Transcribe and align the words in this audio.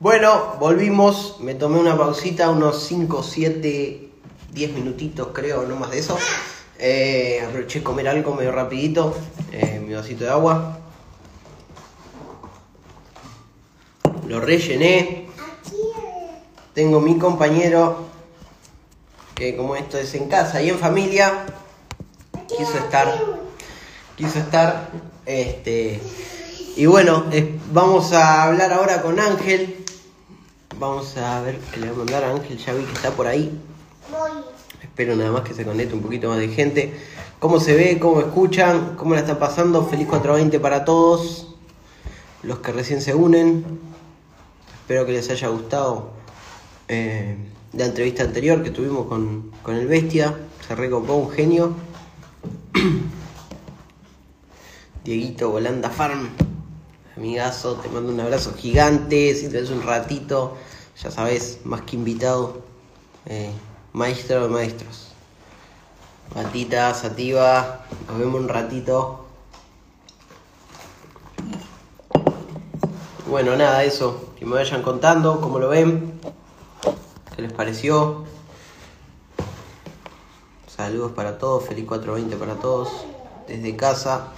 Bueno, 0.00 0.56
volvimos, 0.58 1.36
me 1.38 1.54
tomé 1.54 1.78
una 1.78 1.96
pausita, 1.96 2.50
unos 2.50 2.82
5, 2.82 3.22
7, 3.22 4.08
10 4.52 4.72
minutitos 4.72 5.28
creo, 5.32 5.62
no 5.66 5.76
más 5.76 5.92
de 5.92 6.00
eso. 6.00 6.18
Eh, 6.80 7.40
aproveché 7.46 7.80
comer 7.80 8.08
algo 8.08 8.34
medio 8.34 8.50
rapidito, 8.50 9.16
eh, 9.52 9.80
mi 9.86 9.94
vasito 9.94 10.24
de 10.24 10.30
agua. 10.30 10.78
Lo 14.26 14.40
rellené. 14.40 15.28
Tengo 16.74 17.00
mi 17.00 17.16
compañero, 17.16 18.08
que 19.36 19.56
como 19.56 19.76
esto 19.76 19.96
es 19.96 20.12
en 20.16 20.28
casa 20.28 20.60
y 20.60 20.70
en 20.70 20.78
familia, 20.80 21.46
quiso 22.48 22.78
estar, 22.78 23.16
quiso 24.16 24.40
estar, 24.40 24.90
este, 25.24 26.00
y 26.76 26.86
bueno, 26.86 27.26
vamos 27.72 28.12
a 28.12 28.42
hablar 28.42 28.72
ahora 28.72 29.00
con 29.00 29.20
Ángel. 29.20 29.83
Vamos 30.78 31.16
a 31.16 31.40
ver 31.40 31.58
qué 31.72 31.78
le 31.78 31.86
voy 31.86 31.94
a 31.94 31.98
mandar 31.98 32.24
a 32.24 32.32
Ángel, 32.32 32.58
ya 32.58 32.74
vi 32.74 32.84
que 32.84 32.92
está 32.92 33.12
por 33.12 33.28
ahí. 33.28 33.56
Espero 34.82 35.14
nada 35.14 35.30
más 35.30 35.42
que 35.42 35.54
se 35.54 35.64
conecte 35.64 35.94
un 35.94 36.02
poquito 36.02 36.28
más 36.28 36.38
de 36.38 36.48
gente. 36.48 36.92
¿Cómo 37.38 37.60
se 37.60 37.74
ve? 37.74 37.98
¿Cómo 38.00 38.20
escuchan? 38.20 38.96
¿Cómo 38.96 39.14
la 39.14 39.20
están 39.20 39.38
pasando? 39.38 39.86
Feliz 39.86 40.08
420 40.08 40.58
para 40.58 40.84
todos. 40.84 41.54
Los 42.42 42.58
que 42.58 42.72
recién 42.72 43.00
se 43.00 43.14
unen. 43.14 43.64
Espero 44.80 45.06
que 45.06 45.12
les 45.12 45.30
haya 45.30 45.48
gustado 45.48 46.10
eh, 46.88 47.36
la 47.72 47.86
entrevista 47.86 48.24
anterior 48.24 48.62
que 48.62 48.70
tuvimos 48.70 49.06
con, 49.06 49.52
con 49.62 49.76
el 49.76 49.86
Bestia. 49.86 50.34
Se 50.66 50.74
recopó 50.74 51.14
un 51.14 51.30
genio. 51.30 51.72
Dieguito 55.04 55.50
Volanda 55.50 55.90
Farm. 55.90 56.53
Amigazo, 57.16 57.76
te 57.76 57.88
mando 57.88 58.12
un 58.12 58.18
abrazo 58.18 58.54
gigante. 58.54 59.34
Si 59.36 59.48
te 59.48 59.60
ves 59.60 59.70
un 59.70 59.82
ratito, 59.82 60.56
ya 61.00 61.12
sabes, 61.12 61.60
más 61.64 61.82
que 61.82 61.94
invitado. 61.94 62.62
Eh, 63.26 63.52
maestro 63.92 64.42
de 64.42 64.48
maestros. 64.48 65.12
Matita, 66.34 66.92
Sativa, 66.92 67.86
nos 68.08 68.18
vemos 68.18 68.40
un 68.40 68.48
ratito. 68.48 69.26
Bueno, 73.28 73.56
nada, 73.56 73.84
eso. 73.84 74.30
Que 74.36 74.44
me 74.44 74.54
vayan 74.54 74.82
contando 74.82 75.40
cómo 75.40 75.60
lo 75.60 75.68
ven. 75.68 76.20
¿Qué 77.36 77.42
les 77.42 77.52
pareció? 77.52 78.24
Saludos 80.66 81.12
para 81.12 81.38
todos, 81.38 81.64
feliz 81.64 81.84
420 81.86 82.36
para 82.36 82.56
todos. 82.56 82.88
Desde 83.46 83.76
casa. 83.76 84.32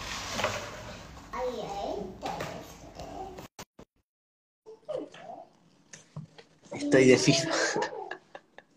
Estoy 6.86 7.06
de 7.08 7.18
FIFA. 7.18 7.50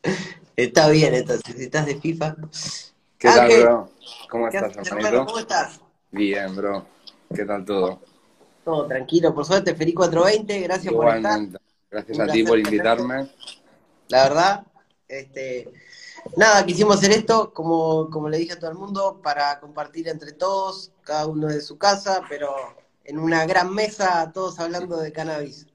Está 0.56 0.90
bien, 0.90 1.14
entonces, 1.14 1.56
si 1.56 1.64
estás 1.64 1.86
de 1.86 1.96
FIFA. 2.00 2.36
¿Qué 3.20 3.28
tal, 3.28 3.62
bro? 3.62 3.90
¿Cómo 4.30 4.50
¿qué 4.50 4.58
estás, 4.58 4.78
haces, 4.78 4.92
hermanito? 4.92 5.26
¿Cómo 5.28 5.40
estás? 5.40 5.80
Bien, 6.10 6.56
bro. 6.56 6.86
¿Qué 7.34 7.46
tal 7.46 7.64
todo? 7.64 8.02
Todo 8.66 8.88
tranquilo, 8.88 9.34
por 9.34 9.46
suerte, 9.46 9.76
feliz 9.76 9.94
420, 9.94 10.60
gracias 10.62 10.92
por 10.92 11.06
estar. 11.06 11.20
Igualmente. 11.20 11.60
Gracias 11.92 12.18
Un 12.18 12.30
a 12.30 12.34
ti 12.34 12.44
por 12.44 12.52
tenerte. 12.54 12.76
invitarme. 12.76 13.30
La 14.08 14.24
verdad, 14.24 14.64
este, 15.08 15.72
nada, 16.36 16.66
quisimos 16.66 16.98
hacer 16.98 17.12
esto, 17.12 17.54
como, 17.54 18.10
como 18.10 18.28
le 18.28 18.40
dije 18.40 18.54
a 18.54 18.60
todo 18.60 18.72
el 18.72 18.78
mundo, 18.78 19.22
para 19.22 19.60
compartir 19.60 20.08
entre 20.08 20.34
todos, 20.34 20.92
cada 21.04 21.28
uno 21.28 21.48
de 21.48 21.62
su 21.62 21.78
casa, 21.78 22.24
pero 22.28 22.56
en 23.06 23.20
una 23.20 23.46
gran 23.46 23.72
mesa, 23.74 24.32
todos 24.34 24.60
hablando 24.60 24.98
de 24.98 25.12
cannabis. 25.14 25.68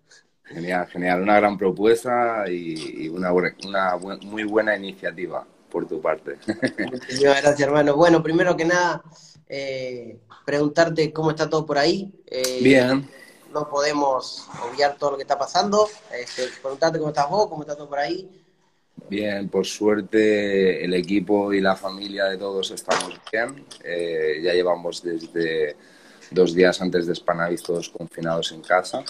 Genial, 0.46 0.86
genial. 0.88 1.22
Una 1.22 1.36
gran 1.36 1.56
propuesta 1.56 2.44
y, 2.48 3.04
y 3.04 3.08
una, 3.08 3.32
una 3.32 3.94
buen- 3.96 4.20
muy 4.26 4.44
buena 4.44 4.76
iniciativa 4.76 5.46
por 5.70 5.86
tu 5.86 6.00
parte. 6.00 6.36
Muchísimas 6.90 7.42
gracias, 7.42 7.60
hermano. 7.60 7.96
Bueno, 7.96 8.22
primero 8.22 8.56
que 8.56 8.64
nada, 8.64 9.02
eh, 9.48 10.18
preguntarte 10.44 11.12
cómo 11.12 11.30
está 11.30 11.48
todo 11.48 11.64
por 11.66 11.78
ahí. 11.78 12.12
Eh, 12.26 12.60
Bien. 12.62 13.08
No 13.52 13.68
podemos 13.70 14.48
obviar 14.68 14.96
todo 14.98 15.12
lo 15.12 15.16
que 15.16 15.22
está 15.22 15.38
pasando. 15.38 15.88
Este, 16.12 16.48
preguntarte 16.60 16.98
cómo 16.98 17.10
estás 17.10 17.30
vos, 17.30 17.48
cómo 17.48 17.62
está 17.62 17.76
todo 17.76 17.88
por 17.88 18.00
ahí. 18.00 18.28
Bien, 19.08 19.48
por 19.48 19.64
suerte 19.66 20.84
el 20.84 20.92
equipo 20.94 21.52
y 21.52 21.60
la 21.60 21.76
familia 21.76 22.24
de 22.24 22.36
todos 22.36 22.70
estamos 22.72 23.18
bien. 23.30 23.64
Eh, 23.84 24.40
ya 24.42 24.52
llevamos 24.52 25.02
desde 25.02 25.76
dos 26.30 26.52
días 26.54 26.80
antes 26.80 27.06
de 27.06 27.14
Spanavis 27.14 27.62
todos 27.62 27.90
confinados 27.90 28.50
en 28.52 28.62
casa. 28.62 29.04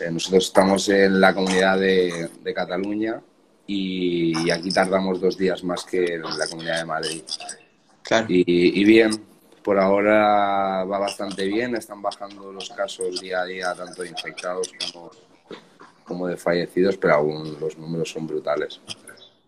Eh, 0.00 0.10
nosotros 0.10 0.46
estamos 0.46 0.88
en 0.88 1.20
la 1.20 1.34
comunidad 1.34 1.78
de, 1.78 2.30
de 2.42 2.54
Cataluña 2.54 3.20
y, 3.66 4.46
y 4.46 4.50
aquí 4.50 4.70
tardamos 4.70 5.20
dos 5.20 5.38
días 5.38 5.62
más 5.62 5.84
que 5.84 6.14
en 6.14 6.22
la 6.22 6.46
comunidad 6.48 6.78
de 6.78 6.84
Madrid. 6.84 7.22
Claro. 8.02 8.26
Y, 8.28 8.80
y 8.80 8.84
bien, 8.84 9.10
por 9.62 9.78
ahora 9.78 10.84
va 10.84 10.98
bastante 10.98 11.46
bien, 11.46 11.74
están 11.74 12.02
bajando 12.02 12.52
los 12.52 12.68
casos 12.70 13.20
día 13.20 13.40
a 13.40 13.44
día, 13.44 13.74
tanto 13.74 14.02
de 14.02 14.08
infectados 14.08 14.70
como, 14.92 15.10
como 16.04 16.26
de 16.26 16.36
fallecidos, 16.36 16.96
pero 16.96 17.14
aún 17.14 17.56
los 17.60 17.78
números 17.78 18.10
son 18.10 18.26
brutales. 18.26 18.80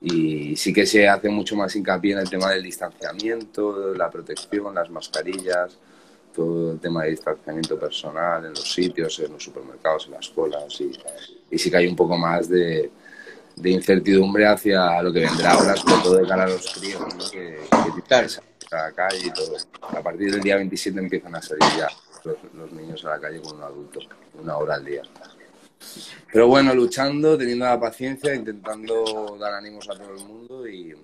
Y 0.00 0.56
sí 0.56 0.72
que 0.72 0.86
se 0.86 1.08
hace 1.08 1.28
mucho 1.28 1.56
más 1.56 1.74
hincapié 1.74 2.12
en 2.12 2.20
el 2.20 2.30
tema 2.30 2.50
del 2.50 2.62
distanciamiento, 2.62 3.94
la 3.94 4.10
protección, 4.10 4.74
las 4.74 4.90
mascarillas, 4.90 5.76
todo 6.36 6.72
el 6.72 6.78
tema 6.78 7.04
de 7.04 7.10
distanciamiento 7.10 7.78
personal 7.78 8.44
en 8.44 8.50
los 8.50 8.72
sitios, 8.72 9.18
en 9.20 9.32
los 9.32 9.42
supermercados, 9.42 10.06
en 10.06 10.12
las 10.12 10.28
colas. 10.28 10.80
Y, 10.80 10.92
y 11.50 11.58
sí 11.58 11.70
que 11.70 11.78
hay 11.78 11.86
un 11.86 11.96
poco 11.96 12.18
más 12.18 12.48
de, 12.48 12.90
de 13.56 13.70
incertidumbre 13.70 14.46
hacia 14.46 15.02
lo 15.02 15.12
que 15.12 15.20
vendrá 15.20 15.52
ahora, 15.52 15.74
sobre 15.74 16.02
todo 16.02 16.16
de 16.16 16.28
cara 16.28 16.44
a 16.44 16.48
los 16.48 16.74
críos, 16.74 17.00
¿no? 17.00 17.30
que, 17.30 17.58
que 18.68 18.76
a 18.76 18.82
la 18.82 18.92
calle 18.92 19.26
y 19.26 19.30
todo. 19.30 19.56
A 19.88 20.02
partir 20.02 20.30
del 20.30 20.42
día 20.42 20.56
27 20.56 20.98
empiezan 20.98 21.34
a 21.34 21.42
salir 21.42 21.64
ya 21.78 21.88
los 22.54 22.72
niños 22.72 23.04
a 23.04 23.10
la 23.10 23.20
calle 23.20 23.40
con 23.40 23.56
un 23.56 23.62
adulto, 23.62 24.00
una 24.40 24.56
hora 24.58 24.74
al 24.74 24.84
día. 24.84 25.02
Pero 26.32 26.48
bueno, 26.48 26.74
luchando, 26.74 27.38
teniendo 27.38 27.64
la 27.64 27.80
paciencia, 27.80 28.34
intentando 28.34 29.36
dar 29.38 29.54
ánimos 29.54 29.88
a 29.88 29.94
todo 29.94 30.14
el 30.14 30.24
mundo 30.24 30.68
y, 30.68 30.94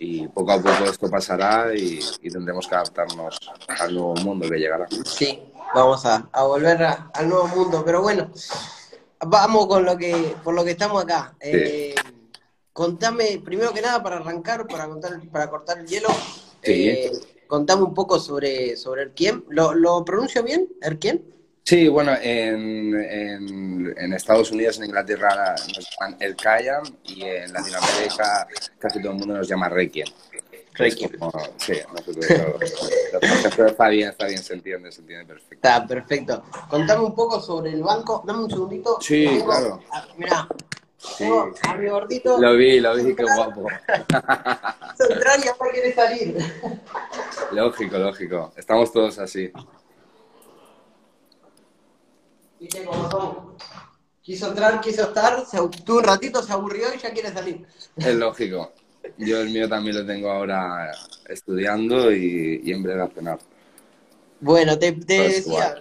y 0.00 0.28
poco 0.28 0.52
a 0.52 0.56
poco 0.58 0.84
esto 0.84 1.10
pasará 1.10 1.74
y, 1.74 1.98
y 2.22 2.30
tendremos 2.30 2.66
que 2.68 2.74
adaptarnos 2.76 3.36
al 3.80 3.92
nuevo 3.94 4.14
mundo 4.16 4.48
que 4.48 4.56
llegará. 4.56 4.86
Sí, 5.04 5.42
vamos 5.74 6.06
a, 6.06 6.28
a 6.32 6.44
volver 6.44 6.82
a- 6.84 7.10
al 7.12 7.28
nuevo 7.28 7.48
mundo, 7.48 7.82
pero 7.84 8.00
bueno, 8.00 8.30
vamos 9.26 9.66
con 9.66 9.84
lo 9.84 9.96
que, 9.98 10.36
por 10.44 10.54
lo 10.54 10.64
que 10.64 10.70
estamos 10.70 11.02
acá. 11.02 11.34
Eh, 11.40 11.94
contame, 12.72 13.42
primero 13.44 13.72
que 13.72 13.82
nada, 13.82 14.00
para 14.02 14.16
arrancar, 14.18 14.66
para 14.68 14.86
contar, 14.86 15.20
para 15.30 15.50
cortar 15.50 15.78
el 15.78 15.86
hielo, 15.88 16.08
Sí. 16.62 16.88
eh, 16.88 17.12
contame 17.48 17.82
un 17.82 17.94
poco 17.94 18.20
sobre, 18.20 18.76
sobre 18.76 19.02
Erquien. 19.02 19.44
¿Lo, 19.48 19.74
¿Lo 19.74 20.04
pronuncio 20.04 20.42
bien? 20.44 20.68
¿Erquien? 20.80 21.24
Sí, 21.68 21.86
bueno, 21.86 22.12
en, 22.22 22.94
en, 22.98 23.94
en 23.94 24.12
Estados 24.14 24.50
Unidos, 24.52 24.78
en 24.78 24.84
Inglaterra 24.86 25.54
nos 25.54 25.86
llaman 25.90 26.16
el 26.18 26.34
Kayan 26.34 26.80
y 27.04 27.20
en 27.24 27.52
Latinoamérica 27.52 28.48
casi 28.78 29.02
todo 29.02 29.12
el 29.12 29.18
mundo 29.18 29.34
nos 29.36 29.46
llama 29.46 29.68
Requiem. 29.68 30.08
Requiem. 30.72 31.18
Como- 31.18 31.30
sí, 31.58 31.74
nosotros 31.92 32.26
pero 33.54 33.68
está 33.68 33.88
bien, 33.88 34.08
está 34.08 34.26
bien, 34.28 34.38
se 34.38 34.54
entiende, 34.54 34.90
se 34.90 35.02
entiende 35.02 35.26
perfecto. 35.26 35.54
Está 35.56 35.86
perfecto. 35.86 36.42
Contame 36.70 37.04
un 37.04 37.14
poco 37.14 37.38
sobre 37.38 37.72
el 37.72 37.82
banco. 37.82 38.24
Dame 38.26 38.44
un 38.44 38.50
segundito. 38.50 38.96
Sí, 39.02 39.26
Tengo- 39.26 39.44
claro. 39.44 39.80
Mirá, 40.16 40.48
tengo 41.18 41.52
a 41.68 41.74
mi 41.74 41.86
gordito. 41.90 42.38
Lo 42.40 42.56
vi, 42.56 42.80
lo 42.80 42.94
vi, 42.96 43.14
qué 43.14 43.24
guapo. 43.24 43.66
Central 44.96 45.40
y 45.44 45.48
ahora 45.48 45.70
quiere 45.72 45.94
salir. 45.94 46.38
Lógico, 47.52 47.98
lógico. 47.98 48.54
Estamos 48.56 48.90
todos 48.90 49.18
así. 49.18 49.52
Viste 52.60 52.84
cómo 52.84 53.10
son. 53.10 53.36
Quiso 54.22 54.48
entrar, 54.48 54.80
quiso 54.80 55.02
estar, 55.04 55.46
se, 55.46 55.56
tuvo 55.84 55.98
un 55.98 56.04
ratito, 56.04 56.42
se 56.42 56.52
aburrió 56.52 56.86
y 56.94 56.98
ya 56.98 57.10
quiere 57.12 57.32
salir. 57.32 57.66
Es 57.96 58.14
lógico. 58.14 58.72
Yo 59.16 59.40
el 59.40 59.48
mío 59.50 59.68
también 59.68 59.96
lo 59.96 60.04
tengo 60.04 60.30
ahora 60.30 60.90
estudiando 61.26 62.12
y, 62.12 62.60
y 62.62 62.72
en 62.72 62.82
breve 62.82 63.02
a 63.02 63.08
cenar. 63.08 63.38
Bueno, 64.40 64.78
te, 64.78 64.92
te 64.92 65.16
Todo 65.16 65.26
es 65.26 65.44
decía, 65.46 65.76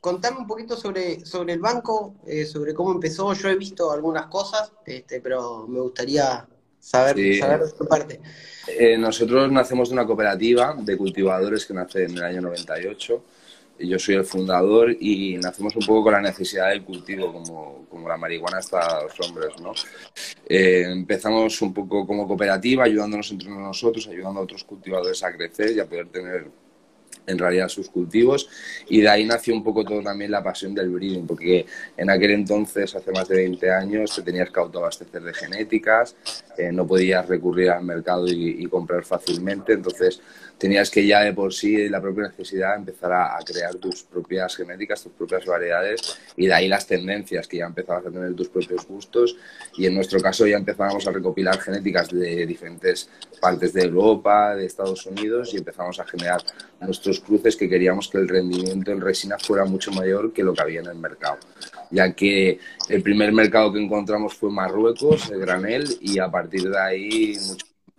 contame 0.00 0.38
un 0.38 0.46
poquito 0.48 0.76
sobre, 0.76 1.24
sobre 1.24 1.52
el 1.52 1.60
banco, 1.60 2.16
eh, 2.26 2.44
sobre 2.44 2.74
cómo 2.74 2.90
empezó. 2.92 3.32
Yo 3.34 3.48
he 3.48 3.56
visto 3.56 3.92
algunas 3.92 4.26
cosas, 4.26 4.72
este, 4.84 5.20
pero 5.20 5.66
me 5.68 5.80
gustaría 5.80 6.46
saber, 6.80 7.14
Sí. 7.16 7.38
saber 7.38 7.60
de 7.60 7.72
tu 7.72 7.86
parte. 7.86 8.20
Eh, 8.66 8.98
nosotros 8.98 9.50
nacemos 9.52 9.88
de 9.88 9.94
una 9.94 10.06
cooperativa 10.06 10.74
de 10.76 10.96
cultivadores 10.96 11.64
que 11.64 11.74
nace 11.74 12.04
en 12.04 12.16
el 12.16 12.22
año 12.24 12.40
98. 12.40 13.22
Yo 13.86 13.98
soy 13.98 14.16
el 14.16 14.24
fundador 14.24 14.96
y 14.98 15.36
nacemos 15.38 15.74
un 15.76 15.86
poco 15.86 16.04
con 16.04 16.12
la 16.12 16.20
necesidad 16.20 16.70
del 16.70 16.84
cultivo, 16.84 17.32
como, 17.32 17.86
como 17.88 18.08
la 18.08 18.16
marihuana 18.16 18.60
está 18.60 18.98
a 18.98 19.02
los 19.04 19.20
hombres, 19.20 19.58
¿no? 19.60 19.72
Eh, 20.48 20.84
empezamos 20.88 21.60
un 21.62 21.72
poco 21.72 22.06
como 22.06 22.26
cooperativa, 22.26 22.84
ayudándonos 22.84 23.30
entre 23.30 23.48
nosotros, 23.48 24.06
ayudando 24.08 24.40
a 24.40 24.44
otros 24.44 24.64
cultivadores 24.64 25.22
a 25.22 25.32
crecer 25.32 25.72
y 25.76 25.80
a 25.80 25.86
poder 25.86 26.08
tener 26.08 26.46
en 27.26 27.38
realidad 27.38 27.68
sus 27.68 27.88
cultivos. 27.88 28.48
Y 28.88 29.00
de 29.00 29.08
ahí 29.08 29.24
nació 29.24 29.54
un 29.54 29.64
poco 29.64 29.84
todo 29.84 30.02
también 30.02 30.30
la 30.30 30.42
pasión 30.42 30.74
del 30.74 30.90
breeding, 30.90 31.26
porque 31.26 31.66
en 31.96 32.10
aquel 32.10 32.32
entonces, 32.32 32.94
hace 32.94 33.10
más 33.12 33.28
de 33.28 33.36
20 33.36 33.70
años, 33.70 34.14
te 34.14 34.22
tenías 34.22 34.50
que 34.50 34.60
autoabastecer 34.60 35.22
de 35.22 35.34
genéticas, 35.34 36.16
eh, 36.56 36.72
no 36.72 36.86
podías 36.86 37.26
recurrir 37.28 37.70
al 37.70 37.84
mercado 37.84 38.26
y, 38.28 38.66
comprar 38.66 39.04
fácilmente, 39.04 39.74
entonces 39.74 40.20
tenías 40.56 40.90
que 40.90 41.06
ya 41.06 41.20
de 41.20 41.32
por 41.34 41.52
sí, 41.52 41.88
la 41.88 42.00
propia 42.00 42.28
necesidad, 42.28 42.76
empezar 42.76 43.12
a, 43.12 43.38
crear 43.44 43.74
tus 43.74 44.04
propias 44.04 44.56
genéticas, 44.56 45.02
tus 45.02 45.12
propias 45.12 45.44
variedades. 45.44 46.18
Y 46.36 46.46
de 46.46 46.54
ahí 46.54 46.68
las 46.68 46.86
tendencias, 46.86 47.48
que 47.48 47.58
ya 47.58 47.66
empezabas 47.66 48.06
a 48.06 48.10
tener 48.10 48.32
tus 48.34 48.48
propios 48.48 48.86
gustos. 48.86 49.36
Y 49.76 49.86
en 49.86 49.94
nuestro 49.94 50.20
caso 50.20 50.46
ya 50.46 50.56
empezábamos 50.56 51.06
a 51.06 51.10
recopilar 51.10 51.60
genéticas 51.60 52.08
de 52.10 52.46
diferentes 52.46 53.10
partes 53.40 53.72
de 53.72 53.82
Europa, 53.82 54.54
de 54.54 54.66
Estados 54.66 55.04
Unidos 55.06 55.52
y 55.52 55.56
empezamos 55.58 55.98
a 55.98 56.04
generar 56.04 56.40
nuestros 56.80 57.11
cruces 57.20 57.56
que 57.56 57.68
queríamos 57.68 58.08
que 58.08 58.18
el 58.18 58.28
rendimiento 58.28 58.90
en 58.92 59.00
resina 59.00 59.38
fuera 59.38 59.64
mucho 59.64 59.90
mayor 59.92 60.32
que 60.32 60.42
lo 60.42 60.54
que 60.54 60.62
había 60.62 60.80
en 60.80 60.86
el 60.86 60.96
mercado, 60.96 61.38
ya 61.90 62.12
que 62.12 62.58
el 62.88 63.02
primer 63.02 63.32
mercado 63.32 63.72
que 63.72 63.82
encontramos 63.82 64.34
fue 64.34 64.50
Marruecos, 64.50 65.30
el 65.30 65.40
granel, 65.40 65.86
y 66.00 66.18
a 66.18 66.30
partir 66.30 66.68
de 66.68 66.78
ahí 66.78 67.36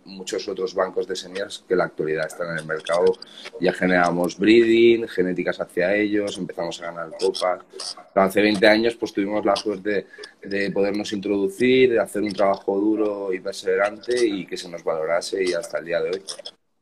muchos 0.04 0.46
otros 0.48 0.74
bancos 0.74 1.06
de 1.06 1.16
semillas 1.16 1.64
que 1.66 1.74
en 1.74 1.78
la 1.78 1.84
actualidad 1.84 2.26
están 2.26 2.50
en 2.50 2.58
el 2.58 2.66
mercado. 2.66 3.16
Ya 3.60 3.72
generamos 3.72 4.38
breeding, 4.38 5.08
genéticas 5.08 5.60
hacia 5.60 5.94
ellos, 5.94 6.36
empezamos 6.38 6.80
a 6.82 6.86
ganar 6.86 7.10
copas. 7.18 7.96
hace 8.14 8.42
20 8.42 8.66
años 8.66 8.96
pues 8.96 9.12
tuvimos 9.12 9.44
la 9.44 9.56
suerte 9.56 10.06
de 10.42 10.70
podernos 10.70 11.12
introducir, 11.12 11.92
de 11.92 12.00
hacer 12.00 12.22
un 12.22 12.32
trabajo 12.32 12.78
duro 12.78 13.32
y 13.32 13.40
perseverante 13.40 14.26
y 14.26 14.46
que 14.46 14.56
se 14.56 14.68
nos 14.68 14.84
valorase 14.84 15.42
y 15.44 15.52
hasta 15.52 15.78
el 15.78 15.84
día 15.86 16.00
de 16.00 16.10
hoy 16.10 16.22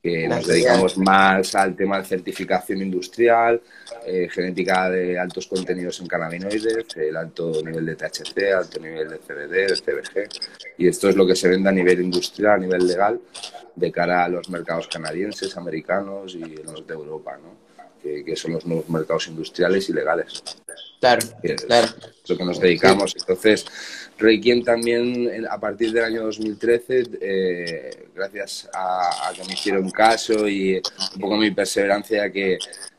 que 0.03 0.27
nos 0.27 0.45
dedicamos 0.45 0.99
más 0.99 1.55
al 1.55 1.77
tema 1.77 1.99
de 1.99 2.05
certificación 2.05 2.83
industrial, 2.83 3.63
eh, 4.05 4.29
genética 4.29 4.91
de 4.91 5.17
altos 5.17 5.47
contenidos 5.47 6.01
en 6.01 6.09
cannabinoides, 6.09 6.97
el 6.97 7.17
alto 7.17 7.53
nivel 7.65 7.87
de 7.87 7.95
THC, 7.95 8.53
alto 8.53 8.81
nivel 8.81 9.09
de 9.09 9.19
CBD, 9.19 9.69
de 9.69 9.77
CBG, 9.77 10.29
y 10.79 10.89
esto 10.89 11.09
es 11.09 11.15
lo 11.15 11.25
que 11.25 11.37
se 11.37 11.49
vende 11.49 11.69
a 11.69 11.73
nivel 11.73 12.01
industrial, 12.01 12.55
a 12.55 12.59
nivel 12.59 12.85
legal, 12.85 13.21
de 13.77 13.93
cara 13.93 14.25
a 14.25 14.29
los 14.29 14.51
mercados 14.51 14.89
canadienses, 14.89 15.57
americanos 15.57 16.35
y 16.35 16.41
los 16.41 16.85
de 16.85 16.95
Europa, 16.95 17.39
¿no? 17.41 17.72
Que, 18.03 18.37
son 18.37 18.53
los 18.53 18.67
nuevos 18.67 18.89
mercados 18.89 19.29
industriales 19.29 19.89
y 19.89 19.93
legales. 19.93 20.43
Claro, 21.01 21.27
claro. 21.67 21.89
Es 22.23 22.31
lo 22.31 22.37
que 22.37 22.45
nos 22.45 22.61
dedicamos. 22.61 23.15
Entonces, 23.19 23.67
Reikien 24.19 24.63
también, 24.63 25.47
a 25.51 25.59
partir 25.59 25.93
del 25.93 26.05
año 26.05 26.23
2013, 26.25 27.03
eh, 27.21 28.09
gracias 28.15 28.69
a, 28.73 29.33
que 29.35 29.45
me 29.45 29.55
hicieron 29.55 29.91
caso 29.91 30.49
y 30.49 30.81
un 31.15 31.21
poco 31.21 31.37
mi 31.37 31.51
perseverancia, 31.51 32.31
que 32.31 32.59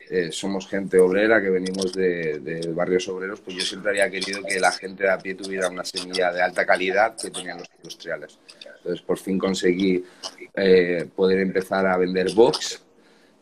eh, 0.10 0.32
somos 0.32 0.68
gente 0.68 1.00
obrera, 1.00 1.42
que 1.42 1.50
venimos 1.50 1.94
de, 1.94 2.72
barrios 2.76 3.08
obreros, 3.08 3.40
pues 3.40 3.58
yo 3.58 3.64
siempre 3.64 3.92
había 3.92 4.10
querido 4.10 4.44
que 4.44 4.60
la 4.60 4.72
gente 4.72 5.04
de 5.04 5.12
a 5.12 5.18
pie 5.18 5.36
tuviera 5.36 5.70
una 5.70 5.86
semilla 5.86 6.32
de 6.32 6.42
alta 6.42 6.66
calidad 6.66 7.16
que 7.16 7.32
tenían 7.32 7.60
los 7.60 7.70
industriales. 7.78 8.38
Entonces, 8.78 9.02
por 9.02 9.18
fin 9.18 9.40
conseguí 9.40 10.04
eh, 10.56 11.08
poder 11.16 11.40
empezar 11.40 11.88
a 11.88 11.98
vender 11.98 12.34
box 12.34 12.82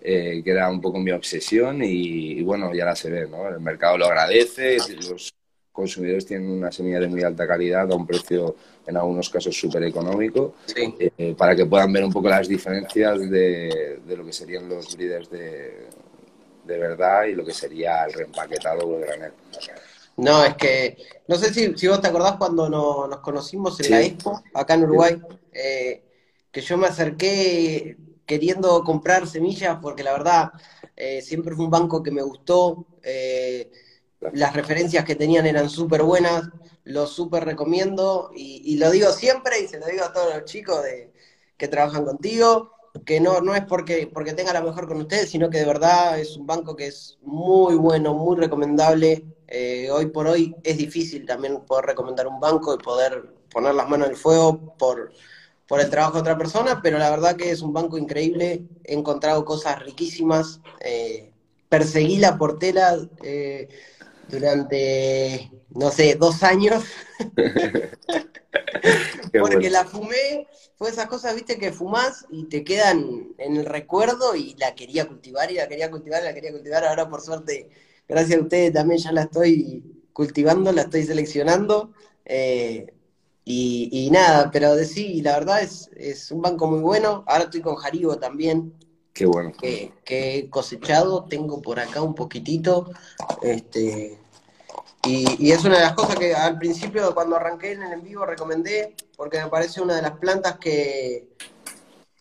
eh, 0.03 0.41
que 0.43 0.51
era 0.51 0.67
un 0.69 0.81
poco 0.81 0.99
mi 0.99 1.11
obsesión 1.11 1.81
y, 1.83 2.41
bueno, 2.41 2.73
ya 2.73 2.85
la 2.85 2.95
se 2.95 3.11
ve, 3.11 3.27
¿no? 3.27 3.47
El 3.47 3.59
mercado 3.59 3.99
lo 3.99 4.05
agradece, 4.05 4.77
los 5.07 5.31
consumidores 5.71 6.25
tienen 6.25 6.49
una 6.49 6.71
semilla 6.71 6.99
de 6.99 7.07
muy 7.07 7.21
alta 7.23 7.47
calidad 7.47 7.91
a 7.91 7.95
un 7.95 8.07
precio 8.07 8.55
en 8.85 8.97
algunos 8.97 9.29
casos 9.29 9.55
súper 9.55 9.83
económico, 9.83 10.55
eh, 10.75 11.35
para 11.37 11.55
que 11.55 11.67
puedan 11.67 11.93
ver 11.93 12.03
un 12.03 12.11
poco 12.11 12.29
las 12.29 12.47
diferencias 12.47 13.29
de, 13.29 14.01
lo 14.07 14.25
que 14.25 14.33
serían 14.33 14.67
los 14.67 14.95
breeders 14.95 15.29
de, 15.29 15.87
de, 16.65 16.77
verdad 16.77 17.25
y 17.25 17.35
lo 17.35 17.45
que 17.45 17.53
sería 17.53 18.03
el 18.05 18.13
reempaquetado 18.13 18.87
o 18.87 18.97
el 18.97 19.05
granel. 19.05 19.33
No, 20.17 20.43
es 20.43 20.55
que, 20.55 20.97
no 21.27 21.35
sé 21.35 21.53
si, 21.53 21.77
si 21.77 21.87
vos 21.87 22.01
te 22.01 22.07
acordás 22.07 22.37
cuando 22.37 22.69
nos 22.69 23.19
conocimos 23.19 23.79
en 23.81 23.91
la 23.91 24.01
Expo, 24.01 24.43
acá 24.53 24.73
en 24.73 24.83
Uruguay, 24.83 25.21
eh, 25.53 26.03
que 26.51 26.61
yo 26.61 26.75
me 26.77 26.87
acerqué 26.87 27.97
queriendo 28.31 28.81
comprar 28.85 29.27
semillas 29.27 29.79
porque 29.81 30.05
la 30.05 30.13
verdad 30.13 30.51
eh, 30.95 31.21
siempre 31.21 31.53
fue 31.53 31.65
un 31.65 31.71
banco 31.71 32.01
que 32.01 32.11
me 32.11 32.21
gustó, 32.21 32.87
eh, 33.03 33.69
las 34.31 34.53
referencias 34.53 35.03
que 35.03 35.17
tenían 35.17 35.45
eran 35.45 35.69
súper 35.69 36.03
buenas, 36.03 36.47
lo 36.85 37.07
súper 37.07 37.43
recomiendo 37.43 38.31
y, 38.33 38.77
lo 38.77 38.89
digo 38.89 39.11
siempre 39.11 39.59
y 39.59 39.67
se 39.67 39.79
lo 39.81 39.85
digo 39.85 40.05
a 40.05 40.13
todos 40.13 40.33
los 40.33 40.45
chicos 40.45 40.81
de, 40.81 41.11
que 41.57 41.67
trabajan 41.67 42.05
contigo, 42.05 42.71
que 43.05 43.19
no, 43.19 43.41
no 43.41 43.53
es 43.53 43.65
porque, 43.65 44.09
porque 44.13 44.31
tenga 44.31 44.53
la 44.53 44.61
mejor 44.61 44.87
con 44.87 45.01
ustedes, 45.01 45.29
sino 45.29 45.49
que 45.49 45.57
de 45.57 45.65
verdad 45.65 46.17
es 46.17 46.37
un 46.37 46.47
banco 46.47 46.73
que 46.77 46.87
es 46.87 47.17
muy 47.23 47.75
bueno, 47.75 48.13
muy 48.13 48.37
recomendable. 48.37 49.25
Eh, 49.45 49.89
hoy 49.91 50.05
por 50.05 50.25
hoy 50.25 50.55
es 50.63 50.77
difícil 50.77 51.25
también 51.25 51.65
poder 51.65 51.83
recomendar 51.83 52.27
un 52.27 52.39
banco 52.39 52.73
y 52.73 52.77
poder 52.77 53.35
poner 53.51 53.75
las 53.75 53.89
manos 53.89 54.07
en 54.07 54.13
el 54.13 54.17
fuego 54.17 54.77
por 54.77 55.11
por 55.71 55.79
el 55.79 55.89
trabajo 55.89 56.15
de 56.15 56.19
otra 56.19 56.37
persona, 56.37 56.81
pero 56.83 56.97
la 56.97 57.09
verdad 57.09 57.37
que 57.37 57.49
es 57.49 57.61
un 57.61 57.71
banco 57.71 57.97
increíble, 57.97 58.65
he 58.83 58.93
encontrado 58.93 59.45
cosas 59.45 59.79
riquísimas, 59.79 60.59
eh, 60.81 61.31
perseguí 61.69 62.17
la 62.17 62.37
portela 62.37 62.97
eh, 63.23 63.69
durante, 64.27 65.49
no 65.69 65.89
sé, 65.89 66.15
dos 66.15 66.43
años, 66.43 66.83
porque 69.39 69.69
la 69.69 69.85
fumé, 69.85 70.45
fue 70.75 70.89
esas 70.89 71.05
cosas, 71.05 71.35
viste, 71.35 71.57
que 71.57 71.71
fumás 71.71 72.25
y 72.29 72.49
te 72.49 72.65
quedan 72.65 73.29
en 73.37 73.55
el 73.55 73.65
recuerdo 73.65 74.35
y 74.35 74.55
la 74.55 74.75
quería 74.75 75.07
cultivar 75.07 75.51
y 75.51 75.55
la 75.55 75.69
quería 75.69 75.89
cultivar 75.89 76.21
y 76.21 76.25
la 76.25 76.33
quería 76.33 76.51
cultivar, 76.51 76.83
ahora 76.83 77.07
por 77.07 77.21
suerte, 77.21 77.69
gracias 78.09 78.41
a 78.41 78.43
ustedes 78.43 78.73
también 78.73 78.99
ya 78.99 79.13
la 79.13 79.21
estoy 79.21 79.85
cultivando, 80.11 80.73
la 80.73 80.81
estoy 80.81 81.03
seleccionando. 81.03 81.93
Eh, 82.25 82.93
y, 83.43 84.09
nada, 84.11 84.49
pero 84.51 84.75
de 84.75 84.85
sí, 84.85 85.21
la 85.21 85.33
verdad 85.33 85.61
es, 85.61 85.89
es 85.95 86.31
un 86.31 86.41
banco 86.41 86.67
muy 86.67 86.79
bueno. 86.79 87.23
Ahora 87.27 87.45
estoy 87.45 87.61
con 87.61 87.75
Jaribo 87.75 88.17
también. 88.17 88.73
Qué 89.13 89.25
bueno. 89.25 89.51
Que, 89.59 89.91
he 90.05 90.49
cosechado, 90.49 91.25
tengo 91.25 91.61
por 91.61 91.79
acá 91.79 92.01
un 92.01 92.15
poquitito. 92.15 92.91
Este, 93.41 94.17
y, 95.05 95.51
es 95.51 95.65
una 95.65 95.77
de 95.77 95.81
las 95.81 95.93
cosas 95.93 96.15
que 96.15 96.33
al 96.33 96.57
principio, 96.57 97.13
cuando 97.13 97.35
arranqué 97.35 97.71
en 97.73 97.83
el 97.83 97.93
en 97.93 98.03
vivo, 98.03 98.25
recomendé, 98.25 98.95
porque 99.17 99.39
me 99.43 99.49
parece 99.49 99.81
una 99.81 99.95
de 99.95 100.03
las 100.03 100.17
plantas 100.19 100.57
que, 100.59 101.27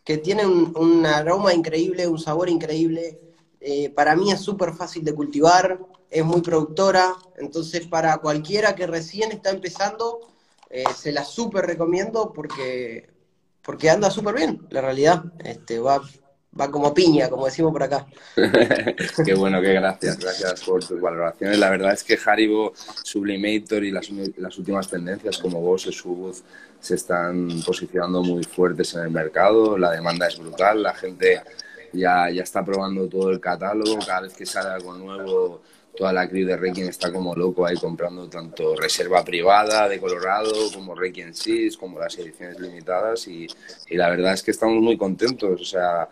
que 0.05 0.19
tiene 0.19 0.47
un, 0.47 1.05
aroma 1.07 1.53
increíble, 1.53 2.09
un 2.09 2.19
sabor 2.19 2.49
increíble. 2.49 3.21
Eh, 3.61 3.91
para 3.91 4.17
mí 4.17 4.33
es 4.33 4.41
súper 4.41 4.73
fácil 4.73 5.05
de 5.05 5.15
cultivar, 5.15 5.79
es 6.09 6.25
muy 6.25 6.41
productora, 6.41 7.15
entonces 7.37 7.87
para 7.87 8.17
cualquiera 8.19 8.75
que 8.75 8.87
recién 8.87 9.31
está 9.33 9.51
empezando, 9.51 10.21
eh, 10.71 10.85
se 10.97 11.11
la 11.11 11.25
súper 11.25 11.67
recomiendo 11.67 12.33
porque, 12.33 13.11
porque 13.61 13.91
anda 13.91 14.09
súper 14.09 14.37
bien, 14.37 14.67
la 14.71 14.81
realidad. 14.81 15.25
Este, 15.41 15.81
va, 15.81 16.01
va 16.59 16.71
como 16.71 16.95
piña, 16.95 17.29
como 17.29 17.47
decimos 17.47 17.73
por 17.73 17.83
acá. 17.83 18.07
qué 19.25 19.35
bueno, 19.35 19.61
qué 19.61 19.73
gracias, 19.73 20.17
gracias 20.19 20.63
por 20.63 20.85
tus 20.85 21.01
valoraciones. 21.01 21.59
La 21.59 21.71
verdad 21.71 21.93
es 21.93 22.05
que 22.05 22.17
Haribo, 22.25 22.73
Sublimator 23.03 23.83
y 23.83 23.91
las, 23.91 24.09
las 24.37 24.57
últimas 24.59 24.89
tendencias 24.89 25.39
como 25.39 25.61
Boss 25.61 25.87
y 25.87 25.93
Subud 25.93 26.37
se 26.79 26.95
están 26.95 27.49
posicionando 27.67 28.23
muy 28.23 28.45
fuertes 28.45 28.95
en 28.95 29.01
el 29.03 29.11
mercado. 29.11 29.77
La 29.77 29.91
demanda 29.91 30.29
es 30.29 30.39
brutal, 30.39 30.85
la 30.85 30.95
gente 30.95 31.43
ya, 31.93 32.31
ya 32.31 32.43
está 32.45 32.65
probando 32.65 33.09
todo 33.09 33.31
el 33.31 33.41
catálogo. 33.41 33.99
Cada 34.07 34.21
vez 34.21 34.35
que 34.35 34.47
sale 34.47 34.71
algo 34.71 34.95
nuevo 34.95 35.63
toda 35.97 36.13
la 36.13 36.29
crew 36.29 36.47
de 36.47 36.57
Reiki 36.57 36.83
está 36.83 37.13
como 37.13 37.35
loco 37.35 37.67
ahí 37.67 37.77
comprando 37.77 38.29
tanto 38.29 38.75
reserva 38.77 39.25
privada 39.25 39.89
de 39.89 39.99
Colorado 39.99 40.53
como 40.73 40.95
Reiki 40.95 41.23
en 41.23 41.35
sí, 41.35 41.69
como 41.79 41.99
las 41.99 42.17
ediciones 42.19 42.59
limitadas 42.59 43.27
y, 43.29 43.47
la 43.91 44.09
verdad 44.09 44.35
es 44.35 44.43
que 44.43 44.51
estamos 44.51 44.81
muy 44.81 44.97
contentos, 44.97 45.61
o 45.61 45.65
sea, 45.65 46.09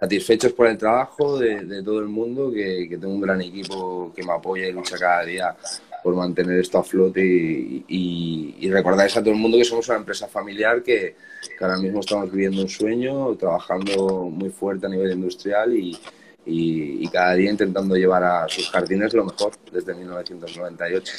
satisfechos 0.00 0.52
por 0.52 0.66
el 0.66 0.76
trabajo 0.76 1.38
de, 1.38 1.82
todo 1.82 2.00
el 2.00 2.08
mundo, 2.08 2.52
que, 2.52 2.88
tengo 2.90 3.14
un 3.14 3.20
gran 3.20 3.40
equipo 3.40 4.12
que 4.14 4.22
me 4.22 4.32
apoya 4.32 4.66
y 4.66 4.72
lucha 4.72 4.98
cada 4.98 5.24
día 5.24 5.56
por 6.02 6.14
mantener 6.16 6.58
esto 6.58 6.78
a 6.78 6.84
flote 6.84 7.24
y, 7.24 8.56
y, 8.58 8.70
recordarles 8.70 9.16
a 9.16 9.20
todo 9.20 9.30
el 9.30 9.38
mundo 9.38 9.56
que 9.56 9.64
somos 9.64 9.88
una 9.88 9.98
empresa 9.98 10.26
familiar 10.26 10.82
que, 10.82 11.14
que 11.56 11.64
ahora 11.64 11.78
mismo 11.78 12.00
estamos 12.00 12.30
viviendo 12.30 12.60
un 12.60 12.68
sueño, 12.68 13.36
trabajando 13.36 14.28
muy 14.28 14.50
fuerte 14.50 14.86
a 14.86 14.88
nivel 14.88 15.12
industrial 15.12 15.76
y, 15.76 15.96
y, 16.44 17.08
cada 17.08 17.34
día 17.34 17.50
intentando 17.50 17.94
llevar 17.94 18.24
a 18.24 18.48
sus 18.48 18.70
jardines 18.70 19.12
lo 19.12 19.24
mejor 19.24 19.52
desde 19.70 19.94
1998. 19.94 21.12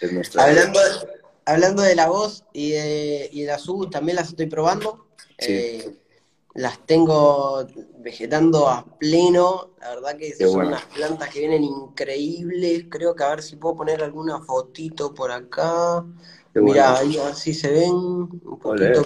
Es 0.00 0.36
hablando, 0.36 0.80
de, 0.80 0.90
hablando 1.44 1.82
de 1.82 1.94
la 1.94 2.08
voz 2.08 2.44
y 2.52 2.70
de, 2.70 3.28
y 3.32 3.42
de 3.42 3.46
la 3.48 3.58
sub, 3.58 3.90
también 3.90 4.16
las 4.16 4.28
estoy 4.28 4.46
probando. 4.46 5.06
Eh, 5.38 5.96
las 6.54 6.78
tengo 6.86 7.66
vegetando 7.98 8.68
a 8.68 8.84
pleno. 8.98 9.70
La 9.80 9.94
verdad 9.94 10.16
que 10.16 10.34
son 10.34 10.66
unas 10.66 10.84
plantas 10.86 11.28
que 11.30 11.40
vienen 11.40 11.64
increíbles. 11.64 12.84
Creo 12.88 13.14
que 13.14 13.24
a 13.24 13.30
ver 13.30 13.42
si 13.42 13.56
puedo 13.56 13.76
poner 13.76 14.02
alguna 14.02 14.40
fotito 14.42 15.14
por 15.14 15.30
acá. 15.30 16.04
Mira, 16.54 16.98
ahí 16.98 17.18
a 17.18 17.24
ver 17.24 17.34
si 17.34 17.54
se 17.54 17.70
ven 17.70 17.94
un 17.94 18.58
poquito 18.60 19.02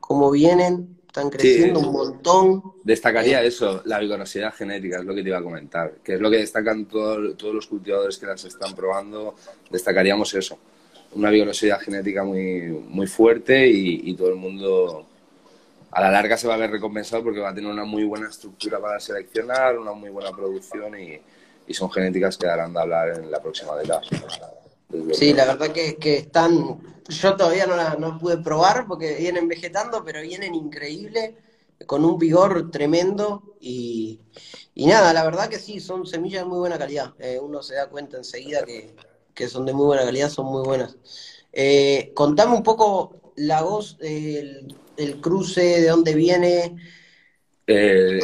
cómo, 0.00 0.30
vienen. 0.30 0.97
Están 1.18 1.30
creciendo 1.30 1.80
un 1.80 1.92
montón. 1.92 2.62
Destacaría 2.84 3.42
eso, 3.42 3.82
la 3.84 3.98
vigorosidad 3.98 4.54
genética, 4.54 4.98
es 4.98 5.04
lo 5.04 5.14
que 5.14 5.22
te 5.22 5.28
iba 5.28 5.38
a 5.38 5.42
comentar, 5.42 5.94
que 6.02 6.14
es 6.14 6.20
lo 6.20 6.30
que 6.30 6.38
destacan 6.38 6.86
todos 6.86 7.54
los 7.54 7.66
cultivadores 7.66 8.18
que 8.18 8.26
las 8.26 8.44
están 8.44 8.74
probando, 8.74 9.34
destacaríamos 9.70 10.32
eso, 10.34 10.58
una 11.12 11.30
vigorosidad 11.30 11.80
genética 11.80 12.22
muy, 12.22 12.62
muy 12.88 13.06
fuerte 13.06 13.66
y, 13.68 14.14
todo 14.14 14.28
el 14.28 14.36
mundo 14.36 15.06
a 15.90 16.00
la 16.02 16.10
larga 16.10 16.36
se 16.36 16.46
va 16.46 16.54
a 16.54 16.58
ver 16.58 16.70
recompensado 16.70 17.24
porque 17.24 17.40
va 17.40 17.50
a 17.50 17.54
tener 17.54 17.70
una 17.70 17.84
muy 17.84 18.04
buena 18.04 18.28
estructura 18.28 18.78
para 18.80 19.00
seleccionar, 19.00 19.78
una 19.78 19.92
muy 19.92 20.10
buena 20.10 20.30
producción 20.30 20.98
y, 20.98 21.18
y 21.66 21.74
son 21.74 21.90
genéticas 21.90 22.36
que 22.36 22.46
darán 22.46 22.72
de 22.72 22.80
hablar 22.80 23.08
en 23.10 23.30
la 23.30 23.40
próxima 23.40 23.76
década. 23.76 24.02
Sí, 25.12 25.34
la 25.34 25.44
verdad 25.44 25.70
que, 25.72 25.96
que 25.96 26.16
están, 26.16 26.80
yo 27.08 27.36
todavía 27.36 27.66
no 27.66 27.76
la 27.76 27.96
no 27.96 28.18
pude 28.18 28.38
probar 28.38 28.86
porque 28.86 29.16
vienen 29.16 29.46
vegetando, 29.46 30.02
pero 30.02 30.22
vienen 30.22 30.54
increíbles, 30.54 31.34
con 31.86 32.04
un 32.04 32.18
vigor 32.18 32.70
tremendo 32.70 33.54
y, 33.60 34.20
nada, 34.74 35.12
la 35.12 35.24
verdad 35.24 35.48
que 35.48 35.58
sí, 35.58 35.80
son 35.80 36.06
semillas 36.06 36.42
de 36.42 36.48
muy 36.48 36.58
buena 36.58 36.78
calidad. 36.78 37.14
Eh, 37.18 37.38
uno 37.40 37.62
se 37.62 37.74
da 37.74 37.88
cuenta 37.88 38.16
enseguida 38.16 38.64
que, 38.64 39.48
son 39.48 39.66
de 39.66 39.72
muy 39.72 39.86
buena 39.86 40.04
calidad, 40.04 40.30
son 40.30 40.46
muy 40.46 40.64
buenas. 40.64 40.96
Eh, 41.52 42.12
contame 42.14 42.54
un 42.54 42.62
poco 42.62 43.32
la 43.36 43.62
voz, 43.62 43.96
el, 44.00 44.74
cruce, 45.20 45.80
de 45.80 45.88
dónde 45.88 46.14
viene. 46.14 46.76
Eh, 47.66 48.20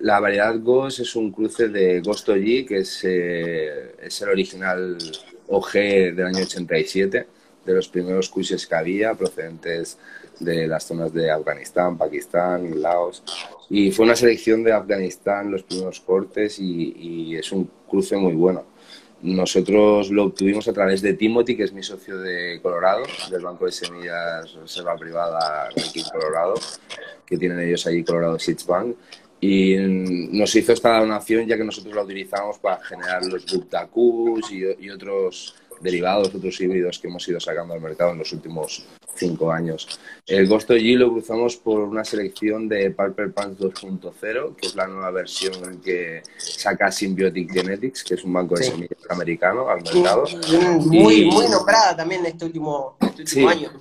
la 0.00 0.20
variedad 0.20 0.54
Ghost 0.60 1.00
es 1.00 1.16
un 1.16 1.32
cruce 1.32 1.68
de 1.68 2.00
Ghost 2.00 2.28
OG, 2.28 2.66
que 2.68 2.78
es, 2.78 3.02
es 3.02 4.22
el 4.22 4.28
original 4.28 4.98
OG 5.48 5.72
del 5.72 6.26
año 6.26 6.42
87, 6.42 7.26
de 7.64 7.72
los 7.72 7.88
primeros 7.88 8.28
cruces 8.28 8.66
que 8.66 8.74
había, 8.74 9.14
procedentes 9.14 9.98
de 10.40 10.66
las 10.66 10.84
zonas 10.84 11.12
de 11.12 11.30
Afganistán, 11.30 11.96
Pakistán, 11.96 12.80
Laos. 12.80 13.22
Y 13.70 13.90
fue 13.92 14.04
una 14.04 14.16
selección 14.16 14.62
de 14.64 14.72
Afganistán 14.72 15.50
los 15.50 15.62
primeros 15.62 16.00
cortes 16.00 16.58
y, 16.58 17.36
es 17.36 17.52
un 17.52 17.70
cruce 17.88 18.16
muy 18.16 18.34
bueno. 18.34 18.64
Nosotros 19.22 20.10
lo 20.10 20.24
obtuvimos 20.24 20.66
a 20.66 20.72
través 20.72 21.00
de 21.00 21.14
Timothy, 21.14 21.56
que 21.56 21.62
es 21.62 21.72
mi 21.72 21.82
socio 21.82 22.18
de 22.18 22.58
Colorado, 22.60 23.04
del 23.30 23.42
Banco 23.42 23.66
de 23.66 23.72
Semillas 23.72 24.52
Reserva 24.54 24.96
Privada 24.96 25.68
Ranking 25.76 26.02
Colorado, 26.12 26.54
que 27.24 27.38
tienen 27.38 27.60
ellos 27.60 27.86
allí 27.86 28.02
Colorado 28.02 28.38
Seeds 28.38 28.66
Bank. 28.66 28.96
Y 29.44 29.76
nos 29.76 30.54
hizo 30.54 30.72
esta 30.72 31.00
donación 31.00 31.48
ya 31.48 31.56
que 31.56 31.64
nosotros 31.64 31.92
la 31.96 32.04
utilizamos 32.04 32.58
para 32.58 32.80
generar 32.84 33.26
los 33.26 33.44
Buktakus 33.44 34.52
y, 34.52 34.62
y 34.78 34.88
otros 34.88 35.56
derivados, 35.80 36.32
otros 36.32 36.60
híbridos 36.60 37.00
que 37.00 37.08
hemos 37.08 37.26
ido 37.26 37.40
sacando 37.40 37.74
al 37.74 37.80
mercado 37.80 38.12
en 38.12 38.18
los 38.18 38.32
últimos 38.32 38.84
cinco 39.14 39.50
años. 39.50 39.98
El 40.26 40.46
Ghost 40.46 40.70
G 40.70 40.96
lo 40.96 41.10
cruzamos 41.10 41.56
por 41.56 41.80
una 41.80 42.04
selección 42.04 42.68
de 42.68 42.92
Purple 42.92 43.30
Pants 43.30 43.60
2.0, 43.60 44.54
que 44.54 44.68
es 44.68 44.76
la 44.76 44.86
nueva 44.86 45.10
versión 45.10 45.80
que 45.80 46.22
saca 46.38 46.92
Symbiotic 46.92 47.52
Genetics, 47.52 48.04
que 48.04 48.14
es 48.14 48.24
un 48.24 48.32
banco 48.32 48.54
de 48.56 48.64
semillas 48.64 49.10
americano 49.10 49.68
al 49.68 49.82
mercado. 49.82 50.24
Muy, 50.80 51.24
muy 51.24 51.48
nombrada 51.48 51.96
también 51.96 52.24
este 52.26 52.44
último, 52.44 52.96
este 53.00 53.22
último 53.22 53.48
año. 53.48 53.72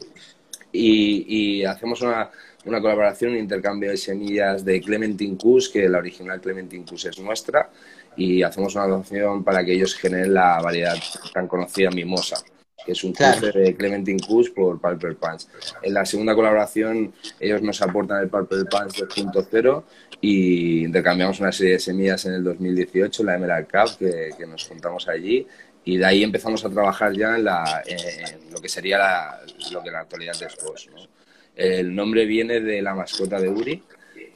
Y, 0.74 1.60
y 1.60 1.66
hacemos 1.66 2.02
una, 2.02 2.32
una, 2.66 2.82
colaboración, 2.82 3.32
un 3.32 3.38
intercambio 3.38 3.90
de 3.90 3.98
semillas 3.98 4.64
de 4.64 4.82
Clementine 4.82 5.38
Kush, 5.38 5.72
que 5.72 5.88
la 5.90 6.00
original 6.00 6.40
Clementine 6.42 6.86
Kush 6.86 7.08
es 7.08 7.20
nuestra, 7.20 7.70
y 8.16 8.44
hacemos 8.44 8.76
una 8.76 8.88
donación 8.88 9.44
para 9.44 9.64
que 9.64 9.74
ellos 9.74 9.96
generen 9.96 10.34
la 10.34 10.62
variedad 10.62 10.96
tan 11.34 11.48
conocida 11.48 11.90
Mimosa, 11.92 12.38
que 12.86 12.92
es 12.92 13.04
un 13.04 13.14
cruce 13.14 13.52
de 13.52 13.76
Clementine 13.76 14.20
Kush 14.20 14.52
por 14.54 14.80
Purple 14.80 15.16
Punch. 15.16 15.48
En 15.82 15.94
la 15.94 16.06
segunda 16.06 16.36
colaboración 16.36 17.14
ellos 17.40 17.62
nos 17.62 17.82
aportan 17.82 18.22
el 18.22 18.30
Purple 18.30 18.66
Punch 18.66 19.04
2.0 19.08 19.84
y 20.20 20.86
intercambiamos 20.86 21.40
una 21.40 21.52
serie 21.52 21.74
de 21.74 21.80
semillas 21.80 22.26
en 22.26 22.34
el 22.34 22.44
2018, 22.44 23.24
la 23.24 23.36
Emerald 23.36 23.68
Cup, 23.68 23.98
que, 23.98 24.32
que 24.38 24.46
nos 24.46 24.68
juntamos 24.68 25.08
allí 25.08 25.48
y 25.84 25.98
de 25.98 26.06
ahí 26.06 26.24
empezamos 26.24 26.64
a 26.64 26.70
trabajar 26.70 27.14
ya 27.14 27.36
en, 27.36 27.46
la, 27.46 27.82
en 27.86 28.52
lo 28.52 28.62
que 28.62 28.70
sería 28.70 28.98
la, 28.98 29.42
lo 29.72 29.82
que 29.82 29.88
en 29.88 29.94
la 29.94 30.02
actualidad 30.02 30.36
es 30.42 30.58
Bosch. 30.64 30.90
¿no? 30.90 31.21
El 31.56 31.94
nombre 31.94 32.26
viene 32.26 32.60
de 32.60 32.82
la 32.82 32.96
mascota 32.96 33.40
de 33.40 33.50
Uri, 33.50 33.84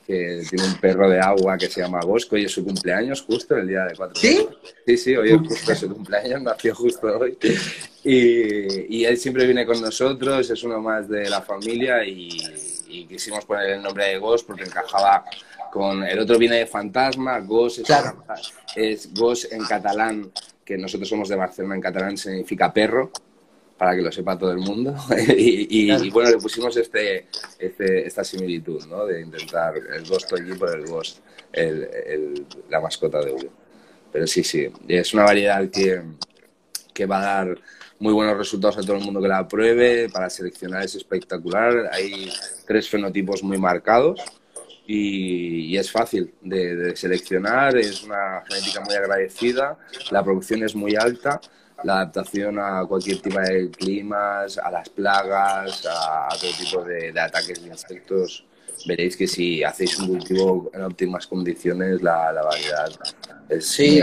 que 0.06 0.44
tiene 0.48 0.66
un 0.68 0.76
perro 0.76 1.10
de 1.10 1.20
agua 1.20 1.58
que 1.58 1.68
se 1.68 1.82
llama 1.82 2.00
Bosco 2.02 2.38
y 2.38 2.46
es 2.46 2.52
su 2.52 2.64
cumpleaños 2.64 3.24
justo 3.24 3.58
el 3.58 3.68
día 3.68 3.86
de 3.86 3.96
cuatro 3.96 4.16
¿Sí? 4.16 4.48
Sí, 4.86 4.98
sí, 4.98 5.16
hoy 5.16 5.32
es 5.32 5.38
justo 5.38 5.76
su 5.76 5.94
cumpleaños, 5.94 6.42
nació 6.44 6.76
justo 6.76 7.08
hoy. 7.18 7.38
Y, 8.04 8.98
y, 8.98 9.06
él 9.06 9.18
siempre 9.18 9.46
viene 9.46 9.66
con 9.66 9.82
nosotros, 9.82 10.48
es 10.50 10.64
uno 10.64 10.80
más 10.80 11.10
de 11.10 11.28
la 11.28 11.42
familia 11.42 12.06
y, 12.06 12.38
quisimos 13.10 13.44
poner 13.46 13.72
el 13.72 13.82
nombre 13.82 14.06
de 14.06 14.18
Ghost 14.20 14.48
porque 14.48 14.64
encajaba 14.64 15.26
con... 15.72 16.04
El 16.04 16.20
otro 16.20 16.38
viene 16.38 16.58
de 16.58 16.66
fantasma, 16.66 17.40
Ghost 17.40 17.80
es, 17.80 17.90
es 18.76 19.14
Ghost 19.14 19.52
en 19.52 19.66
catalán, 19.66 20.32
que 20.64 20.78
nosotros 20.78 21.10
somos 21.10 21.28
de 21.28 21.36
Barcelona, 21.36 21.76
en 21.76 21.82
catalán 21.82 22.18
significa 22.18 22.72
perro 22.72 23.12
para 23.78 23.96
que 23.96 24.02
lo 24.02 24.12
sepa 24.12 24.38
todo 24.38 24.52
el 24.52 24.60
mundo. 24.60 24.96
y, 25.38 26.10
bueno, 26.10 26.32
le 26.32 26.38
pusimos 26.38 26.76
este, 26.78 27.28
este, 27.60 28.08
esta 28.08 28.24
similitud, 28.24 28.86
¿no? 28.86 29.06
De 29.06 29.22
intentar 29.22 29.76
el 29.78 30.06
Ghost 30.08 30.32
allí 30.34 30.54
por 30.54 30.76
el 30.76 30.86
Ghost, 30.86 31.20
el, 31.52 32.46
la 32.70 32.80
mascota 32.80 33.20
de 33.20 33.34
Uri. 33.34 33.50
Pero 34.12 34.28
sí, 34.28 34.44
sí, 34.44 34.68
es 34.88 35.14
una 35.14 35.24
variedad 35.24 35.70
que, 35.70 36.02
que 36.94 37.06
va 37.06 37.20
a 37.20 37.46
dar 37.46 37.60
muy 38.00 38.14
buenos 38.14 38.38
resultados 38.38 38.78
a 38.78 38.82
todo 38.82 38.96
el 38.96 39.04
mundo 39.04 39.22
que 39.22 39.28
la 39.28 39.48
pruebe. 39.48 40.10
Para 40.10 40.30
seleccionar 40.30 40.84
es 40.84 40.96
espectacular. 40.96 41.90
Hay 41.92 42.32
tres 42.66 42.90
fenotipos 42.90 43.44
muy 43.44 43.58
marcados. 43.58 44.22
Y, 44.88 45.76
es 45.76 45.92
fácil 45.92 46.34
de, 46.42 46.76
de, 46.76 46.96
seleccionar, 46.96 47.76
es 47.76 48.04
una 48.04 48.44
genética 48.48 48.82
muy 48.82 48.94
agradecida, 48.94 49.80
la 50.12 50.24
producción 50.24 50.64
es 50.64 50.76
muy 50.76 50.96
alta 50.96 51.42
la 51.84 51.98
adaptación 51.98 52.60
a 52.60 52.86
cualquier 52.88 53.22
tipo 53.22 53.40
de 53.40 53.70
climas, 53.70 54.58
a 54.58 54.72
las 54.72 54.90
plagas, 54.90 55.86
a, 55.86 56.30
todo 56.40 56.52
tipo 56.58 56.84
de, 56.84 57.20
ataques 57.20 57.62
de 57.62 57.70
insectos. 57.70 58.46
Veréis 58.86 59.16
que 59.16 59.28
si 59.28 59.64
hacéis 59.64 59.98
un 60.00 60.08
cultivo 60.08 60.70
en 60.74 60.84
óptimas 60.84 61.28
condiciones, 61.28 62.02
la, 62.02 62.32
variedad 62.44 62.90
es 63.50 63.68
sí. 63.68 64.02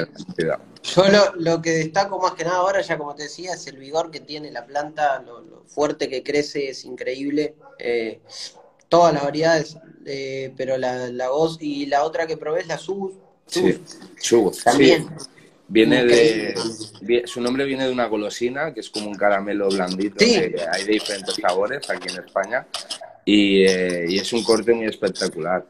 Yo 0.83 1.05
lo, 1.37 1.63
que 1.63 1.71
destaco 1.71 2.19
más 2.19 2.33
que 2.33 2.45
nada 2.45 2.57
ahora, 2.57 2.81
ya 2.81 2.99
como 2.99 3.15
te 3.15 3.25
decía, 3.25 3.55
es 3.55 3.67
el 3.69 3.77
vigor 3.77 4.11
que 4.11 4.21
tiene 4.21 4.51
la 4.51 4.67
planta, 4.67 5.23
lo, 5.23 5.65
fuerte 5.67 6.09
que 6.09 6.23
crece, 6.23 6.71
es 6.71 6.85
increíble. 6.85 7.55
Eh, 7.79 8.21
todas 8.89 9.15
las 9.15 9.23
variedades, 9.23 9.77
eh, 10.05 10.53
pero 10.57 10.77
la, 10.77 11.09
la 11.09 11.31
voz 11.31 11.59
y 11.61 11.87
la 11.87 12.05
otra 12.05 12.27
que 12.27 12.37
probé 12.37 12.61
es 12.61 12.67
la 12.67 12.79
Subus. 12.79 13.15
Sí. 13.47 13.81
También. 14.65 15.09
Viene 15.69 16.05
de, 16.05 16.55
su 17.25 17.41
nombre 17.41 17.65
viene 17.65 17.87
de 17.87 17.93
una 17.93 18.07
golosina, 18.07 18.75
que 18.75 18.81
es 18.81 18.91
como 18.91 19.09
un 19.09 19.15
caramelo 19.15 19.69
blandito, 19.69 20.17
que 20.19 20.55
hay 20.71 20.85
de 20.85 20.93
diferentes 20.93 21.35
sabores 21.35 21.89
aquí 21.89 22.09
en 22.13 22.25
España, 22.25 22.67
y, 23.25 23.65
eh, 23.65 24.05
y 24.09 24.19
es 24.19 24.33
un 24.33 24.43
corte 24.45 24.75
muy 24.75 24.87
espectacular. 24.87 25.65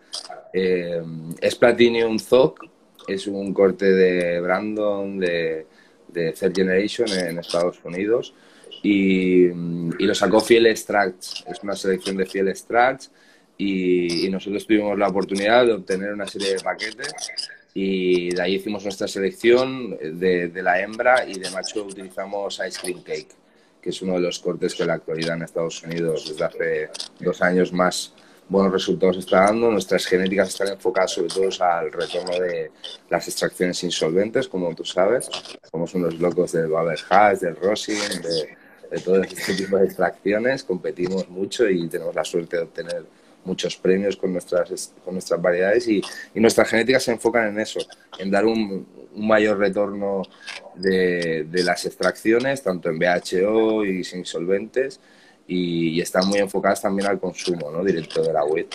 Eh, 0.53 1.03
es 1.41 1.55
Platinum 1.55 2.19
Zoc, 2.19 2.65
es 3.07 3.27
un 3.27 3.55
corte 3.55 3.93
de 3.93 4.41
Brandon, 4.41 5.19
de, 5.19 5.67
de 6.09 6.33
Third 6.33 6.55
Generation 6.55 7.09
en 7.09 7.39
Estados 7.39 7.79
Unidos, 7.85 8.35
y, 8.83 9.45
y, 9.45 9.53
lo 10.07 10.15
sacó 10.15 10.41
Fiel 10.41 10.67
Extracts, 10.67 11.45
es 11.47 11.63
una 11.63 11.77
selección 11.77 12.17
de 12.17 12.27
Fiel 12.27 12.49
Extracts, 12.49 13.13
y, 13.57 14.27
y 14.27 14.31
nosotros 14.31 14.67
tuvimos 14.67 14.99
la 14.99 15.09
oportunidad 15.09 15.65
de 15.67 15.75
obtener 15.75 16.13
una 16.13 16.27
serie 16.27 16.55
de 16.55 16.61
paquetes 16.61 17.15
y 17.75 18.31
de 18.35 18.43
ahí 18.43 18.57
hicimos 18.57 18.85
nuestra 18.85 19.09
selección 19.09 19.97
de, 19.97 20.49
de, 20.49 20.63
la 20.63 20.81
hembra 20.81 21.27
y 21.27 21.39
de 21.39 21.51
macho 21.51 21.85
utilizamos 21.85 22.61
Ice 22.67 22.81
Cream 22.81 23.03
Cake, 23.03 23.35
que 23.81 23.91
es 23.91 24.03
uno 24.03 24.15
de 24.15 24.21
los 24.21 24.39
cortes 24.39 24.75
que 24.75 24.83
en 24.83 24.89
la 24.89 24.95
actualidad 24.95 25.37
en 25.37 25.43
Estados 25.43 25.83
Unidos 25.83 26.29
desde 26.29 26.45
hace 26.45 26.91
dos 27.21 27.41
años 27.41 27.73
más 27.73 28.15
buenos 28.49 28.73
resultados 28.73 29.17
está 29.17 29.45
dando. 29.47 29.71
Nuestras 29.71 30.07
genéticas 30.07 30.49
están 30.49 30.69
enfocadas 30.69 31.13
sobre 31.13 31.29
todo 31.29 31.49
al 31.65 31.91
retorno 31.91 32.39
de 32.39 32.71
las 33.09 33.27
extracciones 33.27 33.83
insolventes, 33.83 34.49
como 34.49 34.75
tú 34.75 34.85
sabes. 34.85 35.31
Somos 35.71 35.95
unos 35.95 36.19
locos 36.21 36.53
del 36.53 36.69
Babel 36.69 36.99
Hash, 37.09 37.39
del 37.39 37.57
Rosin, 37.57 38.21
de, 38.23 38.57
de 38.91 39.01
todo 39.03 39.23
este 39.23 39.55
tipo 39.57 39.79
de 39.79 39.87
extracciones. 39.87 40.65
Competimos 40.65 41.29
mucho 41.31 41.69
y 41.69 41.89
tenemos 41.89 42.15
la 42.15 42.25
suerte 42.25 42.59
de 42.59 42.63
obtener 42.65 43.05
muchos 43.45 43.77
premios 43.77 44.17
con 44.17 44.33
nuestras, 44.33 44.93
con 45.05 45.15
nuestras 45.15 45.41
variedades 45.41 45.89
y, 45.89 46.01
y 46.35 46.41
nuestras 46.41 46.69
genéticas 46.69 47.05
se 47.05 47.13
enfocan 47.13 47.49
en 47.49 47.61
eso, 47.61 47.81
en 48.19 48.31
dar 48.31 48.45
un, 48.45 48.87
un 49.15 49.27
mayor 49.27 49.59
retorno 49.59 50.23
de, 50.75 51.45
de, 51.45 51.65
las 51.65 51.85
extracciones, 51.85 52.63
tanto 52.63 52.89
en 52.89 52.99
BHO 52.99 53.85
y 53.85 54.05
sin 54.05 54.25
solventes, 54.25 55.01
y, 55.47 56.01
están 56.01 56.27
muy 56.29 56.39
enfocadas 56.39 56.83
también 56.83 57.09
al 57.09 57.19
consumo 57.21 57.71
¿no? 57.71 57.85
directo 57.85 58.23
de 58.23 58.33
la 58.33 58.45
web. 58.45 58.67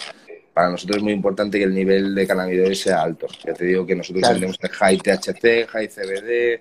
Para 0.54 0.70
nosotros 0.70 0.98
es 0.98 1.04
muy 1.04 1.14
importante 1.14 1.60
que 1.60 1.66
el 1.66 1.74
nivel 1.74 2.16
de 2.16 2.26
cannabinoides 2.26 2.82
sea 2.82 3.02
alto. 3.02 3.28
Ya 3.46 3.54
te 3.54 3.66
digo 3.66 3.86
que 3.86 3.96
nosotros 3.96 4.28
vendemos 4.28 4.58
high 4.58 4.98
THC, 4.98 5.68
high 5.68 5.88
CBD, 5.88 6.60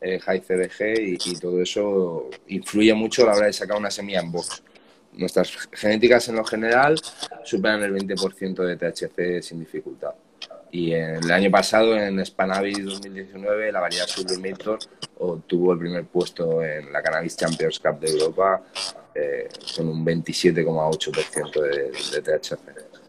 eh, 0.00 0.18
high 0.18 0.40
CBG 0.40 1.00
y, 1.00 1.18
y, 1.26 1.36
todo 1.38 1.60
eso 1.60 2.30
influye 2.48 2.94
mucho 2.94 3.22
a 3.22 3.26
la 3.26 3.36
hora 3.36 3.46
de 3.46 3.52
sacar 3.52 3.76
una 3.76 3.90
semilla 3.90 4.20
en 4.20 4.32
box 4.32 4.62
nuestras 5.16 5.50
genéticas 5.72 6.28
en 6.28 6.36
lo 6.36 6.44
general 6.44 7.00
superan 7.44 7.82
el 7.82 7.94
20% 7.94 8.54
de 8.64 8.76
THC 8.76 9.42
sin 9.42 9.60
dificultad. 9.60 10.14
Y 10.70 10.92
en 10.92 11.22
el 11.22 11.30
año 11.30 11.50
pasado, 11.50 11.96
en 11.96 12.24
Spanavis 12.24 12.84
2019, 12.84 13.70
la 13.70 13.80
variedad 13.80 14.06
Sublimator 14.08 14.78
obtuvo 15.18 15.72
el 15.72 15.78
primer 15.78 16.04
puesto 16.04 16.64
en 16.64 16.92
la 16.92 17.00
Cannabis 17.00 17.36
Champions 17.36 17.78
Cup 17.78 18.00
de 18.00 18.10
Europa 18.10 18.62
eh, 19.14 19.48
con 19.76 19.88
un 19.88 20.04
27,8% 20.04 21.60
de, 21.60 22.20
de 22.20 22.22
THC. 22.22 23.04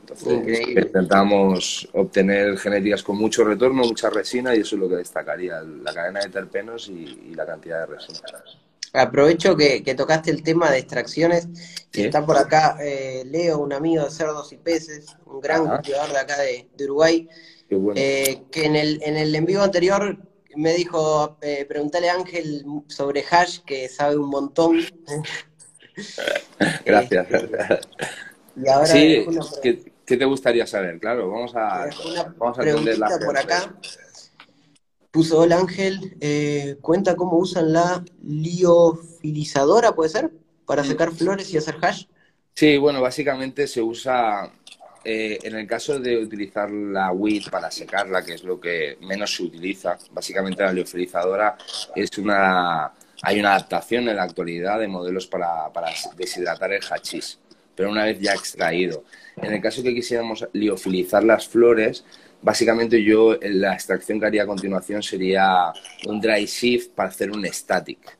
Entonces, 0.00 0.68
intentamos 0.68 1.88
obtener 1.94 2.58
genéticas 2.58 3.02
con 3.02 3.16
mucho 3.16 3.42
retorno, 3.42 3.84
mucha 3.84 4.10
resina 4.10 4.54
y 4.54 4.60
eso 4.60 4.76
es 4.76 4.80
lo 4.80 4.88
que 4.88 4.96
destacaría, 4.96 5.62
la 5.62 5.94
cadena 5.94 6.20
de 6.20 6.28
terpenos 6.28 6.88
y, 6.88 7.34
la 7.34 7.46
cantidad 7.46 7.80
de 7.80 7.94
resina. 7.94 8.20
Aprovecho 8.94 9.56
que, 9.56 9.82
tocaste 9.96 10.30
el 10.30 10.44
tema 10.44 10.70
de 10.70 10.78
extracciones. 10.78 11.48
Está 11.92 12.24
por 12.24 12.38
acá 12.38 12.76
eh, 12.80 13.24
Leo, 13.26 13.58
un 13.58 13.72
amigo 13.72 14.04
de 14.04 14.10
cerdos 14.10 14.52
y 14.52 14.56
peces, 14.56 15.16
un 15.26 15.40
gran 15.40 15.66
cultivador 15.66 16.12
de 16.12 16.18
acá 16.18 16.36
de, 16.38 16.68
Uruguay, 16.84 17.28
eh, 17.96 18.42
que 18.52 18.66
en 18.66 18.76
el, 18.76 19.02
en 19.02 19.16
el 19.16 19.34
en 19.34 19.46
vivo 19.46 19.62
anterior 19.62 20.16
me 20.54 20.74
dijo, 20.74 21.36
eh, 21.42 21.64
preguntale 21.68 22.08
a 22.08 22.14
Ángel 22.14 22.64
sobre 22.86 23.24
hash, 23.28 23.60
que 23.66 23.88
sabe 23.88 24.16
un 24.16 24.28
montón. 24.28 24.80
Gracias. 26.84 27.26
y 28.56 28.68
ahora 28.68 28.86
sí, 28.86 29.26
¿qué, 30.06 30.16
te 30.16 30.24
gustaría 30.24 30.68
saber? 30.68 31.00
Claro, 31.00 31.30
vamos 31.30 31.52
a, 31.56 31.88
vamos 32.36 32.58
a 32.58 33.26
por 33.26 33.36
acá. 33.36 33.74
Puso 35.14 35.44
el 35.44 35.52
Ángel, 35.52 36.16
eh, 36.20 36.76
cuenta 36.80 37.14
cómo 37.14 37.38
usan 37.38 37.72
la 37.72 38.04
liofilizadora, 38.24 39.94
¿puede 39.94 40.10
ser? 40.10 40.32
Para 40.66 40.82
mm. 40.82 40.86
secar 40.86 41.12
flores 41.12 41.54
y 41.54 41.56
hacer 41.56 41.76
hash. 41.80 42.06
Sí, 42.52 42.76
bueno, 42.78 43.00
básicamente 43.00 43.68
se 43.68 43.80
usa, 43.80 44.52
eh, 45.04 45.38
en 45.40 45.54
el 45.54 45.68
caso 45.68 46.00
de 46.00 46.18
utilizar 46.18 46.68
la 46.68 47.12
WIT 47.12 47.48
para 47.48 47.70
secarla, 47.70 48.24
que 48.24 48.34
es 48.34 48.42
lo 48.42 48.58
que 48.58 48.98
menos 49.02 49.36
se 49.36 49.44
utiliza, 49.44 49.96
básicamente 50.10 50.64
la 50.64 50.72
liofilizadora 50.72 51.56
es 51.94 52.18
una, 52.18 52.90
hay 53.22 53.38
una 53.38 53.54
adaptación 53.54 54.08
en 54.08 54.16
la 54.16 54.24
actualidad 54.24 54.80
de 54.80 54.88
modelos 54.88 55.28
para, 55.28 55.72
para 55.72 55.90
deshidratar 56.16 56.72
el 56.72 56.82
hachís, 56.82 57.38
pero 57.76 57.88
una 57.88 58.02
vez 58.02 58.18
ya 58.18 58.32
extraído. 58.32 59.04
En 59.36 59.52
el 59.52 59.62
caso 59.62 59.80
que 59.80 59.94
quisiéramos 59.94 60.44
liofilizar 60.52 61.22
las 61.22 61.46
flores, 61.46 62.04
Básicamente 62.44 63.02
yo 63.02 63.38
la 63.40 63.72
extracción 63.72 64.20
que 64.20 64.26
haría 64.26 64.42
a 64.42 64.46
continuación 64.46 65.02
sería 65.02 65.72
un 66.06 66.20
dry 66.20 66.46
sieve 66.46 66.84
para 66.94 67.08
hacer 67.08 67.30
un 67.30 67.46
static. 67.46 68.18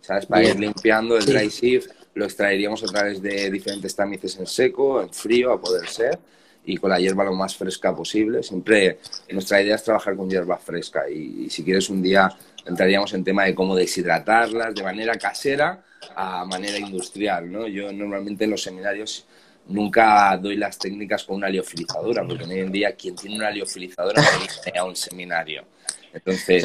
¿Sabes? 0.00 0.24
Para 0.24 0.44
ir 0.44 0.58
limpiando 0.58 1.18
el 1.18 1.26
dry 1.26 1.50
sieve 1.50 1.84
lo 2.14 2.24
extraeríamos 2.24 2.82
a 2.82 2.86
través 2.86 3.20
de 3.20 3.50
diferentes 3.50 3.94
tamices 3.94 4.38
en 4.38 4.46
seco, 4.46 5.02
en 5.02 5.12
frío 5.12 5.52
a 5.52 5.60
poder 5.60 5.86
ser 5.88 6.18
y 6.64 6.78
con 6.78 6.88
la 6.88 6.98
hierba 6.98 7.22
lo 7.22 7.34
más 7.34 7.54
fresca 7.54 7.94
posible. 7.94 8.42
Siempre 8.42 8.98
nuestra 9.28 9.60
idea 9.60 9.74
es 9.74 9.84
trabajar 9.84 10.16
con 10.16 10.30
hierba 10.30 10.56
fresca 10.56 11.10
y, 11.10 11.50
si 11.50 11.62
quieres 11.62 11.90
un 11.90 12.00
día 12.00 12.34
entraríamos 12.64 13.12
en 13.12 13.22
tema 13.24 13.44
de 13.44 13.54
cómo 13.54 13.76
deshidratarlas 13.76 14.74
de 14.74 14.82
manera 14.82 15.14
casera 15.16 15.84
a 16.16 16.46
manera 16.46 16.78
industrial. 16.78 17.52
¿no? 17.52 17.68
Yo 17.68 17.92
normalmente 17.92 18.44
en 18.44 18.52
los 18.52 18.62
seminarios 18.62 19.26
nunca 19.70 20.36
doy 20.36 20.56
las 20.56 20.78
técnicas 20.78 21.24
con 21.24 21.36
una 21.36 21.48
liofilizadora, 21.48 22.26
porque 22.26 22.44
hoy 22.44 22.60
en 22.60 22.72
día 22.72 22.92
quien 22.94 23.14
tiene 23.14 23.36
una 23.36 23.50
liofilizadora 23.50 24.20
no 24.20 24.28
viene 24.38 24.78
a 24.78 24.84
un 24.84 24.96
seminario. 24.96 25.64
Entonces, 26.12 26.64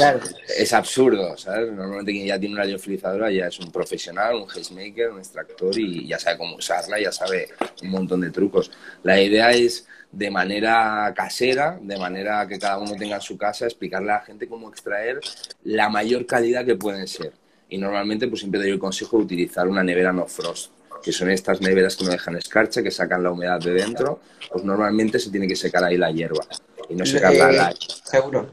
es 0.58 0.74
absurdo, 0.74 1.38
¿sabes? 1.38 1.72
Normalmente 1.72 2.12
quien 2.12 2.26
ya 2.26 2.40
tiene 2.40 2.56
una 2.56 2.66
liofilizadora 2.66 3.30
ya 3.32 3.48
es 3.48 3.60
un 3.60 3.72
profesional, 3.72 4.36
un 4.36 4.50
hazemaker, 4.50 5.12
un 5.12 5.20
extractor 5.20 5.78
y 5.78 6.08
ya 6.08 6.18
sabe 6.18 6.40
cómo 6.40 6.56
usarla, 6.56 7.00
ya 7.00 7.12
sabe 7.12 7.50
un 7.84 7.90
montón 7.90 8.22
de 8.22 8.32
trucos. 8.32 8.72
La 9.04 9.22
idea 9.22 9.52
es 9.52 9.88
de 10.12 10.32
manera 10.32 11.14
casera, 11.16 11.78
de 11.80 11.98
manera 11.98 12.48
que 12.48 12.58
cada 12.58 12.80
uno 12.80 12.96
tenga 12.96 13.18
en 13.18 13.22
su 13.22 13.38
casa, 13.38 13.66
explicarle 13.66 14.12
a 14.12 14.16
la 14.16 14.22
gente 14.22 14.48
cómo 14.48 14.70
extraer 14.70 15.20
la 15.64 15.90
mayor 15.90 16.26
calidad 16.26 16.66
que 16.66 16.76
pueden 16.76 17.08
ser. 17.08 17.34
Y 17.70 17.78
normalmente 17.78 18.28
pues 18.28 18.40
siempre 18.40 18.60
doy 18.60 18.72
el 18.72 18.80
consejo 18.80 19.18
de 19.18 19.24
utilizar 19.26 19.68
una 19.68 19.84
nevera 19.84 20.12
no 20.12 20.26
frost 20.26 20.75
que 21.06 21.12
son 21.12 21.30
estas 21.30 21.62
neveras 21.62 21.96
que 21.96 22.04
no 22.04 22.10
dejan 22.10 22.36
escarcha, 22.36 22.82
que 22.82 22.90
sacan 22.90 23.22
la 23.22 23.30
humedad 23.30 23.60
de 23.60 23.74
dentro, 23.74 24.22
pues 24.52 24.64
normalmente 24.64 25.20
se 25.20 25.30
tiene 25.30 25.48
que 25.48 25.56
secar 25.56 25.84
ahí 25.84 25.98
la 25.98 26.10
hierba 26.10 26.44
y 26.90 26.96
no 26.96 27.06
secarla 27.06 27.52
la... 27.52 27.76
Seguro. 28.04 28.50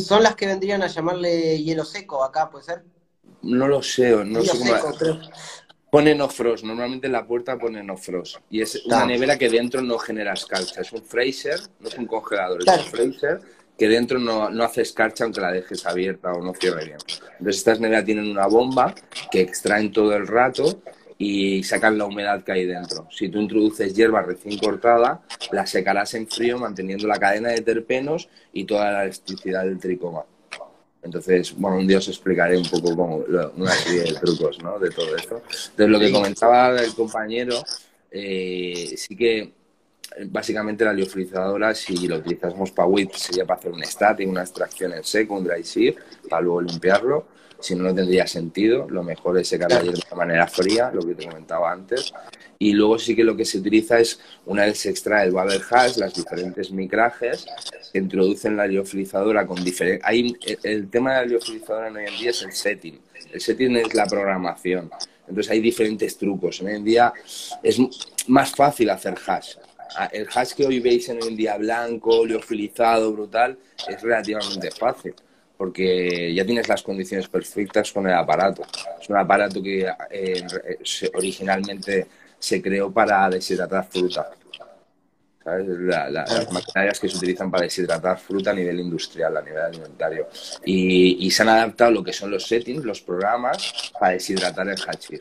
¿Son 0.00 0.22
las 0.22 0.36
que 0.36 0.46
vendrían 0.46 0.84
a 0.84 0.86
llamarle 0.86 1.60
hielo 1.60 1.84
seco 1.84 2.22
acá, 2.22 2.48
puede 2.48 2.66
ser? 2.66 2.84
No 3.42 3.66
lo 3.66 3.82
sé, 3.82 4.14
no 4.24 4.42
sé 4.42 4.56
cómo... 4.56 5.20
Pone 5.90 6.14
no 6.14 6.28
frost, 6.28 6.62
normalmente 6.64 7.06
en 7.06 7.14
la 7.14 7.26
puerta 7.26 7.58
pone 7.58 7.82
no 7.82 7.96
frost. 7.96 8.36
Y 8.50 8.60
es 8.60 8.84
una 8.84 9.04
nevera 9.04 9.36
que 9.36 9.48
dentro 9.48 9.80
no 9.82 9.98
genera 9.98 10.34
escarcha. 10.34 10.80
Es 10.80 10.92
un 10.92 11.02
freezer, 11.02 11.58
no 11.80 11.88
es 11.88 11.96
un 11.96 12.06
congelador, 12.06 12.62
es 12.62 12.68
un 12.68 12.84
freezer 12.90 13.40
que 13.78 13.88
dentro 13.88 14.18
no, 14.18 14.50
no, 14.50 14.64
hace 14.64 14.82
escarcha 14.82 15.24
aunque 15.24 15.40
la 15.40 15.52
dejes 15.52 15.84
abierta 15.86 16.32
o 16.32 16.42
no 16.42 16.54
cierre 16.54 16.84
bien. 16.84 16.98
Entonces 17.38 17.58
estas 17.58 17.80
neveras 17.80 18.04
tienen 18.04 18.30
una 18.30 18.46
bomba 18.46 18.94
que 19.30 19.40
extraen 19.40 19.92
todo 19.92 20.14
el 20.14 20.26
rato 20.26 20.80
y 21.18 21.62
sacan 21.62 21.96
la 21.96 22.04
humedad 22.04 22.42
que 22.44 22.52
hay 22.52 22.66
dentro. 22.66 23.08
Si 23.10 23.28
tú 23.28 23.40
introduces 23.40 23.94
hierba 23.94 24.22
recién 24.22 24.58
cortada, 24.58 25.22
la 25.50 25.66
secarás 25.66 26.14
en 26.14 26.28
frío 26.28 26.58
manteniendo 26.58 27.06
la 27.06 27.18
cadena 27.18 27.50
de 27.50 27.62
terpenos 27.62 28.28
y 28.52 28.64
toda 28.64 28.92
la 28.92 29.04
elasticidad 29.04 29.64
del 29.64 29.78
tricoma. 29.78 30.24
Entonces, 31.02 31.54
bueno, 31.56 31.78
un 31.78 31.86
día 31.86 31.98
os 31.98 32.08
explicaré 32.08 32.58
un 32.58 32.68
poco 32.68 32.94
como 32.96 33.24
una 33.56 33.70
serie 33.72 34.12
de 34.12 34.18
trucos 34.18 34.60
¿no? 34.62 34.78
de 34.78 34.90
todo 34.90 35.14
esto. 35.16 35.40
Entonces, 35.70 35.88
lo 35.88 36.00
que 36.00 36.10
comentaba 36.10 36.76
el 36.80 36.94
compañero, 36.94 37.62
eh, 38.10 38.94
sí 38.96 39.16
que 39.16 39.52
básicamente 40.26 40.84
la 40.84 40.92
liofilizadora, 40.92 41.74
si 41.74 42.08
lo 42.08 42.16
utilizásemos 42.16 42.70
para 42.70 42.88
WIT, 42.88 43.12
sería 43.12 43.44
para 43.44 43.60
hacer 43.60 43.72
un 43.72 43.84
static, 43.84 44.28
una 44.28 44.42
extracción 44.42 44.92
en 44.92 45.04
seco, 45.04 45.34
un 45.34 45.44
dry 45.44 45.62
sieve, 45.62 45.96
para 46.28 46.42
luego 46.42 46.62
limpiarlo 46.62 47.36
si 47.60 47.74
no, 47.74 47.84
no 47.84 47.94
tendría 47.94 48.26
sentido. 48.26 48.86
Lo 48.88 49.02
mejor 49.02 49.38
es 49.38 49.48
secar 49.48 49.70
la 49.70 49.82
hierba 49.82 50.00
de 50.08 50.16
manera 50.16 50.46
fría, 50.46 50.90
lo 50.92 51.02
que 51.02 51.14
te 51.14 51.26
comentaba 51.26 51.72
antes. 51.72 52.12
Y 52.58 52.72
luego 52.72 52.98
sí 52.98 53.14
que 53.14 53.24
lo 53.24 53.36
que 53.36 53.44
se 53.44 53.58
utiliza 53.58 53.98
es, 53.98 54.20
una 54.46 54.64
vez 54.64 54.78
se 54.78 54.90
extrae 54.90 55.26
el 55.26 55.32
bubble 55.32 55.60
hash, 55.70 55.96
las 55.96 56.14
diferentes 56.14 56.70
micrajes, 56.70 57.46
se 57.80 57.98
introducen 57.98 58.56
la 58.56 58.66
liofilizadora 58.66 59.46
con 59.46 59.62
diferentes... 59.62 60.06
El 60.62 60.88
tema 60.88 61.14
de 61.14 61.20
la 61.20 61.26
liofilizadora 61.26 61.92
hoy 61.92 62.06
en 62.06 62.18
día 62.18 62.30
es 62.30 62.42
el 62.42 62.52
setting. 62.52 63.00
El 63.32 63.40
setting 63.40 63.76
es 63.76 63.94
la 63.94 64.06
programación. 64.06 64.90
Entonces 65.28 65.50
hay 65.50 65.60
diferentes 65.60 66.16
trucos. 66.16 66.60
Hoy 66.62 66.72
en 66.72 66.84
día 66.84 67.12
es 67.62 67.78
más 68.28 68.52
fácil 68.52 68.90
hacer 68.90 69.16
hash. 69.26 69.56
El 70.12 70.26
hash 70.34 70.52
que 70.54 70.66
hoy 70.66 70.80
veis 70.80 71.08
en 71.08 71.22
en 71.22 71.36
día 71.36 71.56
blanco, 71.56 72.24
liofilizado, 72.24 73.12
brutal, 73.12 73.58
es 73.88 74.00
relativamente 74.02 74.70
fácil 74.70 75.14
porque 75.56 76.34
ya 76.34 76.44
tienes 76.44 76.68
las 76.68 76.82
condiciones 76.82 77.28
perfectas 77.28 77.90
con 77.92 78.06
el 78.06 78.14
aparato. 78.14 78.62
Es 79.00 79.08
un 79.08 79.16
aparato 79.16 79.62
que 79.62 79.88
eh, 80.10 80.46
originalmente 81.14 82.06
se 82.38 82.60
creó 82.60 82.92
para 82.92 83.28
deshidratar 83.30 83.86
fruta. 83.88 84.30
¿sabes? 85.42 85.66
las 86.10 86.52
maquinarias 86.52 86.98
que 86.98 87.08
se 87.08 87.16
utilizan 87.16 87.50
para 87.50 87.64
deshidratar 87.64 88.18
fruta 88.18 88.50
a 88.50 88.54
nivel 88.54 88.80
industrial, 88.80 89.36
a 89.36 89.42
nivel 89.42 89.62
alimentario. 89.62 90.28
Y, 90.64 91.30
se 91.30 91.42
han 91.42 91.50
adaptado 91.50 91.92
lo 91.92 92.04
que 92.04 92.12
son 92.12 92.30
los 92.30 92.46
settings, 92.46 92.84
los 92.84 93.00
programas, 93.00 93.92
para 93.98 94.14
deshidratar 94.14 94.68
el 94.68 94.76
hachís. 94.76 95.20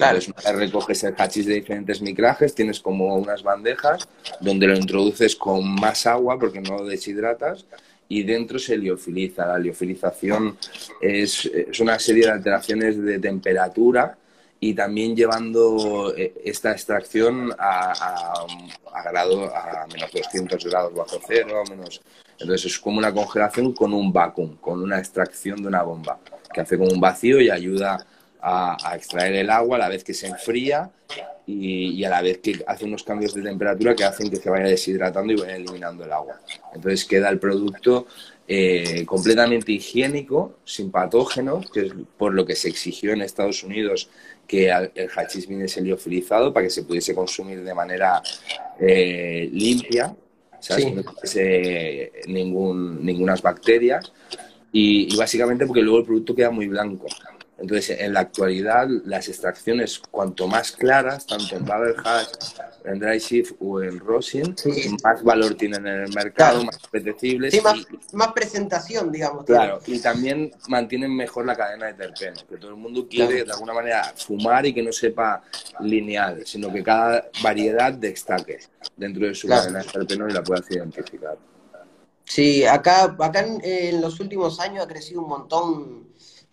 Claro. 0.00 0.16
es 0.16 0.28
vez 0.28 0.52
recoges 0.54 1.04
el 1.04 1.14
hachís 1.14 1.44
de 1.44 1.54
diferentes 1.54 2.00
micrajes, 2.00 2.54
tienes 2.54 2.80
como 2.80 3.16
unas 3.16 3.42
bandejas 3.42 4.08
donde 4.40 4.66
lo 4.66 4.74
introduces 4.74 5.36
con 5.36 5.74
más 5.74 6.06
agua 6.06 6.38
porque 6.38 6.62
no 6.62 6.78
lo 6.78 6.86
deshidratas 6.86 7.66
y 8.08 8.22
dentro 8.22 8.58
se 8.58 8.78
liofiliza. 8.78 9.44
La 9.44 9.58
liofilización 9.58 10.56
es, 11.02 11.50
una 11.80 11.98
serie 11.98 12.24
de 12.24 12.30
alteraciones 12.30 12.96
de 12.98 13.18
temperatura 13.18 14.16
y 14.58 14.72
también 14.72 15.14
llevando 15.14 16.14
eh, 16.16 16.32
esta 16.46 16.72
extracción 16.72 17.52
a, 17.58 17.92
a, 18.94 19.02
grado, 19.10 19.54
a 19.54 19.86
menos 19.92 20.10
200 20.12 20.64
grados 20.64 20.94
bajo 20.94 21.20
cero, 21.26 21.62
menos... 21.68 22.00
Entonces 22.38 22.72
es 22.72 22.78
como 22.78 22.96
una 22.96 23.12
congelación 23.12 23.74
con 23.74 23.92
un 23.92 24.10
vacuum, 24.10 24.56
con 24.56 24.80
una 24.80 24.98
extracción 24.98 25.60
de 25.60 25.68
una 25.68 25.82
bomba, 25.82 26.18
que 26.54 26.62
hace 26.62 26.78
como 26.78 26.90
un 26.90 27.00
vacío 27.00 27.38
y 27.38 27.50
ayuda 27.50 28.06
a, 28.42 28.94
extraer 28.94 29.34
el 29.34 29.50
agua 29.50 29.76
a 29.76 29.80
la 29.80 29.88
vez 29.88 30.04
que 30.04 30.14
se 30.14 30.26
enfría 30.26 30.90
y, 31.46 32.04
a 32.04 32.10
la 32.10 32.22
vez 32.22 32.38
que 32.38 32.62
hace 32.66 32.84
unos 32.84 33.02
cambios 33.02 33.34
de 33.34 33.42
temperatura 33.42 33.94
que 33.94 34.04
hacen 34.04 34.30
que 34.30 34.36
se 34.36 34.50
vaya 34.50 34.66
deshidratando 34.66 35.32
y 35.32 35.36
vaya 35.36 35.56
eliminando 35.56 36.04
el 36.04 36.12
agua. 36.12 36.40
Entonces 36.74 37.04
queda 37.04 37.28
el 37.28 37.38
producto 37.38 38.06
eh, 38.46 39.04
completamente 39.06 39.72
higiénico, 39.72 40.58
sin 40.64 40.90
patógenos, 40.90 41.70
que 41.70 41.86
es 41.86 41.92
por 42.16 42.34
lo 42.34 42.44
que 42.44 42.56
se 42.56 42.68
exigió 42.68 43.12
en 43.12 43.22
Estados 43.22 43.62
Unidos 43.62 44.10
que 44.46 44.68
el 44.68 45.08
hachís 45.14 45.46
viniese 45.46 45.80
liofilizado 45.80 46.52
para 46.52 46.66
que 46.66 46.70
se 46.70 46.82
pudiese 46.82 47.14
consumir 47.14 47.62
de 47.62 47.74
manera 47.74 48.20
eh, 48.80 49.48
limpia, 49.52 50.14
¿sabes? 50.58 50.92
no 50.92 51.04
tuviese 51.04 52.10
ningún, 52.26 53.04
ninguna 53.04 53.36
bacterias 53.36 54.12
y, 54.72 55.14
y, 55.14 55.16
básicamente 55.16 55.66
porque 55.66 55.82
luego 55.82 55.98
el 55.98 56.04
producto 56.04 56.34
queda 56.34 56.50
muy 56.50 56.66
blanco. 56.66 57.06
Entonces, 57.60 58.00
en 58.00 58.14
la 58.14 58.20
actualidad, 58.20 58.88
las 59.04 59.28
extracciones, 59.28 60.00
cuanto 60.10 60.46
más 60.46 60.72
claras, 60.72 61.26
tanto 61.26 61.56
en 61.56 61.64
Bubble 61.64 61.94
Hash, 62.02 62.28
en 62.84 62.98
Dry 62.98 63.18
Shift 63.18 63.52
o 63.60 63.82
en 63.82 63.98
Rosin, 63.98 64.54
más 65.04 65.22
valor 65.22 65.54
tienen 65.54 65.86
en 65.86 66.04
el 66.04 66.14
mercado, 66.14 66.64
más 66.64 66.78
apetecibles. 66.82 67.52
Sí, 67.52 67.60
más, 68.12 68.32
presentación, 68.32 69.12
digamos. 69.12 69.44
Claro, 69.44 69.80
y 69.86 69.98
también 69.98 70.50
mantienen 70.68 71.14
mejor 71.14 71.44
la 71.44 71.54
cadena 71.54 71.86
de 71.86 71.94
terpeno, 71.94 72.40
que 72.48 72.56
todo 72.56 72.70
el 72.70 72.76
mundo 72.76 73.06
quiere 73.06 73.44
de 73.44 73.52
alguna 73.52 73.74
manera 73.74 74.14
fumar 74.16 74.64
y 74.64 74.72
que 74.72 74.82
no 74.82 74.92
sepa 74.92 75.42
lineal, 75.80 76.46
sino 76.46 76.72
que 76.72 76.82
cada 76.82 77.28
variedad 77.42 77.92
destaque 77.92 78.60
dentro 78.96 79.26
de 79.26 79.34
su 79.34 79.48
cadena 79.48 79.80
de 79.80 79.84
terpeno 79.84 80.28
y 80.28 80.32
la 80.32 80.42
puedas 80.42 80.70
identificar. 80.70 81.36
Sí, 82.24 82.64
acá, 82.64 83.16
acá 83.18 83.44
en, 83.44 84.00
los 84.00 84.20
últimos 84.20 84.60
años 84.60 84.84
ha 84.84 84.88
crecido 84.88 85.20
un 85.20 85.28
montón 85.28 86.09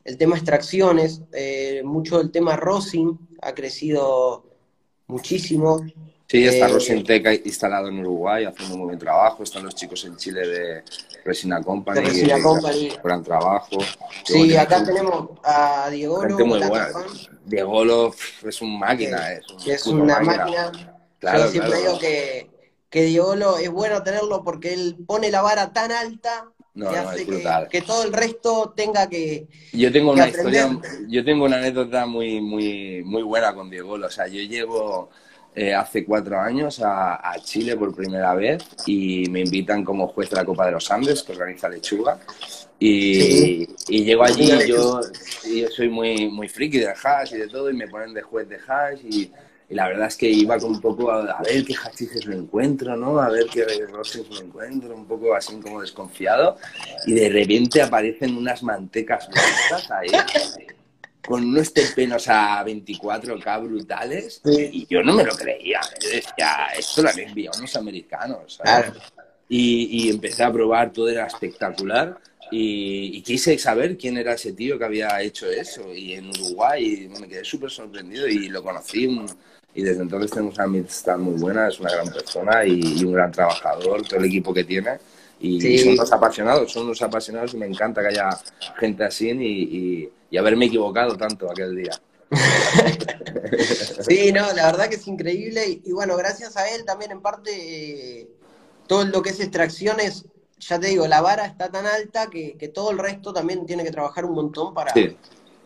el 0.07 0.17
tema 0.17 0.37
extracciones, 0.37 1.21
eh, 1.33 1.81
mucho 1.83 2.21
el 2.21 2.31
tema 2.31 2.55
rosin 2.55 3.19
ha 3.41 3.53
crecido 3.53 4.45
muchísimo. 5.07 5.85
Sí, 6.29 6.45
está 6.45 6.69
eh, 6.69 7.03
Teca 7.03 7.33
instalado 7.33 7.89
en 7.89 7.99
Uruguay 7.99 8.45
haciendo 8.45 8.75
un 8.75 8.79
muy 8.79 8.87
buen 8.87 8.99
trabajo. 8.99 9.43
Están 9.43 9.65
los 9.65 9.75
chicos 9.75 10.05
en 10.05 10.15
Chile 10.15 10.47
de 10.47 10.83
Resina 11.25 11.61
Company. 11.61 11.99
De 11.99 12.05
Resina 12.05 12.41
Company. 12.41 12.89
Gran 13.03 13.21
trabajo. 13.21 13.77
Sí, 14.23 14.55
acá 14.55 14.81
tenemos 14.83 15.29
a 15.43 15.89
Diego. 15.89 16.23
Diego 17.45 18.13
es 18.47 18.61
un 18.61 18.79
máquina. 18.79 19.33
es, 19.33 19.67
es 19.67 19.87
una 19.87 20.21
máquina. 20.21 20.71
Claro, 21.19 21.45
Yo 21.45 21.51
siempre 21.51 21.79
digo 21.79 21.99
que, 21.99 22.49
que 22.89 23.03
Diego 23.03 23.57
es 23.57 23.69
bueno 23.69 24.03
tenerlo 24.03 24.43
porque 24.43 24.73
él 24.73 24.97
pone 25.05 25.31
la 25.31 25.41
vara 25.41 25.73
tan 25.73 25.91
alta 25.91 26.49
no, 26.77 26.91
que 26.91 26.97
hace 26.97 27.25
que, 27.71 27.81
todo 27.81 28.03
el 28.03 28.13
resto 28.13 28.71
tenga 28.75 29.09
que. 29.09 29.47
Yo 29.73 29.91
tengo 29.91 30.11
una 30.11 30.27
historia, 30.27 30.69
yo 31.07 31.25
tengo 31.25 31.45
una 31.45 31.57
anécdota 31.57 32.05
muy, 32.05 32.39
muy, 32.39 33.01
muy 33.03 33.23
buena 33.23 33.55
con 33.55 33.67
Diego. 33.67 33.93
O 33.93 34.09
sea, 34.11 34.27
yo 34.27 34.39
llego 34.41 35.09
eh, 35.55 35.73
hace 35.73 36.05
cuatro 36.05 36.39
años 36.39 36.79
a, 36.83 37.35
Chile 37.43 37.75
por 37.75 37.95
primera 37.95 38.35
vez 38.35 38.63
y 38.85 39.27
me 39.31 39.39
invitan 39.39 39.83
como 39.83 40.07
juez 40.07 40.29
de 40.29 40.35
la 40.35 40.45
Copa 40.45 40.67
de 40.67 40.73
los 40.73 40.91
Andes, 40.91 41.23
que 41.23 41.31
organiza 41.31 41.67
Lechuga. 41.67 42.19
Y, 42.79 43.67
y 43.87 44.03
llego 44.03 44.23
allí 44.23 44.43
y 44.43 44.67
yo, 44.67 45.01
y 45.45 45.61
yo 45.61 45.69
soy 45.69 45.89
muy, 45.89 46.29
muy 46.29 46.47
friki 46.47 46.77
de 46.77 46.89
hash 46.89 47.33
y 47.33 47.37
de 47.37 47.47
todo, 47.47 47.71
y 47.71 47.73
me 47.73 47.87
ponen 47.87 48.13
de 48.13 48.21
juez 48.21 48.47
de 48.47 48.59
hash 48.67 48.99
y, 49.03 49.31
la 49.69 49.87
verdad 49.87 50.07
es 50.07 50.15
que 50.15 50.29
iba 50.29 50.57
con 50.57 50.71
un 50.71 50.81
poco 50.81 51.11
a, 51.11 51.41
ver 51.41 51.65
qué 51.65 51.73
hashiches 51.73 52.25
me 52.25 52.35
encuentro, 52.35 52.95
¿no? 52.95 53.19
A 53.19 53.29
ver 53.29 53.47
qué 53.47 53.65
rosas 53.87 54.29
me 54.29 54.47
encuentro, 54.47 54.95
un 54.95 55.05
poco 55.05 55.35
así 55.35 55.59
como 55.59 55.81
desconfiado. 55.81 56.57
Y 57.05 57.13
de 57.13 57.29
repente 57.29 57.81
aparecen 57.81 58.37
unas 58.37 58.63
mantecas 58.63 59.27
blancas 59.27 59.91
ahí 59.91 60.07
con 61.27 61.43
unos 61.43 61.73
terpenos 61.73 62.29
a 62.29 62.63
24K 62.63 63.63
brutales 63.63 64.41
y 64.45 64.87
yo 64.89 65.03
no 65.03 65.13
me 65.13 65.25
lo 65.25 65.35
creía. 65.35 65.81
Yo 66.01 66.09
decía, 66.09 66.67
esto 66.77 67.03
lo 67.03 67.09
han 67.09 67.19
enviado 67.19 67.59
unos 67.59 67.75
americanos. 67.75 68.59
Y, 69.49 70.09
empecé 70.09 70.43
a 70.43 70.51
probar, 70.51 70.93
todo 70.93 71.09
era 71.09 71.27
espectacular. 71.27 72.17
Y, 72.49 73.21
quise 73.23 73.57
saber 73.57 73.97
quién 73.97 74.17
era 74.17 74.33
ese 74.33 74.53
tío 74.53 74.79
que 74.79 74.85
había 74.85 75.21
hecho 75.21 75.47
eso. 75.47 75.93
Y 75.93 76.13
en 76.13 76.29
Uruguay 76.29 77.09
me 77.19 77.27
quedé 77.27 77.43
súper 77.43 77.69
sorprendido 77.69 78.25
y 78.25 78.47
lo 78.47 78.63
conocí. 78.63 79.09
Y 79.77 79.83
desde 79.83 80.01
entonces 80.01 80.31
tenemos 80.31 80.55
una 80.55 80.63
amistad 80.63 81.17
muy 81.17 81.39
buena, 81.39 81.67
es 81.67 81.79
una 81.79 81.91
gran 81.91 82.07
persona 82.07 82.65
y, 82.65 83.05
un 83.05 83.13
gran 83.13 83.31
trabajador, 83.31 84.01
todo 84.01 84.19
el 84.19 84.25
equipo 84.25 84.51
que 84.51 84.63
tiene. 84.63 84.97
Y 85.39 85.77
son 85.77 85.93
unos 85.93 86.11
apasionados, 86.11 86.71
son 86.71 86.85
unos 86.85 86.99
apasionados 87.03 87.53
y 87.53 87.57
me 87.57 87.67
encanta 87.67 88.01
que 88.01 88.07
haya 88.07 88.29
gente 88.79 89.03
así 89.03 89.29
y, 89.29 90.09
y 90.31 90.37
haberme 90.37 90.65
equivocado 90.65 91.15
tanto 91.15 91.49
aquel 91.51 91.75
día. 91.75 91.91
sí, 94.01 94.31
no, 94.33 94.51
la 94.53 94.65
verdad 94.65 94.89
que 94.89 94.95
es 94.95 95.07
increíble 95.07 95.81
y, 95.83 95.91
bueno, 95.91 96.17
gracias 96.17 96.57
a 96.57 96.67
él 96.69 96.83
también 96.83 97.11
en 97.11 97.21
parte 97.21 97.51
eh, 98.21 98.27
todo 98.87 99.05
lo 99.05 99.21
que 99.21 99.29
es 99.29 99.39
extracciones, 99.39 100.25
ya 100.59 100.79
te 100.79 100.87
digo, 100.87 101.07
la 101.07 101.21
vara 101.21 101.45
está 101.45 101.69
tan 101.69 101.85
alta 101.85 102.31
que, 102.31 102.71
todo 102.73 102.91
el 102.91 102.97
resto 102.97 103.31
también 103.31 103.65
tiene 103.67 103.83
que 103.83 103.91
trabajar 103.91 104.25
un 104.25 104.33
montón 104.33 104.73
para, 104.73 104.91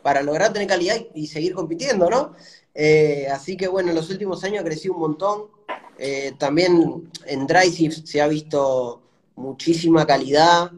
para 0.04 0.22
lograr 0.22 0.54
tener 0.54 0.68
calidad 0.68 0.98
y, 1.16 1.28
seguir 1.28 1.54
compitiendo, 1.54 2.10
¿no? 2.10 2.36
Eh, 2.74 3.28
así 3.32 3.58
que 3.58 3.68
bueno, 3.68 3.90
en 3.90 3.96
los 3.96 4.10
últimos 4.10 4.44
años 4.44 4.62
ha 4.62 4.66
crecido 4.66 4.94
un 4.94 5.02
montón. 5.02 5.48
Eh, 5.98 6.34
también 6.38 7.12
en 7.26 7.48
Drysif 7.48 8.06
se 8.06 8.22
ha 8.22 8.28
visto 8.28 9.02
muchísima 9.36 10.06
calidad. 10.06 10.72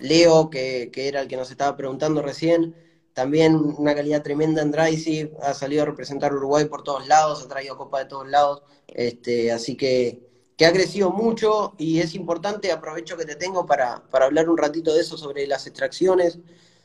Leo, 0.00 0.50
que, 0.50 0.90
era 0.94 1.20
el 1.20 1.28
que 1.28 1.36
nos 1.36 1.50
estaba 1.50 1.76
preguntando 1.76 2.22
recién, 2.22 2.74
también 3.12 3.54
una 3.54 3.94
calidad 3.94 4.22
tremenda 4.22 4.62
en 4.62 4.70
Drycy, 4.70 5.30
ha 5.42 5.54
salido 5.54 5.82
a 5.82 5.86
representar 5.86 6.34
Uruguay 6.34 6.64
por 6.64 6.82
todos 6.82 7.06
lados, 7.06 7.42
ha 7.44 7.48
traído 7.48 7.76
copa 7.76 8.00
de 8.00 8.04
todos 8.06 8.28
lados, 8.28 8.62
este, 8.88 9.52
así 9.52 9.76
que, 9.76 10.20
que 10.56 10.66
ha 10.66 10.72
crecido 10.72 11.10
mucho 11.10 11.74
y 11.78 12.00
es 12.00 12.14
importante, 12.14 12.72
aprovecho 12.72 13.16
que 13.16 13.24
te 13.24 13.36
tengo 13.36 13.66
para, 13.66 14.02
hablar 14.12 14.48
un 14.48 14.58
ratito 14.58 14.94
de 14.94 15.00
eso, 15.00 15.16
sobre 15.16 15.46
las 15.46 15.66
extracciones, 15.66 16.38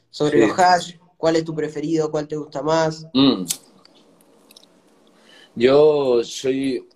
sobre 0.09 0.39
los 0.39 0.57
hash, 0.57 0.95
cuál 1.25 1.37
es 1.37 1.43
tu 1.43 1.55
preferido, 1.55 2.11
cuál 2.11 2.27
te 2.27 2.35
gusta 2.35 2.61
más. 2.61 3.07
Mm. 3.11 3.45
Yo 5.55 6.23
soy 6.23 6.87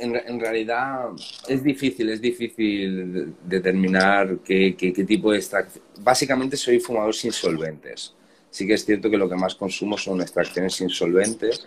en, 0.00 0.40
realidad 0.40 1.10
es 1.46 1.62
difícil, 1.62 2.08
es 2.08 2.22
difícil 2.22 3.34
determinar 3.44 4.38
qué, 4.42 4.74
tipo 5.06 5.30
de 5.30 5.36
extracción. 5.36 5.84
Básicamente 5.98 6.56
soy 6.56 6.80
fumador 6.80 7.14
sin 7.14 7.32
solventes. 7.32 8.14
Sí 8.48 8.66
que 8.66 8.72
es 8.72 8.86
cierto 8.86 9.10
que 9.10 9.18
lo 9.18 9.28
que 9.28 9.36
más 9.36 9.54
consumo 9.54 9.98
son 9.98 10.22
extracciones 10.22 10.72
sin 10.72 10.88
solventes, 10.88 11.66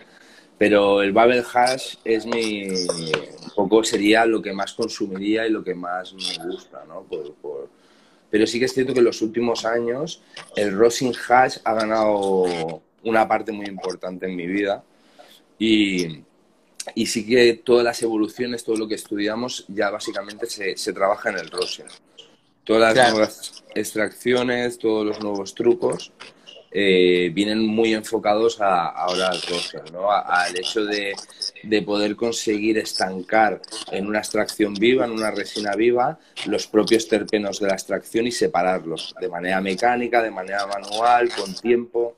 pero 0.58 1.02
el 1.02 1.12
Bubble 1.12 1.44
Hash 1.54 1.94
es 2.04 2.26
mi, 2.26 2.66
un 3.56 3.68
poco 3.68 3.84
sería 3.84 4.26
lo 4.26 4.42
que 4.42 4.52
más 4.52 4.72
consumiría 4.72 5.46
y 5.46 5.50
lo 5.50 5.62
que 5.62 5.76
más 5.76 6.12
me 6.12 6.44
gusta, 6.44 6.84
¿no? 6.88 7.06
Pero 8.30 8.46
sí 8.46 8.58
que 8.58 8.66
es 8.66 8.72
cierto 8.72 8.92
que 8.92 9.00
en 9.00 9.06
los 9.06 9.22
últimos 9.22 9.64
años 9.64 10.22
el 10.56 10.76
Rosin 10.76 11.12
Hash 11.28 11.58
ha 11.64 11.74
ganado 11.74 12.82
una 13.02 13.26
parte 13.26 13.52
muy 13.52 13.66
importante 13.66 14.26
en 14.26 14.36
mi 14.36 14.46
vida. 14.46 14.84
Y, 15.58 16.22
y 16.94 17.06
sí 17.06 17.26
que 17.26 17.54
todas 17.54 17.84
las 17.84 18.02
evoluciones, 18.02 18.64
todo 18.64 18.76
lo 18.76 18.88
que 18.88 18.94
estudiamos, 18.94 19.64
ya 19.68 19.90
básicamente 19.90 20.46
se, 20.46 20.76
se 20.76 20.92
trabaja 20.92 21.30
en 21.30 21.38
el 21.38 21.50
rosin. 21.50 21.86
Todas 22.64 22.94
las 22.94 23.12
nuevas 23.12 23.64
extracciones, 23.74 24.78
todos 24.78 25.04
los 25.04 25.20
nuevos 25.20 25.54
trucos 25.54 26.12
eh, 26.72 27.30
vienen 27.34 27.66
muy 27.66 27.94
enfocados 27.94 28.60
a, 28.60 28.86
ahora 28.90 29.30
al 29.30 29.40
¿no? 29.92 30.10
al 30.12 30.56
hecho 30.56 30.84
de, 30.84 31.14
de, 31.64 31.82
poder 31.82 32.14
conseguir 32.14 32.78
estancar 32.78 33.60
en 33.90 34.06
una 34.06 34.20
extracción 34.20 34.74
viva, 34.74 35.04
en 35.04 35.10
una 35.10 35.32
resina 35.32 35.74
viva, 35.74 36.20
los 36.46 36.68
propios 36.68 37.08
terpenos 37.08 37.58
de 37.58 37.66
la 37.66 37.74
extracción 37.74 38.28
y 38.28 38.30
separarlos 38.30 39.14
de 39.20 39.28
manera 39.28 39.60
mecánica, 39.60 40.22
de 40.22 40.30
manera 40.30 40.66
manual, 40.66 41.30
con 41.30 41.54
tiempo. 41.54 42.16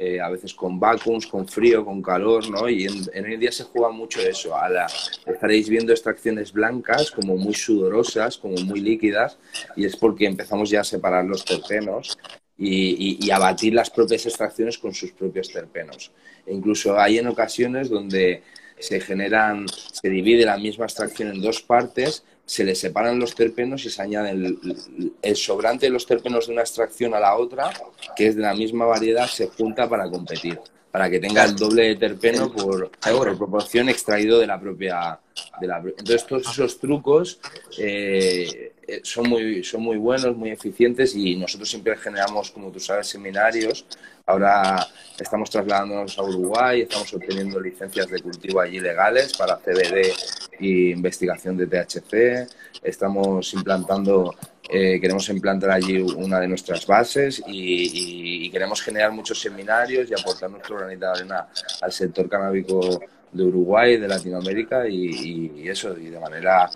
Eh, 0.00 0.20
a 0.20 0.28
veces 0.28 0.54
con 0.54 0.78
vacuums, 0.78 1.26
con 1.26 1.48
frío, 1.48 1.84
con 1.84 2.00
calor, 2.00 2.48
¿no? 2.48 2.68
Y 2.68 2.84
en, 2.84 3.02
en, 3.12 3.40
día 3.40 3.50
se 3.50 3.64
juega 3.64 3.90
mucho 3.90 4.20
eso. 4.20 4.56
A 4.56 4.68
la, 4.68 4.86
estaréis 5.26 5.68
viendo 5.68 5.92
extracciones 5.92 6.52
blancas, 6.52 7.10
como 7.10 7.36
muy 7.36 7.52
sudorosas, 7.52 8.38
como 8.38 8.54
muy 8.58 8.78
líquidas, 8.78 9.38
y 9.74 9.86
es 9.86 9.96
porque 9.96 10.26
empezamos 10.26 10.70
ya 10.70 10.82
a 10.82 10.84
separar 10.84 11.24
los 11.24 11.44
terpenos 11.44 12.16
y, 12.58 13.24
y, 13.24 13.30
a 13.30 13.38
batir 13.38 13.72
las 13.72 13.88
propias 13.88 14.26
extracciones 14.26 14.78
con 14.78 14.92
sus 14.92 15.12
propios 15.12 15.48
terpenos. 15.48 16.10
E 16.44 16.52
incluso 16.52 16.98
hay 16.98 17.18
en 17.18 17.28
ocasiones 17.28 17.88
donde 17.88 18.42
se 18.80 19.00
generan, 19.00 19.66
se 19.68 20.08
divide 20.08 20.44
la 20.44 20.56
misma 20.56 20.86
extracción 20.86 21.30
en 21.30 21.40
dos 21.40 21.62
partes, 21.62 22.24
se 22.44 22.64
le 22.64 22.74
separan 22.74 23.18
los 23.18 23.34
terpenos 23.34 23.84
y 23.84 23.90
se 23.90 24.02
añade 24.02 24.30
el, 24.30 25.36
sobrante 25.36 25.86
de 25.86 25.92
los 25.92 26.06
terpenos 26.06 26.46
de 26.46 26.54
una 26.54 26.62
extracción 26.62 27.14
a 27.14 27.20
la 27.20 27.36
otra, 27.36 27.70
que 28.16 28.28
es 28.28 28.36
de 28.36 28.42
la 28.42 28.54
misma 28.54 28.86
variedad, 28.86 29.26
se 29.26 29.48
junta 29.48 29.88
para 29.88 30.08
competir, 30.10 30.58
para 30.90 31.10
que 31.10 31.20
tenga 31.20 31.44
el 31.44 31.54
doble 31.54 31.88
de 31.88 31.96
terpeno 31.96 32.50
por, 32.52 32.90
por 32.90 33.38
proporción 33.38 33.88
extraído 33.88 34.38
de 34.38 34.46
la 34.46 34.60
propia... 34.60 35.18
De 35.60 35.66
la, 35.68 35.78
entonces 35.78 36.26
todos 36.26 36.50
esos 36.50 36.78
trucos 36.78 37.38
eh, 37.78 38.72
eh, 38.88 39.00
son, 39.04 39.28
muy, 39.28 39.62
son 39.62 39.82
muy 39.82 39.98
buenos, 39.98 40.34
muy 40.34 40.50
eficientes 40.50 41.14
y 41.14 41.36
nosotros 41.36 41.68
siempre 41.68 41.94
generamos, 41.96 42.50
como 42.50 42.70
tú 42.72 42.80
sabes, 42.80 43.06
seminarios. 43.06 43.84
Ahora 44.24 44.86
estamos 45.18 45.50
trasladándonos 45.50 46.18
a 46.18 46.22
Uruguay, 46.22 46.80
estamos 46.80 47.12
obteniendo 47.12 47.60
licencias 47.60 48.08
de 48.08 48.20
cultivo 48.20 48.60
allí 48.60 48.80
legales 48.80 49.36
para 49.36 49.58
CBD 49.58 50.12
y 50.58 50.90
investigación 50.92 51.58
de 51.58 51.66
THC. 51.66 52.48
Estamos 52.82 53.52
implantando, 53.52 54.34
eh, 54.68 55.00
queremos 55.00 55.28
implantar 55.30 55.70
allí 55.70 55.98
una 55.98 56.40
de 56.40 56.48
nuestras 56.48 56.86
bases 56.86 57.42
y, 57.46 58.50
queremos 58.50 58.80
generar 58.80 59.12
muchos 59.12 59.38
seminarios 59.40 60.10
y 60.10 60.14
aportar 60.14 60.50
nuestro 60.50 60.78
granito 60.78 61.06
de 61.06 61.12
arena 61.12 61.48
al 61.82 61.92
sector 61.92 62.28
canábico 62.28 63.00
de 63.30 63.42
Uruguay, 63.44 63.98
de 63.98 64.08
Latinoamérica 64.08 64.88
y, 64.88 65.68
eso, 65.68 65.96
y 65.96 66.08
de 66.08 66.18
manera 66.18 66.70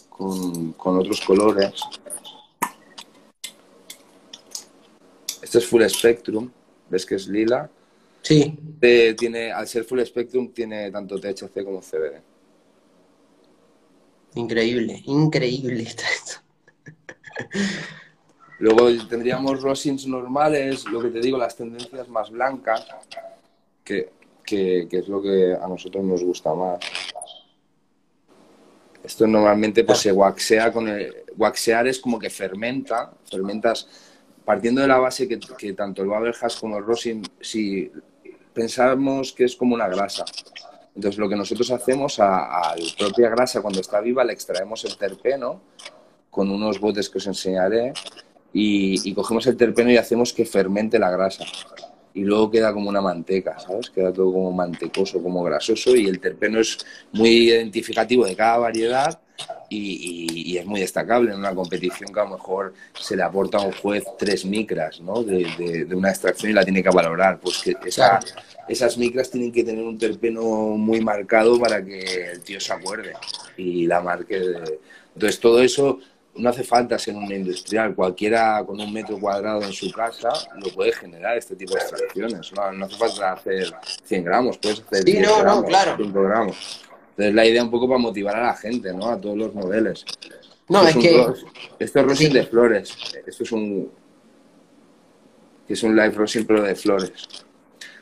con, 0.10 0.74
con 0.74 1.00
otros 1.00 1.22
colores. 1.22 1.74
Este 5.42 5.58
es 5.58 5.66
Full 5.66 5.84
Spectrum, 5.88 6.52
ves 6.90 7.06
que 7.06 7.16
es 7.16 7.28
lila. 7.28 7.70
Sí. 8.22 8.60
tiene, 9.18 9.52
al 9.52 9.68
ser 9.68 9.86
Full 9.86 10.02
Spectrum 10.04 10.52
tiene 10.52 10.92
tanto 10.92 11.20
THC 11.20 11.64
como 11.64 11.82
CBD. 11.82 12.22
Increíble, 14.36 15.02
increíble 15.06 15.84
está 15.84 16.04
esto. 16.10 16.42
Luego 18.60 18.90
tendríamos 19.08 19.62
rosins 19.62 20.08
normales, 20.08 20.86
lo 20.86 21.02
que 21.02 21.10
te 21.10 21.20
digo, 21.20 21.38
las 21.38 21.56
tendencias 21.56 22.08
más 22.10 22.32
blancas, 22.32 22.88
que, 23.84 24.10
es 24.50 25.08
lo 25.08 25.22
que 25.22 25.54
a 25.54 25.68
nosotros 25.68 26.04
nos 26.04 26.24
gusta 26.24 26.54
más. 26.54 26.80
Esto 29.04 29.28
normalmente 29.28 29.84
pues 29.84 30.00
se 30.00 30.12
waxea 30.12 30.72
con 30.72 30.88
el... 30.88 31.24
Waxear 31.38 31.88
es 31.88 32.00
como 32.00 32.18
que 32.18 32.32
fermenta, 32.32 33.12
fermentas 33.30 33.88
partiendo 34.44 34.82
de 34.82 34.88
la 34.88 34.98
base 34.98 35.28
que, 35.28 35.74
tanto 35.74 36.02
el 36.02 36.12
Hash 36.12 36.60
como 36.60 36.78
el 36.78 36.84
rosin, 36.84 37.22
si 37.40 37.92
pensamos 38.54 39.34
que 39.34 39.44
es 39.44 39.56
como 39.56 39.76
una 39.76 39.88
grasa. 39.88 40.26
Entonces 40.96 41.20
lo 41.20 41.30
que 41.30 41.36
nosotros 41.36 41.70
hacemos 41.70 42.20
a, 42.20 42.72
a 42.72 42.76
la 42.76 42.96
propia 42.98 43.30
grasa 43.30 43.62
cuando 43.62 43.82
está 43.82 44.02
viva 44.02 44.24
le 44.24 44.34
extraemos 44.34 44.84
el 44.86 44.98
terpeno 44.98 45.62
con 46.32 46.50
unos 46.50 46.80
botes 46.80 47.10
que 47.10 47.20
os 47.20 47.28
enseñaré 47.28 47.94
y, 48.60 49.14
cogemos 49.14 49.46
el 49.46 49.56
terpeno 49.56 49.92
y 49.92 49.98
hacemos 49.98 50.34
que 50.34 50.46
fermente 50.46 50.98
la 50.98 51.12
grasa. 51.12 51.46
Y 52.14 52.22
luego 52.22 52.50
queda 52.50 52.74
como 52.74 52.90
una 52.90 53.02
manteca, 53.02 53.60
¿sabes? 53.60 53.92
Queda 53.92 54.12
todo 54.12 54.34
como 54.34 54.52
mantecoso, 54.52 55.22
como 55.22 55.44
grasoso 55.44 55.96
y 55.96 56.08
el 56.08 56.20
terpeno 56.20 56.60
es 56.60 56.80
muy 57.12 57.50
identificativo 57.50 58.26
de 58.26 58.36
cada 58.36 58.58
variedad 58.58 59.20
y, 59.70 60.58
es 60.58 60.66
muy 60.66 60.80
destacable 60.80 61.32
en 61.32 61.38
una 61.38 61.54
competición 61.54 62.12
que 62.12 62.20
a 62.20 62.24
lo 62.24 62.32
mejor 62.32 62.74
se 63.00 63.16
le 63.16 63.22
aporta 63.22 63.60
a 63.60 63.62
un 63.62 63.74
juez 63.74 64.04
tres 64.18 64.44
micras 64.44 65.00
¿no? 65.02 65.22
de, 65.22 65.88
una 65.94 66.10
extracción 66.10 66.50
y 66.50 66.56
la 66.56 66.64
tiene 66.64 66.82
que 66.82 66.90
valorar. 66.90 67.40
Pues 67.40 67.62
que 67.62 67.76
esas 68.68 68.98
micras 68.98 69.30
tienen 69.30 69.52
que 69.52 69.64
tener 69.64 69.86
un 69.86 70.00
terpeno 70.00 70.42
muy 70.42 71.00
marcado 71.02 71.60
para 71.60 71.86
que 71.86 72.32
el 72.32 72.42
tío 72.42 72.60
se 72.60 72.74
acuerde 72.74 73.14
y 73.56 73.86
la 73.86 74.02
marque. 74.02 74.42
Entonces 75.14 75.40
todo 75.40 75.62
eso 75.62 76.00
no 76.38 76.50
hace 76.50 76.64
falta 76.64 76.98
ser 76.98 77.16
un 77.16 77.32
industrial, 77.32 77.96
cualquiera 77.96 78.64
con 78.66 78.80
un 78.80 78.92
metro 78.92 79.20
cuadrado 79.20 79.62
en 79.64 79.74
su 79.74 79.92
casa 79.92 80.30
lo 80.62 80.72
puede 80.72 80.92
generar 80.94 81.38
este 81.38 81.56
tipo 81.56 81.74
de 81.74 81.80
extracciones. 81.80 82.52
No, 82.54 82.86
hace 82.86 82.96
falta 82.96 83.34
hacer 83.34 83.74
100 84.04 84.24
gramos, 84.24 84.58
puedes 84.58 84.82
hacer 84.82 85.04
10 85.04 85.40
gramos, 85.42 85.66
claro. 85.66 85.96
5 85.98 86.22
gramos. 86.22 86.82
Entonces 87.12 87.34
la 87.34 87.46
idea 87.46 87.64
un 87.64 87.72
poco 87.72 87.88
para 87.88 88.00
motivar 88.00 88.36
a 88.36 88.48
la 88.48 88.56
gente, 88.56 88.94
¿no? 88.94 89.10
A 89.10 89.20
todos 89.20 89.38
los 89.38 89.54
modelos. 89.54 90.06
No, 90.70 90.88
es, 90.88 90.96
que... 90.96 91.26
esto 91.80 92.00
es 92.00 92.06
rosin 92.06 92.34
de 92.34 92.46
flores. 92.46 92.96
Esto 93.26 93.44
es 93.44 93.52
un... 93.52 93.92
que 95.66 95.74
es 95.74 95.84
un 95.84 95.96
live 95.96 96.12
rosin 96.12 96.46
pero 96.46 96.62
de 96.62 96.76
flores. 96.76 97.12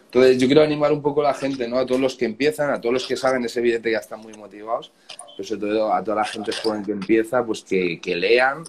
Entonces 0.05 0.37
yo 0.37 0.47
quiero 0.47 0.63
animar 0.63 0.93
un 0.93 1.01
poco 1.01 1.21
a 1.21 1.25
la 1.25 1.33
gente, 1.33 1.67
¿no? 1.67 1.77
A 1.77 1.85
todos 1.85 1.99
los 1.99 2.15
que 2.15 2.25
empiezan, 2.25 2.69
a 2.69 2.79
todos 2.79 2.93
los 2.93 3.05
que 3.05 3.17
saben, 3.17 3.43
es 3.43 3.55
evidente 3.57 3.89
que 3.89 3.93
ya 3.93 3.99
están 3.99 4.21
muy 4.21 4.33
motivados, 4.33 4.91
pero 5.35 5.47
sobre 5.47 5.61
todo 5.61 5.93
a 5.93 6.03
toda 6.03 6.17
la 6.17 6.25
gente 6.25 6.51
joven 6.51 6.83
que 6.83 6.91
empieza, 6.91 7.45
pues 7.45 7.63
que, 7.63 7.99
lean, 8.15 8.63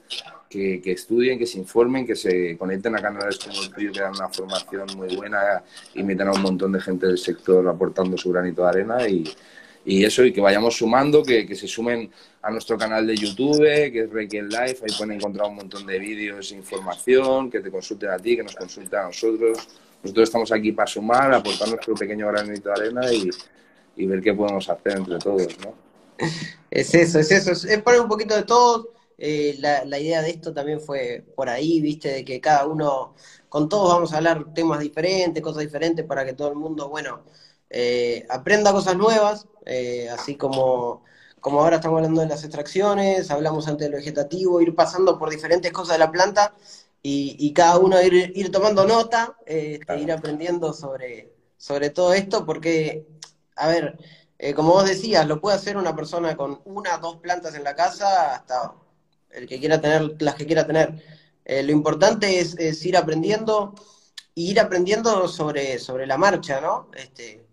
que, 0.48 0.80
estudien, 0.86 1.38
que 1.38 1.46
se 1.46 1.58
informen, 1.58 2.06
que 2.06 2.16
se 2.16 2.56
conecten 2.56 2.96
a 2.96 3.02
canales 3.02 3.38
como 3.38 3.62
el 3.62 3.70
tuyo 3.70 3.92
que 3.92 4.00
dan 4.00 4.14
una 4.14 4.28
formación 4.28 4.86
muy 4.96 5.14
buena 5.14 5.62
y 5.94 6.02
metan 6.02 6.28
a 6.28 6.32
un 6.32 6.42
montón 6.42 6.72
de 6.72 6.80
gente 6.80 7.06
del 7.06 7.18
sector 7.18 7.66
aportando 7.68 8.16
su 8.16 8.32
granito 8.32 8.62
de 8.62 8.68
arena 8.68 9.08
y, 9.08 9.24
eso, 10.04 10.24
y 10.24 10.32
que 10.32 10.40
vayamos 10.40 10.76
sumando, 10.76 11.22
que, 11.22 11.54
se 11.54 11.68
sumen 11.68 12.10
a 12.42 12.50
nuestro 12.50 12.76
canal 12.76 13.06
de 13.06 13.16
YouTube, 13.16 13.60
que 13.60 14.00
es 14.00 14.10
Reiki 14.10 14.42
Life, 14.42 14.78
ahí 14.82 14.96
pueden 14.98 15.12
encontrar 15.12 15.48
un 15.48 15.56
montón 15.56 15.86
de 15.86 15.98
vídeos 15.98 16.50
e 16.50 16.56
información, 16.56 17.48
que 17.48 17.60
te 17.60 17.70
consulten 17.70 18.10
a 18.10 18.18
ti, 18.18 18.36
que 18.36 18.42
nos 18.42 18.56
consulten 18.56 18.98
a 18.98 19.04
nosotros 19.04 19.68
nosotros 20.06 20.28
estamos 20.28 20.52
aquí 20.52 20.70
para 20.70 20.86
sumar, 20.86 21.34
aportar 21.34 21.68
nuestro 21.68 21.94
pequeño 21.94 22.28
granito 22.28 22.68
de 22.68 22.74
arena 22.74 23.12
y, 23.12 23.28
y 23.96 24.06
ver 24.06 24.22
qué 24.22 24.34
podemos 24.34 24.68
hacer 24.68 24.98
entre 24.98 25.18
todos, 25.18 25.58
¿no? 25.64 25.85
Es 26.70 26.94
eso, 26.94 27.18
es 27.18 27.30
eso, 27.30 27.52
es 27.52 27.82
poner 27.82 28.00
un 28.00 28.08
poquito 28.08 28.34
de 28.34 28.42
todo. 28.42 28.92
Eh, 29.18 29.56
la, 29.60 29.84
la, 29.84 29.98
idea 29.98 30.20
de 30.20 30.30
esto 30.30 30.52
también 30.52 30.80
fue 30.80 31.24
por 31.34 31.48
ahí, 31.48 31.80
viste, 31.80 32.12
de 32.12 32.24
que 32.24 32.40
cada 32.40 32.66
uno, 32.66 33.14
con 33.48 33.68
todos 33.68 33.88
vamos 33.88 34.12
a 34.12 34.18
hablar 34.18 34.52
temas 34.52 34.80
diferentes, 34.80 35.42
cosas 35.42 35.62
diferentes, 35.62 36.04
para 36.04 36.24
que 36.24 36.34
todo 36.34 36.48
el 36.48 36.56
mundo, 36.56 36.90
bueno, 36.90 37.22
eh, 37.70 38.26
aprenda 38.30 38.72
cosas 38.72 38.96
nuevas, 38.96 39.46
eh, 39.64 40.08
así 40.10 40.36
como, 40.36 41.02
como 41.40 41.60
ahora 41.60 41.76
estamos 41.76 41.98
hablando 41.98 42.20
de 42.20 42.28
las 42.28 42.44
extracciones, 42.44 43.30
hablamos 43.30 43.66
antes 43.68 43.86
de 43.86 43.90
lo 43.90 43.96
vegetativo, 43.98 44.60
ir 44.60 44.74
pasando 44.74 45.18
por 45.18 45.30
diferentes 45.30 45.72
cosas 45.72 45.94
de 45.94 45.98
la 45.98 46.12
planta 46.12 46.54
y, 47.02 47.52
cada 47.52 47.78
uno 47.78 48.00
ir, 48.02 48.32
ir 48.34 48.50
tomando 48.50 48.86
nota, 48.86 49.36
eh, 49.46 49.78
ir 49.98 50.12
aprendiendo 50.12 50.72
sobre, 50.72 51.32
sobre 51.56 51.90
todo 51.90 52.12
esto, 52.14 52.44
porque, 52.44 53.06
a 53.56 53.68
ver, 53.68 53.98
eh, 54.38 54.52
como 54.52 54.72
vos 54.72 54.86
decías, 54.86 55.26
lo 55.26 55.40
puede 55.40 55.56
hacer 55.56 55.76
una 55.76 55.96
persona 55.96 56.36
con 56.36 56.60
una, 56.64 56.98
dos 56.98 57.16
plantas 57.16 57.54
en 57.54 57.64
la 57.64 57.74
casa, 57.74 58.34
hasta 58.34 58.74
el 59.30 59.46
que 59.46 59.58
quiera 59.58 59.80
tener, 59.80 60.20
las 60.20 60.34
que 60.34 60.46
quiera 60.46 60.66
tener. 60.66 61.02
Eh, 61.44 61.62
lo 61.62 61.72
importante 61.72 62.40
es, 62.40 62.84
ir 62.84 62.96
aprendiendo 62.96 63.74
y 64.34 64.50
ir 64.50 64.60
aprendiendo 64.60 65.28
sobre, 65.28 65.78
sobre 65.78 66.06
la 66.06 66.18
marcha, 66.18 66.60
¿no? 66.60 66.90
Este, 66.94 67.46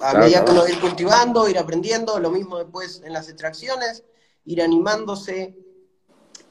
a 0.00 0.14
medida 0.14 0.44
que 0.44 0.50
uno 0.50 0.68
ir 0.68 0.80
cultivando, 0.80 1.48
ir 1.48 1.58
aprendiendo, 1.58 2.18
lo 2.18 2.30
mismo 2.30 2.58
después 2.58 3.00
en 3.04 3.12
las 3.12 3.28
extracciones, 3.28 4.04
ir 4.44 4.60
animándose, 4.60 5.56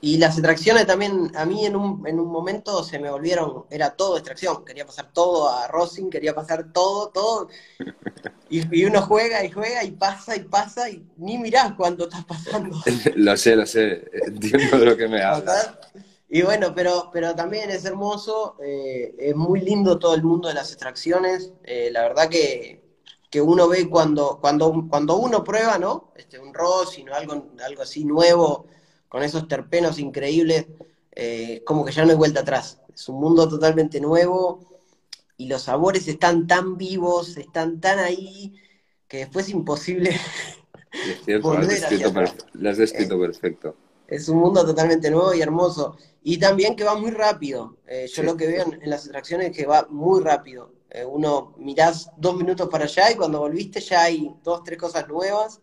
y 0.04 0.18
las 0.18 0.36
extracciones 0.36 0.88
también, 0.88 1.32
a 1.36 1.46
mí 1.46 1.64
en 1.64 1.76
un, 1.76 2.08
en 2.08 2.20
un 2.20 2.32
momento 2.32 2.84
se 2.84 2.98
me 2.98 3.12
volvieron, 3.12 3.66
era 3.70 3.92
todo 3.92 4.18
extracción, 4.18 4.66
quería 4.66 4.84
pasar 4.84 5.14
todo 5.14 5.48
a 5.48 5.68
Rosin, 5.68 6.10
quería 6.10 6.34
pasar 6.34 6.74
todo, 6.74 7.10
todo. 7.10 7.50
Y, 8.50 8.84
uno 8.84 9.04
juega 9.04 9.46
y 9.46 9.52
juega 9.52 9.84
y 9.84 9.92
pasa 9.92 10.36
y 10.36 10.40
pasa 10.40 10.90
y 10.90 11.06
ni 11.18 11.38
mirás 11.38 11.74
cuánto 11.78 12.06
estás 12.06 12.26
pasando. 12.26 12.76
lo 13.16 13.38
sé, 13.38 13.56
lo 13.56 13.66
sé, 13.68 14.10
entiendo 14.26 14.80
de 14.80 14.86
lo 14.88 14.98
que 14.98 15.08
me 15.08 15.22
hablas. 15.22 15.72
Y 16.28 16.42
bueno, 16.42 16.74
pero, 16.74 17.12
pero 17.14 17.36
también 17.36 17.70
es 17.70 17.86
hermoso, 17.86 18.58
eh, 18.60 19.14
es 19.20 19.36
muy 19.36 19.62
lindo 19.62 20.00
todo 20.00 20.16
el 20.16 20.24
mundo 20.24 20.48
de 20.48 20.56
las 20.56 20.72
extracciones. 20.72 21.52
Eh, 21.64 21.90
la 21.92 22.02
verdad 22.02 22.28
que, 22.28 22.82
que 23.30 23.40
uno 23.40 23.68
ve 23.68 23.88
cuando, 23.88 24.40
cuando, 24.42 24.88
cuando 24.90 25.18
uno 25.18 25.44
prueba, 25.44 25.78
¿no? 25.78 26.12
Este, 26.16 26.40
un 26.40 26.56
Rosin 26.56 27.08
o 27.10 27.14
algo, 27.14 27.52
algo 27.64 27.84
así 27.84 28.04
nuevo 28.04 28.66
con 29.12 29.24
esos 29.24 29.50
terpenos 29.50 30.00
increíbles, 30.00 30.68
eh, 31.12 31.62
como 31.66 31.84
que 31.84 31.92
ya 31.92 32.06
no 32.06 32.12
hay 32.12 32.18
vuelta 32.18 32.40
atrás. 32.40 32.80
Es 32.96 33.10
un 33.10 33.20
mundo 33.20 33.50
totalmente 33.50 34.00
nuevo 34.00 34.80
y 35.36 35.48
los 35.50 35.64
sabores 35.64 36.08
están 36.08 36.48
tan 36.48 36.78
vivos, 36.78 37.36
están 37.36 37.82
tan 37.82 38.00
ahí, 38.00 38.56
que 39.10 39.18
después 39.18 39.48
es 39.48 39.52
imposible 39.52 40.18
Es 40.92 41.26
cierto, 41.26 41.54
lo 41.54 41.60
has 42.70 42.78
descrito, 42.78 43.16
eh, 43.16 43.28
perfecto. 43.28 43.76
Es 44.08 44.28
un 44.30 44.38
mundo 44.38 44.66
totalmente 44.66 45.10
nuevo 45.10 45.34
y 45.34 45.42
hermoso. 45.42 45.98
Y 46.24 46.38
también 46.38 46.76
que 46.76 46.86
va 46.86 46.96
muy 46.96 47.12
rápido. 47.12 47.78
Eh, 47.88 48.08
yo 48.14 48.24
lo 48.24 48.36
que 48.36 48.48
veo 48.48 48.66
en, 48.66 48.90
las 48.90 49.06
extracciones 49.06 49.52
es 49.52 49.58
que 49.58 49.66
va 49.66 49.88
muy 49.90 50.22
rápido. 50.22 50.74
Eh, 50.90 51.06
uno 51.06 51.54
mirás 51.58 52.10
dos 52.18 52.36
minutos 52.36 52.70
para 52.70 52.86
allá 52.86 53.12
y 53.12 53.16
cuando 53.16 53.40
volviste 53.40 53.80
ya 53.80 54.04
hay 54.04 54.34
dos, 54.44 54.64
tres 54.64 54.78
cosas 54.78 55.08
nuevas. 55.08 55.62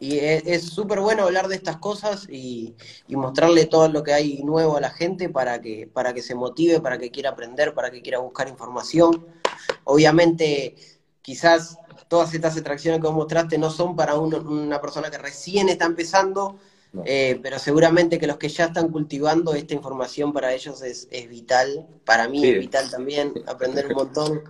Y 0.00 0.18
es 0.18 0.62
súper 0.62 1.00
bueno 1.00 1.24
hablar 1.24 1.48
de 1.48 1.56
estas 1.56 1.78
cosas 1.78 2.28
y, 2.30 2.76
mostrarle 3.08 3.66
todo 3.66 3.88
lo 3.88 4.02
que 4.04 4.12
hay 4.12 4.42
nuevo 4.44 4.76
a 4.76 4.80
la 4.80 4.90
gente 4.90 5.28
para 5.28 5.60
que, 5.60 5.88
para 5.92 6.14
que 6.14 6.22
se 6.22 6.36
motive, 6.36 6.80
para 6.80 6.98
que 6.98 7.10
quiera 7.10 7.30
aprender, 7.30 7.74
para 7.74 7.90
que 7.90 8.00
quiera 8.00 8.18
buscar 8.18 8.48
información. 8.48 9.26
Obviamente, 9.84 10.76
quizás 11.20 11.78
todas 12.06 12.32
estas 12.32 12.56
extracciones 12.56 13.00
que 13.00 13.06
vos 13.06 13.16
mostraste 13.16 13.58
no 13.58 13.70
son 13.70 13.96
para 13.96 14.16
una 14.16 14.80
persona 14.80 15.10
que 15.10 15.18
recién 15.18 15.68
está 15.68 15.86
empezando, 15.86 16.58
eh, 17.04 17.38
pero 17.42 17.58
seguramente 17.58 18.18
que 18.18 18.26
los 18.26 18.38
que 18.38 18.48
ya 18.48 18.66
están 18.66 18.88
cultivando 18.90 19.52
esta 19.54 19.74
información 19.74 20.32
para 20.32 20.52
ellos 20.52 20.80
es, 20.82 21.08
vital, 21.28 21.86
para 22.04 22.28
mí 22.28 22.46
es 22.46 22.58
vital 22.60 22.90
también, 22.90 23.32
aprender 23.46 23.88
un 23.88 23.94
montón. 23.94 24.42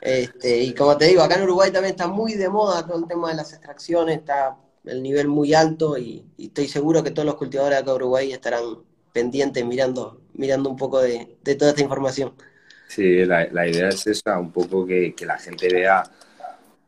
Este, 0.00 0.58
y 0.58 0.74
como 0.74 0.96
te 0.96 1.06
digo, 1.06 1.22
acá 1.22 1.36
en 1.36 1.44
Uruguay 1.44 1.70
también 1.70 1.92
está 1.92 2.06
muy 2.06 2.34
de 2.34 2.50
moda 2.50 2.86
todo 2.86 2.98
el 2.98 3.06
tema 3.06 3.30
de 3.30 3.36
las 3.36 3.52
extracciones, 3.52 4.18
está 4.18 4.56
el 4.86 5.02
nivel 5.02 5.28
muy 5.28 5.54
alto 5.54 5.98
y, 5.98 6.24
estoy 6.38 6.68
seguro 6.68 7.02
que 7.02 7.10
todos 7.10 7.26
los 7.26 7.36
cultivadores 7.36 7.78
acá 7.78 7.90
en 7.90 7.96
Uruguay 7.96 8.32
estarán 8.32 8.62
pendientes 9.12 9.64
mirando, 9.64 10.20
mirando 10.34 10.70
un 10.70 10.76
poco 10.76 11.00
de, 11.00 11.36
toda 11.58 11.70
esta 11.70 11.82
información. 11.82 12.32
Sí, 12.88 13.24
la, 13.24 13.46
la, 13.48 13.66
idea 13.66 13.88
es 13.88 14.06
esa, 14.06 14.38
un 14.38 14.52
poco 14.52 14.86
que, 14.86 15.14
que 15.14 15.26
la 15.26 15.38
gente 15.38 15.68
vea 15.68 16.04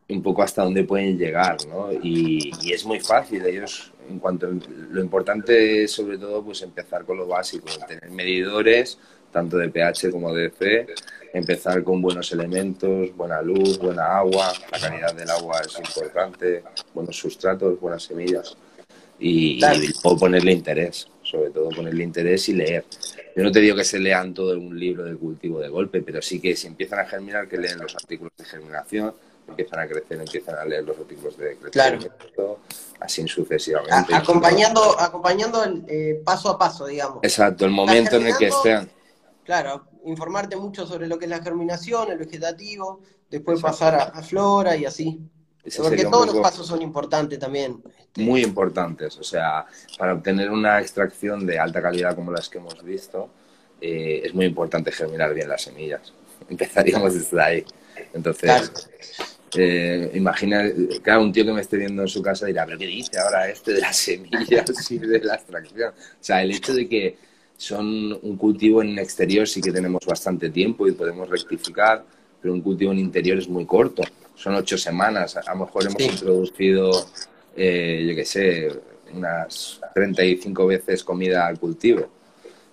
un 0.08 0.22
poco 0.22 0.42
hasta 0.42 0.62
dónde 0.62 0.84
pueden 0.84 1.18
llegar, 1.18 1.56
¿no? 1.68 1.92
Y, 1.92 2.50
es 2.72 2.84
muy 2.84 3.00
fácil. 3.00 3.44
Ellos, 3.44 3.92
en 4.08 4.18
cuanto 4.18 4.46
lo 4.46 5.02
importante 5.02 5.84
es 5.84 5.92
sobre 5.92 6.18
todo, 6.18 6.42
pues 6.42 6.62
empezar 6.62 7.04
con 7.04 7.18
lo 7.18 7.26
básico, 7.26 7.66
tener 7.86 8.10
medidores 8.10 8.98
tanto 9.32 9.56
de 9.56 9.68
pH 9.68 10.10
como 10.10 10.32
de 10.34 10.46
F, 10.46 10.86
empezar 11.32 11.82
con 11.82 12.00
buenos 12.00 12.32
elementos, 12.32 13.14
buena 13.16 13.42
luz, 13.42 13.78
buena 13.78 14.18
agua, 14.18 14.52
la 14.72 14.78
calidad 14.80 15.14
del 15.14 15.30
agua 15.30 15.60
es 15.66 15.78
importante, 15.78 16.62
buenos 16.94 17.16
sustratos, 17.16 17.78
buenas 17.80 18.02
semillas 18.02 18.56
y, 19.18 19.60
y 19.64 19.92
ponerle 20.18 20.52
interés, 20.52 21.08
sobre 21.22 21.50
todo 21.50 21.70
ponerle 21.70 22.04
interés 22.04 22.48
y 22.48 22.54
leer. 22.54 22.84
Yo 23.36 23.42
no 23.42 23.52
te 23.52 23.60
digo 23.60 23.76
que 23.76 23.84
se 23.84 23.98
lean 23.98 24.34
todo 24.34 24.58
un 24.58 24.78
libro 24.78 25.04
de 25.04 25.16
cultivo 25.16 25.60
de 25.60 25.68
golpe, 25.68 26.02
pero 26.02 26.22
sí 26.22 26.40
que 26.40 26.56
si 26.56 26.66
empiezan 26.66 27.00
a 27.00 27.04
germinar, 27.04 27.48
que 27.48 27.58
leen 27.58 27.78
los 27.78 27.94
artículos 27.94 28.32
de 28.36 28.44
germinación, 28.44 29.14
empiezan 29.48 29.80
a 29.80 29.86
crecer, 29.86 30.20
empiezan 30.20 30.58
a 30.58 30.64
leer 30.64 30.84
los 30.84 30.98
artículos 30.98 31.36
de 31.36 31.56
crecimiento, 31.56 32.58
así 33.00 33.26
sucesivamente. 33.26 34.14
acompañando 34.14 35.00
acompañando 35.00 35.64
el, 35.64 35.84
eh, 35.88 36.20
paso 36.24 36.50
a 36.50 36.58
paso, 36.58 36.86
digamos. 36.86 37.18
Exacto, 37.22 37.64
el 37.64 37.70
momento 37.70 38.16
en 38.16 38.26
el 38.26 38.36
que 38.36 38.48
estén. 38.48 38.90
Claro, 39.48 39.86
informarte 40.04 40.56
mucho 40.56 40.86
sobre 40.86 41.06
lo 41.06 41.18
que 41.18 41.24
es 41.24 41.30
la 41.30 41.42
germinación, 41.42 42.10
el 42.10 42.18
vegetativo, 42.18 43.00
después 43.30 43.62
pasar 43.62 44.12
a, 44.12 44.22
flora 44.22 44.76
y 44.76 44.84
así. 44.84 45.22
Porque 45.78 46.04
todos 46.04 46.26
los 46.26 46.36
pasos 46.40 46.66
son 46.66 46.82
importantes 46.82 47.38
también. 47.38 47.82
Este. 47.98 48.20
Muy 48.20 48.42
importantes, 48.42 49.16
o 49.16 49.22
sea, 49.22 49.64
para 49.96 50.12
obtener 50.12 50.50
una 50.50 50.78
extracción 50.82 51.46
de 51.46 51.58
alta 51.58 51.80
calidad 51.80 52.14
como 52.14 52.30
las 52.30 52.50
que 52.50 52.58
hemos 52.58 52.84
visto, 52.84 53.30
eh, 53.80 54.20
es 54.22 54.34
muy 54.34 54.44
importante 54.44 54.92
germinar 54.92 55.32
bien 55.32 55.48
las 55.48 55.62
semillas. 55.62 56.12
Empezaríamos 56.50 57.14
desde 57.14 57.42
ahí. 57.42 57.64
Entonces, 58.12 58.90
eh, 59.56 60.10
imagina, 60.12 60.64
claro, 61.02 61.22
un 61.22 61.32
tío 61.32 61.46
que 61.46 61.54
me 61.54 61.62
esté 61.62 61.78
viendo 61.78 62.02
en 62.02 62.08
su 62.08 62.20
casa 62.20 62.44
dirá, 62.44 62.66
pero 62.66 62.76
¿qué 62.76 62.86
dice 62.86 63.18
ahora 63.18 63.48
este 63.48 63.72
de 63.72 63.80
las 63.80 63.96
semillas 63.96 64.90
y 64.90 64.98
de 64.98 65.20
la 65.20 65.36
extracción? 65.36 65.94
O 65.94 66.20
sea, 66.20 66.42
el 66.42 66.50
hecho 66.50 66.74
de 66.74 66.86
que 66.86 67.27
son 67.58 68.18
un 68.22 68.36
cultivo 68.36 68.82
en 68.82 68.98
exterior 68.98 69.46
sí 69.46 69.60
que 69.60 69.72
tenemos 69.72 70.06
bastante 70.06 70.48
tiempo 70.48 70.86
y 70.86 70.92
podemos 70.92 71.28
rectificar, 71.28 72.04
pero 72.40 72.54
un 72.54 72.60
cultivo 72.60 72.92
en 72.92 73.00
interior 73.00 73.36
es 73.36 73.48
muy 73.48 73.66
corto. 73.66 74.04
Son 74.36 74.54
ocho 74.54 74.78
semanas. 74.78 75.36
A 75.36 75.52
lo 75.52 75.66
mejor 75.66 75.86
hemos 75.86 76.00
introducido, 76.00 76.92
eh, 77.56 78.06
yo 78.08 78.14
qué 78.14 78.24
sé, 78.24 78.68
unas 79.12 79.80
35 79.92 80.66
veces 80.68 81.02
comida 81.02 81.48
al 81.48 81.58
cultivo. 81.58 82.08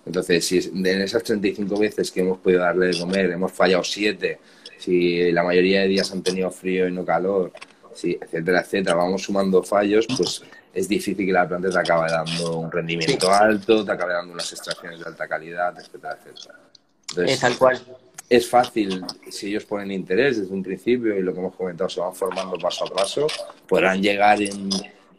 Entonces, 0.06 0.44
si 0.44 0.58
en 0.58 0.86
esas 0.86 1.24
35 1.24 1.76
veces 1.78 2.12
que 2.12 2.20
hemos 2.20 2.38
podido 2.38 2.60
darle 2.60 2.86
de 2.86 2.98
comer 2.98 3.30
hemos 3.32 3.50
fallado 3.50 3.82
siete 3.82 4.38
si 4.78 5.32
la 5.32 5.42
mayoría 5.42 5.80
de 5.80 5.88
días 5.88 6.12
han 6.12 6.22
tenido 6.22 6.50
frío 6.50 6.86
y 6.86 6.92
no 6.92 7.04
calor, 7.04 7.52
sí, 7.94 8.16
etcétera, 8.20 8.60
etcétera, 8.60 8.94
vamos 8.94 9.22
sumando 9.22 9.62
fallos, 9.62 10.06
pues 10.16 10.42
es 10.76 10.88
difícil 10.88 11.24
que 11.24 11.32
la 11.32 11.48
planta 11.48 11.70
te 11.70 11.78
acabe 11.78 12.10
dando 12.10 12.58
un 12.58 12.70
rendimiento 12.70 13.32
alto, 13.32 13.82
te 13.82 13.92
acabe 13.92 14.12
dando 14.12 14.34
unas 14.34 14.52
extracciones 14.52 15.00
de 15.00 15.06
alta 15.06 15.26
calidad, 15.26 15.74
etcétera, 15.78 16.18
etcétera. 16.22 17.32
es 17.32 17.40
tal 17.40 17.56
cual. 17.56 17.80
Es 18.28 18.46
fácil, 18.50 19.04
si 19.30 19.48
ellos 19.48 19.64
ponen 19.64 19.90
interés 19.90 20.38
desde 20.38 20.52
un 20.52 20.62
principio 20.62 21.16
y 21.16 21.22
lo 21.22 21.32
que 21.32 21.38
hemos 21.38 21.54
comentado 21.54 21.88
se 21.88 22.00
van 22.00 22.14
formando 22.14 22.58
paso 22.58 22.84
a 22.84 22.90
paso, 22.92 23.26
podrán 23.66 24.02
llegar 24.02 24.42
en, 24.42 24.68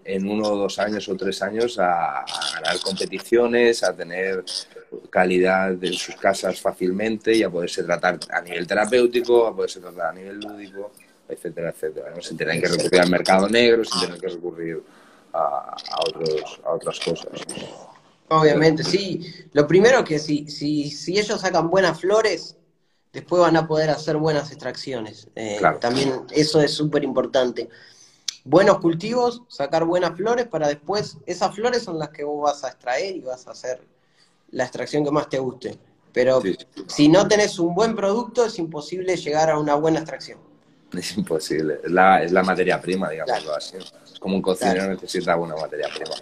en 0.04 0.30
uno 0.30 0.48
o 0.50 0.58
dos 0.58 0.78
años 0.78 1.10
o 1.10 1.16
tres 1.16 1.42
años 1.42 1.80
a, 1.80 2.24
ganar 2.54 2.80
competiciones, 2.84 3.84
a 3.84 3.96
tener 3.96 4.44
calidad 5.10 5.84
en 5.84 5.94
sus 5.94 6.16
casas 6.18 6.62
fácilmente 6.62 7.34
y 7.34 7.42
a 7.42 7.50
poderse 7.50 7.82
tratar 7.84 8.20
a 8.30 8.42
nivel 8.42 8.68
terapéutico, 8.68 9.48
a 9.48 9.56
poderse 9.56 9.80
tratar 9.80 10.12
a 10.12 10.14
nivel 10.14 10.40
lúdico, 10.40 10.92
etcétera, 11.28 11.70
etcétera. 11.70 12.14
Sin 12.22 12.38
tener 12.38 12.62
que 12.62 12.68
recurrir 12.68 13.02
al 13.02 13.10
mercado 13.10 13.50
negro, 13.50 13.84
sin 13.86 14.02
tener 14.02 14.20
que 14.20 14.28
recurrir 14.28 14.84
a, 15.38 15.76
otros, 16.08 16.62
a 16.66 16.72
otras 16.72 17.00
cosas. 17.00 17.32
Obviamente, 18.30 18.84
sí. 18.84 19.48
Lo 19.54 19.68
primero 19.68 20.04
que 20.04 20.20
si, 20.20 20.50
si, 20.50 20.90
si 20.92 21.18
ellos 21.18 21.42
sacan 21.42 21.70
buenas 21.70 22.00
flores, 22.00 22.58
después 23.14 23.42
van 23.42 23.56
a 23.56 23.68
poder 23.68 23.90
hacer 23.90 24.18
buenas 24.18 24.52
extracciones. 24.52 25.30
Eh, 25.36 25.60
también 25.80 26.24
eso 26.32 26.62
es 26.62 26.74
súper 26.74 27.04
importante 27.04 27.70
buenos 28.48 28.80
cultivos, 28.80 29.44
sacar 29.50 29.84
buenas 29.84 30.16
flores 30.16 30.48
para 30.48 30.68
después, 30.70 31.18
esas 31.26 31.54
flores 31.54 31.84
son 31.84 32.00
las 32.00 32.10
que 32.10 32.24
vos 32.24 32.42
vas 32.42 32.64
a 32.64 32.70
extraer 32.70 33.18
y 33.18 33.22
vas 33.22 33.46
a 33.48 33.52
hacer 33.52 33.86
la 34.52 34.64
extracción 34.64 35.04
que 35.04 35.12
más 35.12 35.28
te 35.28 35.38
guste. 35.38 35.78
Pero 36.14 36.42
si 36.88 37.10
no 37.10 37.28
tenés 37.28 37.60
un 37.60 37.76
buen 37.76 37.96
producto, 37.96 38.46
es 38.46 38.58
imposible 38.58 39.18
llegar 39.18 39.50
a 39.50 39.60
una 39.60 39.76
buena 39.76 40.00
extracción. 40.00 40.40
Es 40.98 41.18
imposible, 41.18 41.80
es 41.84 41.92
la, 41.92 42.24
es 42.24 42.32
la 42.32 42.44
materia 42.44 42.80
prima, 42.80 43.10
digamos 43.10 43.46
así. 43.56 43.78
como 44.20 44.36
un 44.36 44.42
cocinero 44.42 44.88
necesita 44.88 45.36
buena 45.36 45.56
materia 45.56 45.90
prima. 45.94 46.16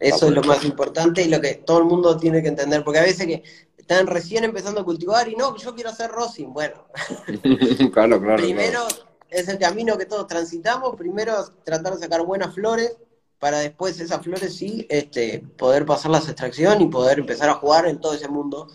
Eso 0.00 0.26
es 0.26 0.32
lo 0.32 0.42
más 0.42 0.64
importante 0.64 1.22
y 1.22 1.28
lo 1.28 1.40
que 1.40 1.54
todo 1.56 1.78
el 1.78 1.84
mundo 1.84 2.16
tiene 2.16 2.40
que 2.40 2.48
entender, 2.48 2.84
porque 2.84 3.00
a 3.00 3.02
veces 3.02 3.26
que 3.26 3.42
están 3.76 4.06
recién 4.06 4.44
empezando 4.44 4.80
a 4.80 4.84
cultivar 4.84 5.28
y 5.28 5.34
no, 5.34 5.56
yo 5.56 5.74
quiero 5.74 5.90
hacer 5.90 6.10
rosin. 6.10 6.52
Bueno, 6.52 6.86
claro, 7.92 8.20
claro. 8.20 8.36
Primero 8.36 8.86
es 9.30 9.48
el 9.48 9.58
camino 9.58 9.96
que 9.98 10.06
todos 10.06 10.26
transitamos. 10.26 10.94
Primero 10.96 11.32
tratar 11.64 11.94
de 11.94 12.00
sacar 12.00 12.22
buenas 12.22 12.54
flores 12.54 12.96
para 13.38 13.58
después 13.60 13.98
esas 14.00 14.22
flores 14.22 14.54
sí 14.54 14.86
este, 14.90 15.42
poder 15.56 15.86
pasar 15.86 16.10
la 16.10 16.18
extracción 16.18 16.80
y 16.80 16.88
poder 16.88 17.20
empezar 17.20 17.48
a 17.48 17.54
jugar 17.54 17.86
en 17.86 18.00
todo 18.00 18.14
ese 18.14 18.28
mundo 18.28 18.68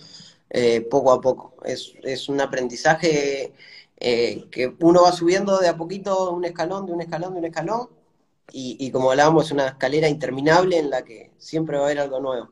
eh, 0.49 0.81
poco 0.81 1.11
a 1.11 1.21
poco. 1.21 1.55
Es, 1.63 1.93
es 2.03 2.27
un 2.27 2.41
aprendizaje 2.41 3.53
eh, 4.05 4.47
que 4.51 4.75
uno 4.81 5.03
va 5.03 5.13
subiendo 5.13 5.59
de 5.59 5.69
a 5.69 5.77
poquito 5.77 6.31
un 6.31 6.43
escalón, 6.43 6.85
de 6.85 6.91
un 6.91 7.01
escalón, 7.01 7.33
de 7.33 7.39
un 7.39 7.45
escalón. 7.45 7.87
Y, 8.51 8.75
y 8.77 8.91
como 8.91 9.09
hablábamos, 9.09 9.45
es 9.45 9.51
una 9.53 9.67
escalera 9.67 10.09
interminable 10.09 10.77
en 10.77 10.89
la 10.89 11.03
que 11.03 11.31
siempre 11.37 11.77
va 11.77 11.83
a 11.83 11.85
haber 11.85 11.99
algo 11.99 12.19
nuevo. 12.19 12.49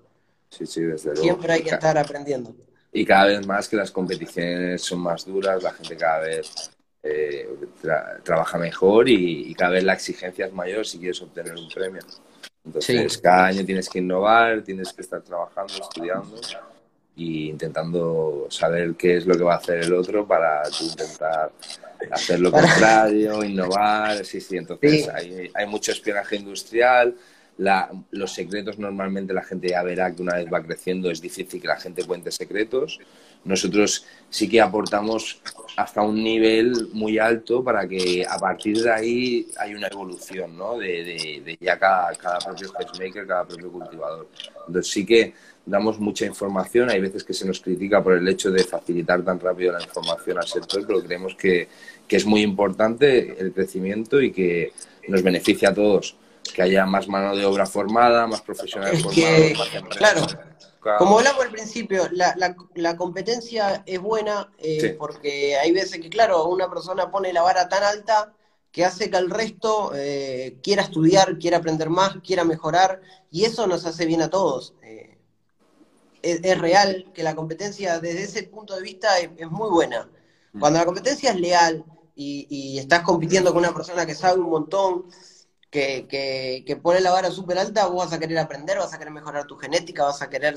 Sí, 0.49 0.65
sí, 0.65 0.81
desde 0.81 1.09
luego. 1.09 1.21
Siempre 1.21 1.51
hay 1.51 1.61
que 1.61 1.71
estar 1.71 1.97
aprendiendo. 1.97 2.55
Y 2.93 3.05
cada 3.05 3.25
vez 3.25 3.45
más 3.45 3.67
que 3.67 3.75
las 3.75 3.91
competiciones 3.91 4.81
son 4.81 4.99
más 4.99 5.25
duras, 5.25 5.61
la 5.61 5.73
gente 5.73 5.97
cada 5.97 6.21
vez 6.21 6.71
eh, 7.03 7.49
trabaja 8.23 8.57
mejor 8.57 9.09
y, 9.09 9.53
cada 9.55 9.71
vez 9.71 9.83
la 9.83 9.93
exigencia 9.93 10.45
es 10.45 10.53
mayor 10.53 10.85
si 10.85 10.99
quieres 10.99 11.21
obtener 11.21 11.53
un 11.53 11.67
premio. 11.67 12.01
Entonces, 12.63 13.17
cada 13.17 13.47
año 13.47 13.65
tienes 13.65 13.89
que 13.89 13.99
innovar, 13.99 14.61
tienes 14.61 14.93
que 14.93 15.01
estar 15.01 15.21
trabajando, 15.21 15.73
estudiando 15.73 16.39
intentando 17.49 18.47
saber 18.49 18.95
qué 18.95 19.17
es 19.17 19.25
lo 19.25 19.35
que 19.37 19.43
va 19.43 19.55
a 19.55 19.57
hacer 19.57 19.79
el 19.79 19.93
otro 19.93 20.27
para 20.27 20.63
intentar 20.81 21.51
hacer 22.11 22.39
lo 22.39 22.51
contrario, 22.51 23.43
innovar. 23.43 24.23
Sí, 24.25 24.41
sí, 24.41 24.57
entonces 24.57 25.09
Hay, 25.09 25.51
hay 25.53 25.67
mucho 25.67 25.91
espionaje 25.91 26.35
industrial. 26.37 27.15
La, 27.57 27.91
los 28.11 28.33
secretos 28.33 28.79
normalmente 28.79 29.33
la 29.33 29.43
gente 29.43 29.69
ya 29.69 29.83
verá 29.83 30.15
que 30.15 30.21
una 30.21 30.35
vez 30.35 30.47
va 30.51 30.63
creciendo 30.63 31.11
es 31.11 31.21
difícil 31.21 31.61
que 31.61 31.67
la 31.67 31.79
gente 31.79 32.03
cuente 32.05 32.31
secretos 32.31 32.99
nosotros 33.43 34.05
sí 34.29 34.47
que 34.47 34.61
aportamos 34.61 35.41
hasta 35.75 36.01
un 36.01 36.23
nivel 36.23 36.89
muy 36.93 37.17
alto 37.17 37.63
para 37.63 37.87
que 37.87 38.25
a 38.27 38.37
partir 38.37 38.81
de 38.81 38.91
ahí 38.91 39.47
hay 39.57 39.73
una 39.73 39.87
evolución, 39.87 40.55
¿no? 40.55 40.77
De, 40.77 41.57
ya 41.59 41.79
cada, 41.79 42.13
cada 42.15 42.39
propio 42.39 42.71
maker, 42.99 43.25
cada 43.25 43.47
propio 43.47 43.71
cultivador. 43.71 44.27
Entonces 44.67 44.91
sí 44.91 45.05
que 45.05 45.33
damos 45.65 45.99
mucha 45.99 46.25
información, 46.25 46.89
hay 46.89 46.99
veces 46.99 47.23
que 47.23 47.33
se 47.33 47.45
nos 47.45 47.59
critica 47.61 48.03
por 48.03 48.13
el 48.13 48.27
hecho 48.27 48.49
de 48.51 48.63
facilitar 48.63 49.23
tan 49.23 49.39
rápido 49.39 49.71
la 49.73 49.81
información 49.81 50.37
al 50.37 50.47
sector, 50.47 50.85
pero 50.87 51.03
creemos 51.03 51.35
que, 51.35 51.67
que 52.07 52.15
es 52.17 52.25
muy 52.25 52.41
importante 52.41 53.39
el 53.39 53.53
crecimiento 53.53 54.19
y 54.21 54.31
que 54.31 54.73
nos 55.07 55.21
beneficia 55.23 55.69
a 55.69 55.73
todos 55.73 56.15
que 56.53 56.61
haya 56.63 56.85
más 56.85 57.07
mano 57.07 57.35
de 57.35 57.45
obra 57.45 57.65
formada, 57.65 58.27
más 58.27 58.41
profesionales 58.41 58.97
Es 58.99 59.03
formados, 59.03 59.57
más 59.59 59.75
empresas. 59.75 59.97
claro, 59.97 60.27
Claro. 60.81 60.97
Como 60.97 61.19
hablamos 61.19 61.45
al 61.45 61.51
principio, 61.51 62.07
la, 62.11 62.33
la- 62.37 62.55
la 62.73 62.97
competencia 62.97 63.83
es 63.85 63.99
buena 64.01 64.51
eh, 64.57 64.79
Sí. 64.81 64.89
porque 64.97 65.55
hay 65.55 65.71
veces 65.71 66.01
que, 66.01 66.09
claro, 66.09 66.45
una 66.45 66.71
persona 66.71 67.11
pone 67.11 67.31
la 67.31 67.43
vara 67.43 67.69
tan 67.69 67.83
alta 67.83 68.33
que 68.71 68.83
hace 68.83 69.11
que 69.11 69.17
el 69.17 69.29
resto 69.29 69.91
eh, 69.93 70.57
quiera 70.63 70.81
estudiar, 70.81 71.37
quiera 71.37 71.57
aprender 71.57 71.91
más, 71.91 72.15
quiera 72.25 72.43
mejorar, 72.45 72.99
y 73.29 73.45
eso 73.45 73.67
nos 73.67 73.85
hace 73.85 74.07
bien 74.07 74.23
a 74.23 74.31
todos. 74.31 74.73
Eh, 74.81 75.19
es, 76.23 76.41
es 76.43 76.57
real 76.59 77.11
que 77.13 77.23
la 77.23 77.35
competencia 77.35 77.99
desde 77.99 78.23
ese 78.23 78.43
punto 78.43 78.75
de 78.75 78.81
vista 78.81 79.19
es, 79.19 79.29
es 79.37 79.49
muy 79.49 79.69
buena. 79.69 80.09
Cuando 80.57 80.79
la 80.79 80.85
competencia 80.85 81.31
es 81.31 81.39
leal 81.39 81.85
y, 82.15 82.47
y 82.49 82.79
estás 82.79 83.01
compitiendo 83.03 83.51
con 83.53 83.59
una 83.63 83.73
persona 83.73 84.05
que 84.05 84.15
sabe 84.15 84.39
un 84.39 84.49
montón, 84.49 85.05
que, 85.69 86.07
que, 86.09 86.63
que 86.65 86.75
pone 86.77 87.01
la 87.01 87.11
vara 87.11 87.31
súper 87.31 87.57
alta, 87.59 87.87
vos 87.87 88.05
vas 88.05 88.13
a 88.13 88.19
querer 88.19 88.37
aprender, 88.39 88.77
vas 88.77 88.93
a 88.93 88.97
querer 88.99 89.13
mejorar 89.13 89.45
tu 89.47 89.57
genética, 89.57 90.03
vas 90.05 90.21
a 90.21 90.29
querer 90.29 90.55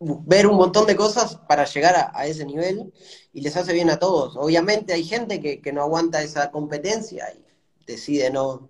ver 0.00 0.46
un 0.46 0.56
montón 0.56 0.86
de 0.86 0.96
cosas 0.96 1.36
para 1.46 1.64
llegar 1.64 1.96
a, 1.96 2.12
a 2.14 2.26
ese 2.26 2.44
nivel 2.44 2.92
y 3.32 3.40
les 3.40 3.56
hace 3.56 3.72
bien 3.72 3.90
a 3.90 3.98
todos. 3.98 4.36
Obviamente 4.36 4.92
hay 4.92 5.04
gente 5.04 5.40
que, 5.40 5.60
que 5.60 5.72
no 5.72 5.82
aguanta 5.82 6.22
esa 6.22 6.50
competencia 6.50 7.32
y 7.34 7.44
decide 7.86 8.30
no, 8.30 8.68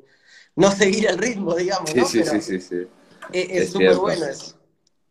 no 0.56 0.70
seguir 0.72 1.06
el 1.08 1.18
ritmo, 1.18 1.54
digamos, 1.56 1.94
Sí, 1.94 1.96
¿no? 1.96 2.12
sí, 2.12 2.24
Pero 2.24 2.40
sí, 2.40 2.40
sí, 2.40 2.60
sí, 2.60 2.86
es- 3.32 3.50
es 3.50 3.70
es 3.70 3.72
súper 3.72 3.96
bueno 3.98 4.26
eso. 4.26 4.54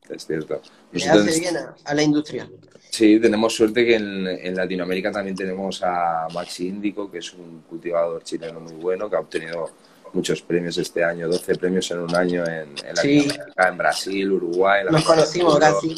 Es 0.09 0.25
cierto. 0.25 0.61
Le 0.91 0.99
Nosotros- 0.99 1.27
hace 1.27 1.39
bien 1.39 1.57
a, 1.57 1.75
a 1.85 1.93
la 1.93 2.03
industria. 2.03 2.49
Sí, 2.89 3.19
tenemos 3.19 3.55
suerte 3.55 3.83
que 3.85 3.95
en, 3.95 4.27
en 4.27 4.55
Latinoamérica 4.55 5.11
también 5.11 5.35
tenemos 5.35 5.81
a 5.83 6.27
Maxi 6.33 6.67
Índico, 6.67 7.09
que 7.09 7.17
es 7.19 7.33
un 7.33 7.61
cultivador 7.67 8.23
chileno 8.23 8.59
muy 8.59 8.73
bueno, 8.73 9.09
que 9.09 9.15
ha 9.15 9.19
obtenido 9.19 9.71
muchos 10.13 10.43
premios 10.43 10.77
este 10.77 11.03
año, 11.03 11.27
12 11.27 11.55
premios 11.55 11.89
en 11.89 11.99
un 12.01 12.15
año 12.15 12.43
en, 12.45 12.69
en 12.69 12.95
Sí. 12.97 13.17
Latinoamérica, 13.21 13.67
en 13.69 13.77
Brasil, 13.77 14.31
Uruguay, 14.31 14.81
en 14.85 14.91
Nos 14.93 15.03
conocimos 15.05 15.57
casi. 15.57 15.95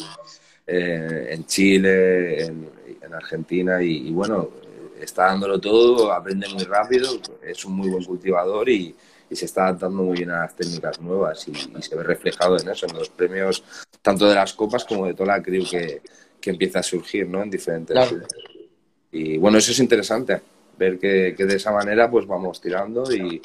eh, 0.66 1.26
en 1.32 1.44
Chile, 1.46 2.44
en, 2.46 2.70
en 3.02 3.14
Argentina 3.14 3.82
y, 3.82 4.08
y 4.08 4.12
bueno, 4.12 4.48
está 5.00 5.26
dándolo 5.26 5.60
todo, 5.60 6.12
aprende 6.12 6.48
muy 6.48 6.64
rápido, 6.64 7.08
es 7.42 7.64
un 7.64 7.74
muy 7.74 7.88
buen 7.88 8.04
cultivador 8.04 8.68
y, 8.68 8.94
y 9.28 9.36
se 9.36 9.44
está 9.44 9.64
adaptando 9.68 10.02
muy 10.04 10.18
bien 10.18 10.30
a 10.30 10.40
las 10.40 10.54
técnicas 10.56 11.00
nuevas 11.00 11.46
y, 11.48 11.52
y 11.78 11.82
se 11.82 11.96
ve 11.96 12.02
reflejado 12.02 12.58
en 12.58 12.68
eso, 12.68 12.86
en 12.86 12.94
los 12.96 13.08
premios 13.10 13.62
tanto 14.02 14.28
de 14.28 14.34
las 14.34 14.52
copas 14.54 14.84
como 14.84 15.06
de 15.06 15.14
toda 15.14 15.36
la 15.36 15.42
crew 15.42 15.64
que, 15.68 16.00
que 16.40 16.50
empieza 16.50 16.78
a 16.78 16.82
surgir 16.82 17.26
¿no? 17.28 17.42
en 17.42 17.50
diferentes... 17.50 17.94
Claro. 17.96 18.22
Y 19.12 19.38
bueno, 19.38 19.58
eso 19.58 19.72
es 19.72 19.78
interesante, 19.78 20.40
ver 20.78 20.98
que, 20.98 21.34
que 21.36 21.44
de 21.46 21.56
esa 21.56 21.72
manera 21.72 22.10
pues 22.10 22.26
vamos 22.26 22.60
tirando 22.60 23.10
y, 23.12 23.40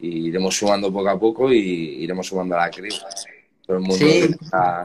y 0.00 0.28
iremos 0.28 0.56
sumando 0.56 0.90
poco 0.92 1.08
a 1.10 1.18
poco 1.18 1.52
y 1.52 1.58
iremos 2.02 2.26
sumando 2.26 2.54
a 2.56 2.60
la 2.66 2.70
crew. 2.70 2.94
Todo 3.66 3.76
el 3.76 3.82
mundo 3.82 3.96
Sí. 4.04 4.34
tenga 4.38 4.82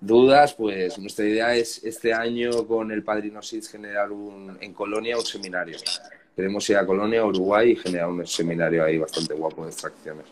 dudas, 0.00 0.54
pues 0.54 0.98
nuestra 0.98 1.24
idea 1.24 1.54
es 1.54 1.82
este 1.84 2.12
año 2.12 2.66
con 2.66 2.90
el 2.92 3.02
Padrino 3.02 3.42
SIDS 3.42 3.68
generar 3.68 4.12
un, 4.12 4.56
en 4.60 4.72
Colonia 4.72 5.16
un 5.16 5.24
seminario. 5.24 5.78
Queremos 6.34 6.68
ir 6.68 6.76
a 6.76 6.86
Colonia, 6.86 7.24
Uruguay 7.24 7.72
y 7.72 7.76
generar 7.76 8.08
un 8.08 8.26
seminario 8.26 8.84
ahí 8.84 8.98
bastante 8.98 9.34
guapo 9.34 9.64
de 9.64 9.70
extracciones. 9.70 10.26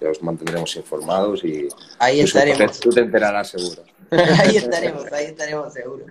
Ya 0.00 0.10
os 0.10 0.22
mantendremos 0.22 0.76
informados 0.76 1.42
y 1.42 1.68
Ahí 1.98 2.20
pues, 2.20 2.34
estaremos. 2.34 2.78
tú 2.78 2.90
te 2.90 3.00
enterarás 3.00 3.50
seguro. 3.50 3.82
ahí 4.10 4.56
estaremos, 4.56 5.12
ahí 5.12 5.26
estaremos 5.26 5.72
seguro. 5.72 6.06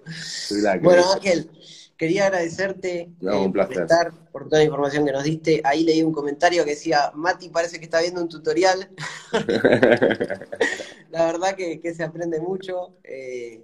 Bueno. 0.81 1.13
Ángel, 1.13 1.49
quería 1.97 2.25
agradecerte 2.27 3.09
No, 3.19 3.33
eh, 3.33 3.45
un 3.45 3.51
placer. 3.51 3.81
estar, 3.83 4.11
por 4.31 4.45
toda 4.45 4.59
la 4.59 4.65
información 4.65 5.05
que 5.05 5.11
nos 5.11 5.23
diste. 5.23 5.61
Ahí 5.63 5.83
leí 5.83 6.03
un 6.03 6.13
comentario 6.13 6.63
que 6.63 6.71
decía, 6.71 7.11
Mati 7.15 7.49
parece 7.49 7.79
que 7.79 7.85
está 7.85 8.01
viendo 8.01 8.21
un 8.21 8.29
tutorial. 8.29 8.89
La 11.11 11.25
verdad 11.25 11.55
que, 11.55 11.79
que 11.79 11.93
se 11.93 12.03
aprende 12.03 12.39
mucho. 12.39 12.93
Eh, 13.03 13.63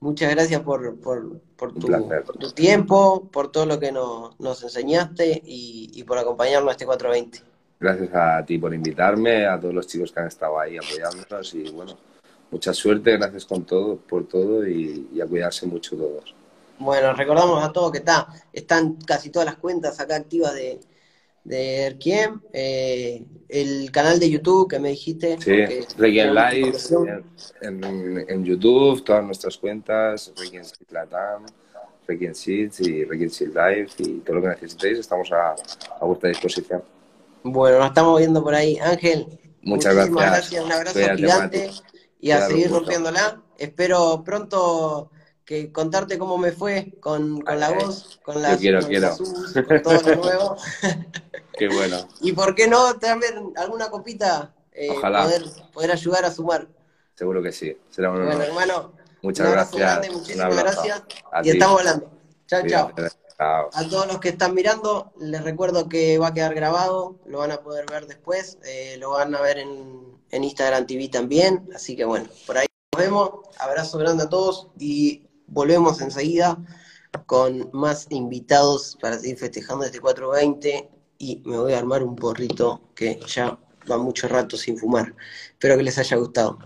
muchas 0.00 0.30
gracias 0.30 0.60
por, 0.62 0.98
por, 1.00 1.40
por, 1.56 1.70
Un 1.70 1.80
tu, 1.80 1.86
placer. 1.86 2.22
por 2.24 2.36
tu 2.36 2.50
tiempo, 2.52 3.28
por 3.32 3.50
todo 3.50 3.66
lo 3.66 3.78
que 3.80 3.92
nos, 3.92 4.38
nos 4.38 4.62
enseñaste 4.62 5.42
y, 5.44 5.90
y 5.94 6.04
por 6.04 6.18
acompañarnos 6.18 6.68
a 6.68 6.72
este 6.72 6.86
420. 6.86 7.40
Gracias 7.80 8.10
a 8.14 8.44
ti 8.46 8.58
por 8.58 8.72
invitarme, 8.72 9.46
a 9.46 9.58
todos 9.58 9.74
los 9.74 9.86
chicos 9.88 10.12
que 10.12 10.20
han 10.20 10.28
estado 10.28 10.60
ahí 10.60 10.76
apoyándonos 10.76 11.52
y 11.54 11.68
bueno, 11.70 11.96
mucha 12.50 12.72
suerte, 12.72 13.16
gracias 13.16 13.44
con 13.44 13.64
todo, 13.64 13.96
por 13.96 14.28
todo 14.28 14.64
y, 14.68 15.08
y 15.12 15.20
a 15.20 15.26
cuidarse 15.26 15.66
mucho 15.66 15.96
todos. 15.96 16.32
Bueno, 16.82 17.12
recordamos 17.14 17.62
a 17.64 17.72
todos 17.72 17.92
que 17.92 17.98
está, 17.98 18.28
están 18.52 18.96
casi 19.06 19.30
todas 19.30 19.46
las 19.46 19.56
cuentas 19.56 19.98
acá 20.00 20.16
activas 20.16 20.54
de, 20.54 20.80
de 21.44 21.82
Erquiem, 21.86 22.40
eh, 22.52 23.24
el 23.48 23.90
canal 23.90 24.18
de 24.18 24.30
YouTube 24.30 24.68
que 24.68 24.78
me 24.78 24.90
dijiste. 24.90 25.36
Sí, 25.40 25.64
Requiem 25.96 26.34
Live 26.34 26.72
en, 27.62 27.84
en- 27.84 28.24
en 28.30 28.44
YouTube, 28.44 29.04
todas 29.04 29.24
nuestras 29.24 29.56
cuentas, 29.58 30.32
Requiem 30.36 30.64
Latam, 30.90 31.46
Requiem 32.06 32.34
Seeds 32.34 32.80
y 32.80 33.04
Requiem 33.04 33.30
Seed 33.30 33.48
Live 33.48 33.88
y 33.98 34.18
todo 34.20 34.36
lo 34.36 34.42
que 34.42 34.48
necesitéis, 34.48 34.98
estamos 34.98 35.30
a, 35.32 35.54
a 36.00 36.04
vuestra 36.04 36.28
disposición. 36.30 36.82
Bueno, 37.44 37.78
nos 37.78 37.88
estamos 37.88 38.18
viendo 38.18 38.42
por 38.42 38.54
ahí. 38.54 38.78
Ángel, 38.78 39.38
Muchas 39.62 39.94
muchísimas 39.94 40.24
gracias. 40.26 40.64
Un 40.64 40.72
abrazo 40.72 40.94
Cuídate, 40.94 41.16
gigante 41.16 41.66
Mati. 41.68 41.80
y 42.20 42.30
a 42.30 42.36
Cuídate 42.36 42.52
seguir 42.54 42.70
rompiéndola. 42.70 43.42
Espero 43.58 44.22
pronto 44.24 45.10
que 45.44 45.72
contarte 45.72 46.18
cómo 46.18 46.38
me 46.38 46.52
fue 46.52 46.94
con, 47.00 47.40
con 47.40 47.58
la 47.60 47.70
voz, 47.70 48.20
con 48.24 48.40
las 48.40 48.58
quiero, 48.58 48.80
con 48.80 48.88
quiero. 48.88 49.16
con 49.16 49.82
todo 49.82 50.00
lo 50.02 50.16
nuevo. 50.16 50.56
Qué 51.58 51.68
bueno. 51.68 52.08
y 52.20 52.32
por 52.32 52.54
qué 52.54 52.66
no 52.66 52.98
también 52.98 53.52
alguna 53.56 53.90
copita 53.90 54.54
eh, 54.72 54.88
Ojalá. 54.90 55.24
poder, 55.24 55.44
poder 55.72 55.92
ayudar 55.92 56.24
a 56.24 56.30
sumar. 56.30 56.66
Seguro 57.14 57.42
que 57.42 57.52
sí. 57.52 57.76
Será 57.90 58.10
un 58.10 58.16
Bueno, 58.16 58.30
honor. 58.36 58.44
hermano, 58.48 58.92
Muchas 59.20 59.46
un 59.46 59.52
abrazo 59.52 59.76
gracias. 59.76 59.98
grande, 60.00 60.18
muchísimas 60.18 60.56
gracias. 60.56 61.02
A 61.30 61.40
Y 61.40 61.42
ti. 61.42 61.50
estamos 61.50 61.78
hablando. 61.80 62.10
Chao, 62.46 62.62
chao. 62.66 62.92
Chao. 63.38 63.70
A 63.72 63.88
todos 63.88 64.06
los 64.06 64.18
que 64.20 64.30
están 64.30 64.54
mirando, 64.54 65.12
les 65.20 65.42
recuerdo 65.44 65.88
que 65.88 66.16
va 66.18 66.28
a 66.28 66.34
quedar 66.34 66.54
grabado, 66.54 67.18
lo 67.26 67.38
van 67.38 67.50
a 67.50 67.60
poder 67.62 67.84
ver 67.90 68.06
después, 68.06 68.58
eh, 68.64 68.96
lo 68.98 69.10
van 69.10 69.34
a 69.34 69.40
ver 69.40 69.58
en, 69.58 70.16
en 70.30 70.44
Instagram 70.44 70.86
TV 70.86 71.08
también, 71.08 71.68
así 71.74 71.96
que 71.96 72.04
bueno, 72.04 72.26
por 72.46 72.56
ahí 72.58 72.66
nos 72.94 73.02
vemos, 73.02 73.30
abrazo 73.58 73.98
grande 73.98 74.24
a 74.24 74.28
todos 74.28 74.68
y 74.78 75.26
volvemos 75.52 76.00
enseguida 76.00 76.58
con 77.26 77.70
más 77.72 78.06
invitados 78.10 78.96
para 79.00 79.18
seguir 79.18 79.38
festejando 79.38 79.84
este 79.84 80.00
420 80.00 80.90
y 81.18 81.42
me 81.44 81.58
voy 81.58 81.74
a 81.74 81.78
armar 81.78 82.02
un 82.02 82.16
porrito 82.16 82.80
que 82.94 83.20
ya 83.26 83.58
va 83.90 83.98
mucho 83.98 84.28
rato 84.28 84.56
sin 84.56 84.78
fumar. 84.78 85.14
Espero 85.50 85.76
que 85.76 85.82
les 85.82 85.98
haya 85.98 86.16
gustado. 86.16 86.58